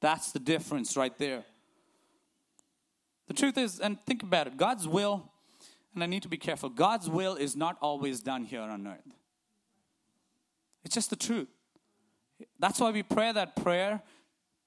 That's 0.00 0.32
the 0.32 0.38
difference 0.38 0.96
right 0.96 1.16
there. 1.18 1.44
The 3.28 3.34
truth 3.34 3.56
is, 3.56 3.78
and 3.78 4.00
think 4.06 4.22
about 4.22 4.48
it 4.48 4.56
God's 4.56 4.88
will, 4.88 5.30
and 5.94 6.02
I 6.02 6.06
need 6.06 6.22
to 6.22 6.28
be 6.28 6.36
careful, 6.36 6.68
God's 6.68 7.08
will 7.08 7.36
is 7.36 7.54
not 7.54 7.76
always 7.80 8.20
done 8.20 8.44
here 8.44 8.62
on 8.62 8.86
earth. 8.86 9.14
It's 10.84 10.94
just 10.94 11.10
the 11.10 11.16
truth. 11.16 11.48
That's 12.58 12.80
why 12.80 12.90
we 12.90 13.02
pray 13.02 13.32
that 13.32 13.54
prayer. 13.56 14.02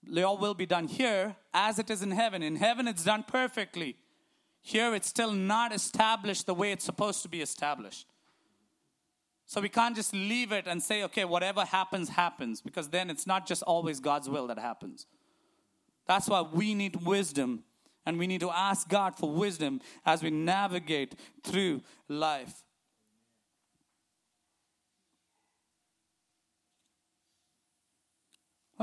Your 0.06 0.38
will 0.38 0.54
be 0.54 0.66
done 0.66 0.88
here 0.88 1.36
as 1.54 1.80
it 1.80 1.90
is 1.90 2.02
in 2.02 2.12
heaven. 2.12 2.44
In 2.44 2.56
heaven, 2.56 2.88
it's 2.88 3.04
done 3.04 3.24
perfectly. 3.24 3.98
Here, 4.62 4.96
it's 4.96 5.08
still 5.08 5.32
not 5.32 5.74
established 5.74 6.46
the 6.46 6.54
way 6.54 6.72
it's 6.72 6.86
supposed 6.86 7.22
to 7.24 7.30
be 7.30 7.42
established. 7.42 8.08
So 9.46 9.62
we 9.62 9.70
can't 9.70 9.96
just 9.96 10.14
leave 10.14 10.52
it 10.52 10.68
and 10.68 10.82
say, 10.82 11.04
okay, 11.04 11.26
whatever 11.26 11.66
happens, 11.66 12.10
happens, 12.10 12.62
because 12.62 12.90
then 12.90 13.10
it's 13.10 13.28
not 13.28 13.46
just 13.46 13.62
always 13.64 14.00
God's 14.00 14.30
will 14.30 14.48
that 14.48 14.58
happens. 14.58 15.06
That's 16.08 16.28
why 16.28 16.42
we 16.42 16.74
need 16.74 17.06
wisdom 17.06 17.64
and 18.06 18.18
we 18.18 18.28
need 18.28 18.42
to 18.42 18.52
ask 18.52 18.90
God 18.90 19.16
for 19.16 19.32
wisdom 19.32 19.82
as 20.06 20.24
we 20.24 20.30
navigate 20.30 21.16
through 21.44 21.82
life. 22.08 22.64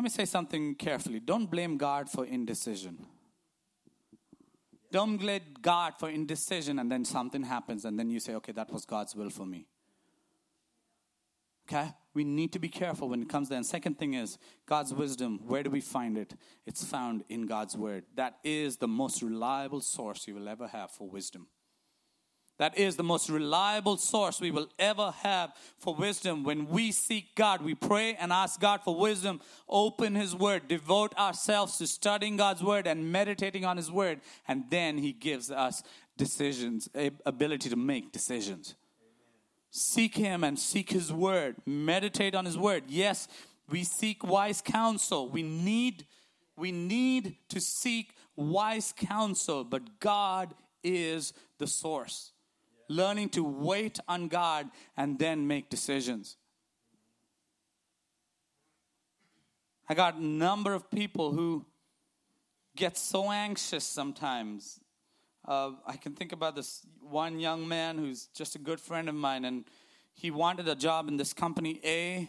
Let 0.01 0.05
me 0.05 0.09
say 0.09 0.25
something 0.25 0.77
carefully. 0.77 1.21
Don't 1.21 1.51
blame 1.51 1.77
God 1.77 2.09
for 2.09 2.25
indecision. 2.25 3.05
Don't 4.91 5.19
blame 5.19 5.43
God 5.61 5.93
for 5.99 6.09
indecision 6.09 6.79
and 6.79 6.91
then 6.91 7.05
something 7.05 7.43
happens 7.43 7.85
and 7.85 7.99
then 7.99 8.09
you 8.09 8.19
say, 8.19 8.35
okay, 8.37 8.53
that 8.53 8.73
was 8.73 8.87
God's 8.87 9.15
will 9.15 9.29
for 9.29 9.45
me. 9.45 9.67
Okay? 11.69 11.93
We 12.15 12.25
need 12.25 12.51
to 12.55 12.59
be 12.59 12.71
careful 12.71 13.11
when 13.11 13.21
it 13.21 13.29
comes 13.29 13.51
there. 13.51 13.59
And 13.59 13.67
second 13.67 13.99
thing 13.99 14.15
is 14.15 14.39
God's 14.65 14.95
wisdom. 14.95 15.39
Where 15.47 15.63
do 15.63 15.69
we 15.69 15.83
find 15.83 16.17
it? 16.17 16.33
It's 16.65 16.83
found 16.83 17.23
in 17.29 17.45
God's 17.45 17.77
word. 17.77 18.05
That 18.15 18.39
is 18.43 18.79
the 18.79 18.89
most 18.89 19.21
reliable 19.21 19.83
source 19.83 20.27
you 20.27 20.35
will 20.35 20.49
ever 20.49 20.69
have 20.69 20.93
for 20.93 21.11
wisdom. 21.11 21.49
That 22.61 22.77
is 22.77 22.97
the 22.97 23.03
most 23.03 23.31
reliable 23.31 23.97
source 23.97 24.39
we 24.39 24.51
will 24.51 24.69
ever 24.79 25.15
have 25.23 25.55
for 25.79 25.95
wisdom. 25.95 26.45
When 26.45 26.69
we 26.69 26.93
seek 26.93 27.35
God, 27.35 27.63
we 27.63 27.75
pray 27.75 28.17
and 28.17 28.31
ask 28.31 28.61
God 28.61 28.83
for 28.85 28.95
wisdom, 28.95 29.41
open 29.67 30.15
His 30.15 30.37
Word, 30.37 30.69
devote 30.69 31.17
ourselves 31.17 31.79
to 31.79 31.87
studying 31.87 32.37
God's 32.37 32.63
Word 32.63 32.87
and 32.87 33.11
meditating 33.11 33.65
on 33.65 33.79
His 33.79 33.91
Word, 33.91 34.21
and 34.47 34.65
then 34.69 34.99
He 34.99 35.15
gives 35.15 35.51
us 35.51 35.83
decisions, 36.19 36.87
ability 37.25 37.71
to 37.71 37.77
make 37.77 38.13
decisions. 38.13 38.75
Seek 39.71 40.15
Him 40.17 40.45
and 40.45 40.59
seek 40.59 40.91
His 40.91 41.11
Word. 41.11 41.57
Meditate 41.65 42.35
on 42.35 42.45
His 42.45 42.59
Word. 42.59 42.85
Yes, 42.89 43.27
we 43.71 43.85
seek 43.85 44.23
wise 44.23 44.61
counsel. 44.61 45.31
We 45.31 45.43
need, 45.43 46.05
we 46.59 46.73
need 46.73 47.37
to 47.49 47.59
seek 47.59 48.13
wise 48.37 48.93
counsel, 48.95 49.65
but 49.65 49.99
God 49.99 50.53
is 50.85 51.33
the 51.57 51.67
source. 51.67 52.33
Learning 52.91 53.29
to 53.31 53.45
wait 53.45 54.01
on 54.09 54.29
God 54.29 54.69
and 54.97 55.19
then 55.19 55.47
make 55.47 55.71
decisions. 55.71 56.37
I 59.89 59.95
got 59.95 60.17
a 60.17 60.25
number 60.25 60.75
of 60.75 60.91
people 60.91 61.33
who 61.33 61.65
get 62.77 62.99
so 62.99 63.31
anxious 63.31 63.85
sometimes 63.85 64.81
uh, 65.47 65.73
I 65.87 65.97
can 65.97 66.13
think 66.13 66.33
about 66.33 66.55
this 66.55 66.87
one 67.01 67.41
young 67.41 67.67
man 67.67 67.99
who's 67.99 68.27
just 68.27 68.55
a 68.55 68.59
good 68.59 68.81
friend 68.81 69.09
of 69.09 69.15
mine, 69.15 69.45
and 69.45 69.65
he 70.15 70.31
wanted 70.31 70.69
a 70.69 70.75
job 70.75 71.09
in 71.09 71.17
this 71.17 71.33
company 71.33 71.81
A, 71.85 72.29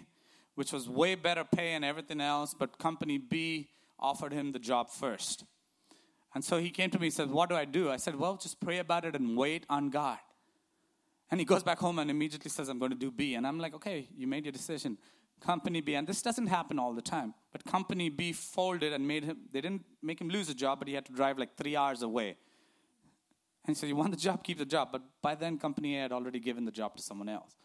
which 0.56 0.72
was 0.72 0.88
way 0.88 1.16
better 1.16 1.44
pay 1.44 1.74
and 1.74 1.84
everything 1.84 2.22
else, 2.22 2.56
but 2.58 2.78
company 2.78 3.18
B 3.18 3.68
offered 4.00 4.34
him 4.34 4.52
the 4.52 4.60
job 4.60 4.90
first. 4.90 5.44
And 6.34 6.44
so 6.44 6.58
he 6.60 6.70
came 6.70 6.90
to 6.92 7.00
me 7.00 7.08
and 7.08 7.14
said, 7.14 7.30
What 7.30 7.50
do 7.50 7.56
I 7.56 7.66
do? 7.66 7.92
I 7.92 7.98
said, 7.98 8.16
Well, 8.16 8.38
just 8.38 8.60
pray 8.60 8.80
about 8.80 9.04
it 9.04 9.16
and 9.16 9.36
wait 9.36 9.66
on 9.70 9.90
God. 9.90 10.18
And 11.32 11.40
he 11.40 11.46
goes 11.46 11.64
back 11.64 11.80
home 11.80 11.98
and 12.00 12.12
immediately 12.12 12.52
says, 12.52 12.68
I'm 12.70 12.78
going 12.78 12.92
to 12.92 12.98
do 12.98 13.10
B. 13.10 13.36
And 13.36 13.48
I'm 13.48 13.58
like, 13.58 13.74
Okay, 13.74 14.10
you 14.16 14.28
made 14.28 14.46
your 14.46 14.52
decision. 14.52 14.98
Company 15.40 15.82
B, 15.82 15.96
and 15.96 16.06
this 16.06 16.22
doesn't 16.22 16.46
happen 16.46 16.78
all 16.78 16.94
the 16.94 17.02
time, 17.02 17.34
but 17.52 17.66
company 17.66 18.10
B 18.10 18.32
folded 18.32 18.94
and 18.94 19.08
made 19.08 19.24
him, 19.24 19.38
they 19.52 19.60
didn't 19.60 19.84
make 20.04 20.22
him 20.22 20.30
lose 20.30 20.50
a 20.50 20.54
job, 20.54 20.78
but 20.78 20.88
he 20.88 20.94
had 20.94 21.04
to 21.08 21.12
drive 21.12 21.40
like 21.40 21.58
three 21.58 21.76
hours 21.76 22.04
away 22.04 22.38
and 23.66 23.76
he 23.76 23.80
said, 23.80 23.90
You 23.90 23.96
want 23.96 24.12
the 24.12 24.18
job, 24.18 24.44
keep 24.44 24.58
the 24.58 24.66
job. 24.66 24.90
But 24.92 25.04
by 25.22 25.36
then, 25.36 25.58
company 25.58 25.98
A 25.98 26.02
had 26.02 26.12
already 26.12 26.40
given 26.40 26.66
the 26.66 26.72
job 26.72 26.96
to 26.98 27.04
someone 27.04 27.30
else. 27.30 27.56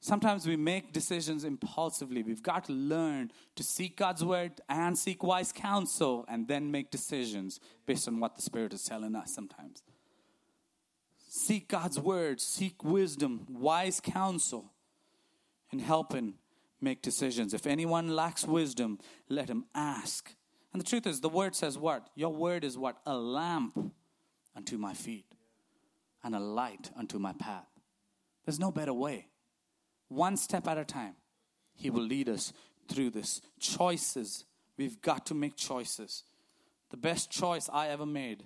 Sometimes 0.00 0.46
we 0.46 0.56
make 0.56 0.92
decisions 0.92 1.44
impulsively. 1.44 2.22
We've 2.22 2.42
got 2.42 2.64
to 2.66 2.72
learn 2.72 3.30
to 3.56 3.62
seek 3.62 3.96
God's 3.96 4.22
word 4.22 4.60
and 4.68 4.98
seek 4.98 5.22
wise 5.22 5.50
counsel 5.50 6.26
and 6.28 6.46
then 6.46 6.70
make 6.70 6.90
decisions 6.90 7.58
based 7.86 8.06
on 8.06 8.20
what 8.20 8.36
the 8.36 8.42
Spirit 8.42 8.74
is 8.74 8.84
telling 8.84 9.14
us 9.14 9.34
sometimes. 9.34 9.82
Seek 11.36 11.66
God's 11.66 11.98
word, 11.98 12.40
seek 12.40 12.84
wisdom, 12.84 13.44
wise 13.50 13.98
counsel, 13.98 14.70
and 15.72 15.80
help 15.80 16.14
in 16.14 16.34
make 16.80 17.02
decisions. 17.02 17.52
If 17.52 17.66
anyone 17.66 18.14
lacks 18.14 18.46
wisdom, 18.46 19.00
let 19.28 19.48
him 19.48 19.64
ask. 19.74 20.32
And 20.72 20.80
the 20.80 20.86
truth 20.86 21.08
is, 21.08 21.20
the 21.20 21.28
word 21.28 21.56
says 21.56 21.76
what? 21.76 22.08
Your 22.14 22.32
word 22.32 22.62
is 22.62 22.78
what? 22.78 22.98
A 23.04 23.16
lamp 23.16 23.92
unto 24.54 24.78
my 24.78 24.94
feet 24.94 25.26
and 26.22 26.36
a 26.36 26.38
light 26.38 26.92
unto 26.96 27.18
my 27.18 27.32
path. 27.32 27.66
There's 28.44 28.60
no 28.60 28.70
better 28.70 28.94
way. 28.94 29.26
One 30.06 30.36
step 30.36 30.68
at 30.68 30.78
a 30.78 30.84
time, 30.84 31.16
He 31.74 31.90
will 31.90 32.04
lead 32.04 32.28
us 32.28 32.52
through 32.88 33.10
this. 33.10 33.40
Choices. 33.58 34.44
We've 34.76 35.02
got 35.02 35.26
to 35.26 35.34
make 35.34 35.56
choices. 35.56 36.22
The 36.92 36.96
best 36.96 37.28
choice 37.28 37.68
I 37.72 37.88
ever 37.88 38.06
made 38.06 38.44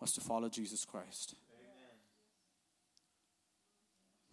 was 0.00 0.12
to 0.14 0.20
follow 0.20 0.48
Jesus 0.48 0.84
Christ. 0.84 1.36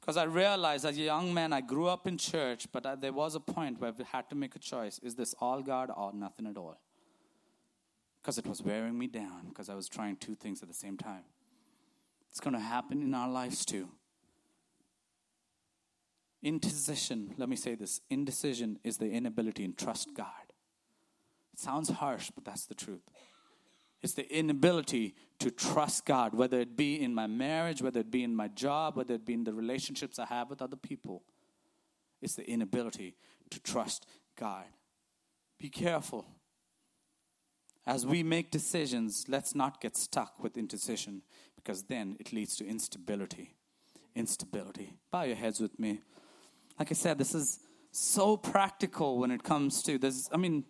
Because 0.02 0.18
I 0.18 0.24
realized 0.24 0.84
as 0.84 0.98
a 0.98 1.02
young 1.02 1.32
man, 1.32 1.54
I 1.54 1.62
grew 1.62 1.88
up 1.88 2.08
in 2.08 2.18
church, 2.18 2.68
but 2.72 2.88
I, 2.88 2.96
there 2.96 3.14
was 3.14 3.36
a 3.36 3.40
point 3.40 3.80
where 3.80 3.94
we 3.96 4.04
had 4.04 4.28
to 4.32 4.36
make 4.36 4.56
a 4.56 4.60
choice 4.60 5.00
is 5.04 5.14
this 5.14 5.36
all 5.40 5.62
God 5.62 5.92
or 5.96 6.12
nothing 6.12 6.48
at 6.48 6.58
all? 6.58 6.80
Because 8.22 8.40
it 8.40 8.48
was 8.48 8.64
wearing 8.64 8.98
me 8.98 9.08
down, 9.08 9.50
because 9.50 9.70
I 9.70 9.76
was 9.76 9.88
trying 9.88 10.16
two 10.16 10.34
things 10.34 10.62
at 10.64 10.68
the 10.68 10.74
same 10.74 10.98
time. 10.98 11.24
It's 12.32 12.40
going 12.40 12.54
to 12.54 12.60
happen 12.60 13.02
in 13.02 13.14
our 13.14 13.30
lives 13.30 13.64
too. 13.64 13.90
Indecision, 16.42 17.36
let 17.38 17.50
me 17.50 17.56
say 17.56 17.76
this 17.76 18.02
indecision 18.10 18.80
is 18.84 18.98
the 18.98 19.12
inability 19.12 19.68
to 19.68 19.74
trust 19.74 20.16
God. 20.16 20.26
It 21.54 21.60
sounds 21.60 21.90
harsh, 21.90 22.32
but 22.34 22.44
that's 22.44 22.66
the 22.66 22.74
truth. 22.74 23.04
It's 24.02 24.14
the 24.14 24.32
inability 24.36 25.16
to 25.40 25.52
trust 25.52 26.06
God, 26.06 26.34
whether 26.34 26.60
it 26.60 26.76
be 26.76 27.02
in 27.02 27.14
my 27.14 27.28
marriage, 27.28 27.82
whether 27.82 28.00
it 28.00 28.12
be 28.12 28.24
in 28.24 28.36
my 28.36 28.48
job, 28.48 28.98
whether 28.98 29.14
it 29.14 29.26
be 29.26 29.34
in 29.34 29.44
the 29.44 29.54
relationships 29.54 30.18
I 30.18 30.26
have 30.26 30.50
with 30.50 30.62
other 30.62 30.76
people. 30.76 31.24
It's 32.22 32.36
the 32.36 32.48
inability 32.50 33.16
to 33.50 33.60
trust 33.60 34.06
God. 34.38 34.66
Be 35.60 35.70
careful. 35.70 36.26
As 37.86 38.06
we 38.06 38.24
make 38.24 38.52
decisions, 38.52 39.26
let's 39.28 39.56
not 39.56 39.82
get 39.82 39.98
stuck 39.98 40.42
with 40.42 40.58
indecision 40.58 41.24
because 41.56 41.84
then 41.84 42.18
it 42.20 42.32
leads 42.32 42.56
to 42.58 42.68
instability. 42.68 43.56
Instability. 44.16 44.94
Bow 45.12 45.24
your 45.24 45.36
heads 45.36 45.60
with 45.60 45.80
me. 45.80 46.02
Like 46.80 46.92
I 46.92 46.96
said, 46.96 47.18
this 47.18 47.36
is 47.36 47.60
so 47.92 48.38
practical 48.38 49.20
when 49.20 49.32
it 49.32 49.44
comes 49.44 49.84
to 49.84 49.98
this. 49.98 50.30
I 50.32 50.38
mean, 50.38 50.66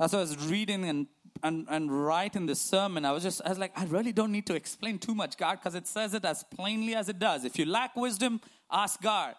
as 0.00 0.14
I 0.14 0.18
was 0.18 0.36
reading 0.48 0.84
and, 0.86 1.06
and, 1.42 1.66
and 1.68 2.06
writing 2.06 2.46
this 2.46 2.60
sermon, 2.60 3.04
I 3.04 3.12
was 3.12 3.22
just, 3.22 3.42
I 3.44 3.50
was 3.50 3.58
like, 3.58 3.72
I 3.78 3.84
really 3.84 4.12
don't 4.12 4.32
need 4.32 4.46
to 4.46 4.54
explain 4.54 4.98
too 4.98 5.14
much, 5.14 5.36
God, 5.36 5.58
because 5.60 5.74
it 5.74 5.86
says 5.86 6.14
it 6.14 6.24
as 6.24 6.42
plainly 6.42 6.94
as 6.94 7.10
it 7.10 7.18
does. 7.18 7.44
If 7.44 7.58
you 7.58 7.66
lack 7.66 7.94
wisdom, 7.94 8.40
ask 8.72 9.00
God. 9.02 9.34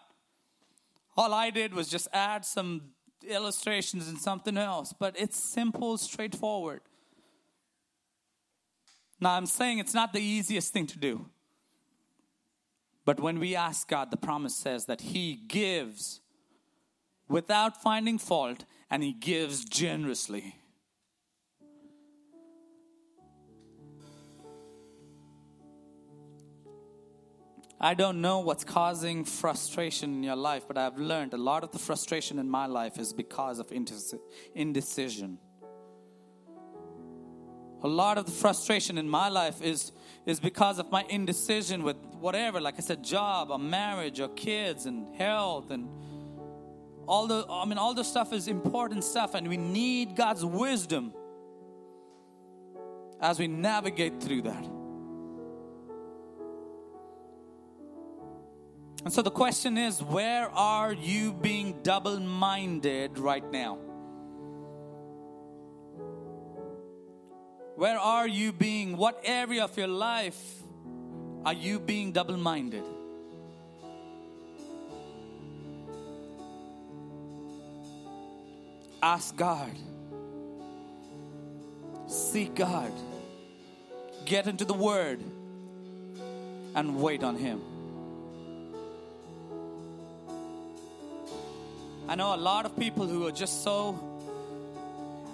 All 1.16 1.34
I 1.34 1.50
did 1.50 1.74
was 1.74 1.88
just 1.88 2.06
add 2.12 2.44
some 2.44 2.92
illustrations 3.28 4.08
and 4.08 4.18
something 4.18 4.56
else, 4.56 4.94
but 4.98 5.18
it's 5.18 5.36
simple, 5.36 5.98
straightforward. 5.98 6.80
Now, 9.20 9.36
I'm 9.36 9.46
saying 9.46 9.78
it's 9.78 9.94
not 9.94 10.12
the 10.12 10.22
easiest 10.22 10.72
thing 10.72 10.86
to 10.86 10.98
do. 10.98 11.26
But 13.04 13.18
when 13.18 13.40
we 13.40 13.56
ask 13.56 13.88
God, 13.88 14.12
the 14.12 14.16
promise 14.16 14.54
says 14.54 14.86
that 14.86 15.00
He 15.00 15.34
gives 15.34 16.20
without 17.28 17.82
finding 17.82 18.18
fault 18.18 18.64
and 18.92 19.02
He 19.02 19.14
gives 19.14 19.64
generously. 19.64 20.54
I 27.80 27.94
don't 27.94 28.20
know 28.20 28.40
what's 28.40 28.62
causing 28.62 29.24
frustration 29.24 30.14
in 30.14 30.22
your 30.22 30.36
life, 30.36 30.68
but 30.68 30.76
I've 30.76 30.98
learned 30.98 31.32
a 31.32 31.38
lot 31.38 31.64
of 31.64 31.72
the 31.72 31.78
frustration 31.78 32.38
in 32.38 32.48
my 32.48 32.66
life 32.66 32.98
is 32.98 33.14
because 33.14 33.58
of 33.58 33.72
indecision 34.54 35.38
a 37.82 37.88
lot 37.88 38.16
of 38.16 38.26
the 38.26 38.32
frustration 38.32 38.96
in 38.96 39.08
my 39.08 39.28
life 39.28 39.60
is 39.60 39.92
is 40.24 40.38
because 40.38 40.78
of 40.78 40.90
my 40.92 41.04
indecision 41.08 41.82
with 41.82 41.96
whatever 42.20 42.60
like 42.60 42.74
i 42.78 42.80
said 42.80 43.02
job 43.02 43.50
or 43.50 43.58
marriage 43.58 44.20
or 44.20 44.28
kids 44.28 44.86
and 44.86 45.14
health 45.16 45.70
and 45.70 45.88
all 47.06 47.26
the 47.26 47.44
i 47.50 47.64
mean 47.64 47.78
all 47.78 47.94
the 47.94 48.04
stuff 48.04 48.32
is 48.32 48.48
important 48.48 49.04
stuff 49.04 49.34
and 49.34 49.48
we 49.48 49.56
need 49.56 50.14
god's 50.16 50.44
wisdom 50.44 51.12
as 53.22 53.38
we 53.38 53.46
navigate 53.46 54.20
through 54.20 54.42
that. 54.42 54.64
And 59.04 59.12
so 59.12 59.22
the 59.22 59.30
question 59.30 59.78
is 59.78 60.02
where 60.02 60.48
are 60.50 60.92
you 60.92 61.32
being 61.32 61.80
double 61.82 62.18
minded 62.20 63.18
right 63.18 63.48
now? 63.50 63.78
Where 67.76 67.98
are 67.98 68.28
you 68.28 68.52
being, 68.52 68.96
what 68.96 69.20
area 69.24 69.64
of 69.64 69.76
your 69.76 69.88
life 69.88 70.40
are 71.44 71.54
you 71.54 71.80
being 71.80 72.12
double 72.12 72.36
Ask 79.02 79.36
God. 79.36 79.72
Seek 82.06 82.54
God. 82.54 82.92
Get 84.24 84.46
into 84.46 84.64
the 84.64 84.74
Word 84.74 85.20
and 86.74 87.02
wait 87.02 87.24
on 87.24 87.36
Him. 87.36 87.60
I 92.08 92.14
know 92.14 92.34
a 92.34 92.36
lot 92.36 92.66
of 92.66 92.78
people 92.78 93.06
who 93.06 93.26
are 93.26 93.32
just 93.32 93.64
so 93.64 94.12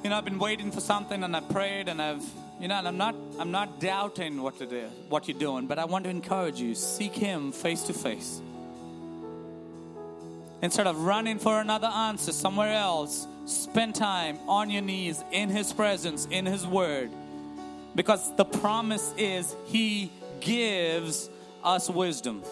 you 0.02 0.10
know, 0.10 0.16
I've 0.16 0.24
been 0.24 0.38
waiting 0.38 0.70
for 0.70 0.80
something 0.80 1.24
and 1.24 1.34
I 1.34 1.40
prayed 1.40 1.88
and 1.88 2.00
I've, 2.00 2.22
you 2.60 2.68
know, 2.68 2.76
and 2.76 2.86
I'm 2.86 2.96
not, 2.96 3.16
I'm 3.38 3.50
not 3.50 3.80
doubting 3.80 4.40
what 4.40 4.58
to 4.58 4.66
do, 4.66 4.86
what 5.08 5.26
you're 5.26 5.38
doing, 5.38 5.66
but 5.66 5.78
I 5.78 5.86
want 5.86 6.04
to 6.04 6.10
encourage 6.10 6.60
you: 6.60 6.74
seek 6.74 7.14
Him 7.14 7.52
face 7.52 7.82
to 7.84 7.92
face. 7.92 8.40
Instead 10.62 10.86
of 10.86 11.00
running 11.00 11.38
for 11.38 11.60
another 11.60 11.88
answer 11.88 12.32
somewhere 12.32 12.72
else, 12.72 13.26
spend 13.48 13.94
time 13.94 14.38
on 14.46 14.68
your 14.68 14.82
knees 14.82 15.24
in 15.32 15.48
His 15.48 15.72
presence, 15.72 16.26
in 16.30 16.44
His 16.44 16.66
Word, 16.66 17.10
because 17.94 18.34
the 18.36 18.44
promise 18.44 19.14
is 19.16 19.54
He 19.66 20.12
gives 20.40 21.30
us 21.64 21.88
wisdom. 21.88 22.42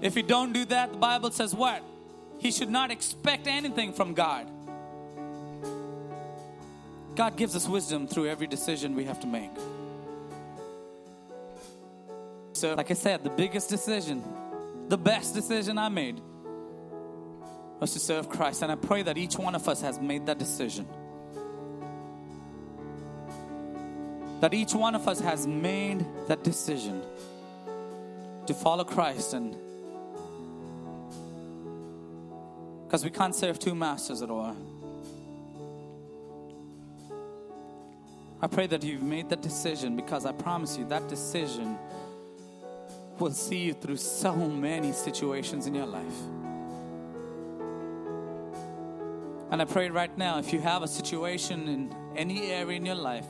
If 0.00 0.16
you 0.16 0.22
don't 0.22 0.52
do 0.52 0.64
that, 0.66 0.92
the 0.92 0.98
Bible 0.98 1.30
says 1.30 1.54
what? 1.54 1.82
He 2.38 2.50
should 2.50 2.68
not 2.68 2.90
expect 2.90 3.46
anything 3.46 3.92
from 3.92 4.12
God. 4.12 4.50
God 7.14 7.36
gives 7.36 7.54
us 7.54 7.68
wisdom 7.68 8.08
through 8.08 8.26
every 8.26 8.48
decision 8.48 8.96
we 8.96 9.04
have 9.04 9.20
to 9.20 9.26
make. 9.26 9.50
So, 12.54 12.74
like 12.74 12.90
I 12.90 12.94
said, 12.94 13.22
the 13.22 13.30
biggest 13.30 13.70
decision, 13.70 14.22
the 14.88 14.98
best 14.98 15.32
decision 15.32 15.78
I 15.78 15.88
made 15.88 16.20
was 17.80 17.92
to 17.92 17.98
serve 17.98 18.28
Christ. 18.28 18.62
And 18.62 18.72
I 18.72 18.76
pray 18.76 19.02
that 19.02 19.18
each 19.18 19.36
one 19.38 19.54
of 19.54 19.68
us 19.68 19.80
has 19.80 19.98
made 19.98 20.26
that 20.26 20.38
decision. 20.38 20.86
That 24.40 24.54
each 24.54 24.74
one 24.74 24.94
of 24.94 25.08
us 25.08 25.20
has 25.20 25.46
made 25.46 26.04
that 26.28 26.42
decision 26.44 27.02
to 28.46 28.54
follow 28.54 28.84
Christ 28.84 29.32
and 29.32 29.56
because 32.94 33.02
we 33.02 33.10
can't 33.10 33.34
serve 33.34 33.58
two 33.58 33.74
masters 33.74 34.22
at 34.22 34.30
all. 34.30 34.56
I 38.40 38.46
pray 38.46 38.66
that 38.68 38.84
you've 38.84 39.02
made 39.02 39.30
that 39.30 39.40
decision 39.40 39.96
because 39.96 40.26
I 40.26 40.32
promise 40.32 40.76
you 40.76 40.84
that 40.88 41.08
decision 41.08 41.76
will 43.18 43.32
see 43.32 43.58
you 43.58 43.72
through 43.72 43.96
so 43.96 44.34
many 44.36 44.92
situations 44.92 45.66
in 45.66 45.74
your 45.74 45.86
life. 45.86 46.33
And 49.50 49.62
I 49.62 49.64
pray 49.64 49.90
right 49.90 50.16
now, 50.16 50.38
if 50.38 50.52
you 50.52 50.60
have 50.60 50.82
a 50.82 50.88
situation 50.88 51.68
in 51.68 51.96
any 52.16 52.50
area 52.50 52.76
in 52.76 52.86
your 52.86 52.94
life, 52.96 53.26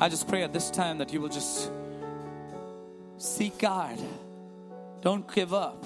I 0.00 0.08
just 0.08 0.26
pray 0.26 0.42
at 0.42 0.52
this 0.52 0.70
time 0.70 0.98
that 0.98 1.12
you 1.12 1.20
will 1.20 1.28
just 1.28 1.70
seek 3.18 3.58
God. 3.58 3.98
Don't 5.00 5.32
give 5.32 5.54
up. 5.54 5.84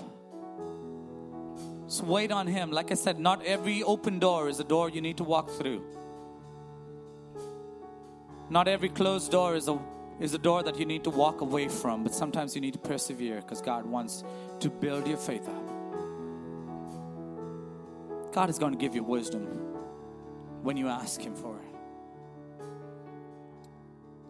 Just 1.87 2.05
wait 2.05 2.33
on 2.33 2.47
Him. 2.47 2.71
Like 2.71 2.91
I 2.91 2.95
said, 2.95 3.19
not 3.19 3.45
every 3.45 3.83
open 3.83 4.19
door 4.19 4.49
is 4.49 4.59
a 4.61 4.65
door 4.65 4.89
you 4.89 5.01
need 5.01 5.19
to 5.19 5.25
walk 5.25 5.51
through. 5.51 5.85
Not 8.49 8.69
every 8.69 8.89
closed 8.89 9.31
door 9.33 9.57
is 9.57 9.69
a 9.69 9.79
is 10.19 10.33
a 10.33 10.39
door 10.39 10.63
that 10.63 10.79
you 10.79 10.87
need 10.87 11.05
to 11.05 11.11
walk 11.11 11.43
away 11.43 11.69
from, 11.69 12.03
but 12.03 12.15
sometimes 12.15 12.55
you 12.55 12.61
need 12.61 12.73
to 12.73 12.79
persevere 12.79 13.37
because 13.43 13.61
God 13.61 13.85
wants 13.85 14.25
to 14.61 14.71
build 14.71 15.07
your 15.07 15.19
faith 15.19 15.47
up. 15.47 15.66
God 18.37 18.51
is 18.51 18.59
going 18.59 18.73
to 18.73 18.79
give 18.79 18.95
you 18.95 19.03
wisdom 19.03 19.45
when 20.63 20.77
you 20.77 20.89
ask 20.89 21.23
Him 21.23 21.35
for 21.35 21.57
it. 21.57 22.67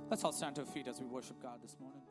Let's 0.09 0.23
all 0.23 0.31
stand 0.31 0.55
to 0.55 0.61
our 0.61 0.67
feet 0.69 0.87
as 0.87 1.01
we 1.01 1.07
worship 1.07 1.43
God 1.43 1.59
this 1.61 1.75
morning. 1.81 2.06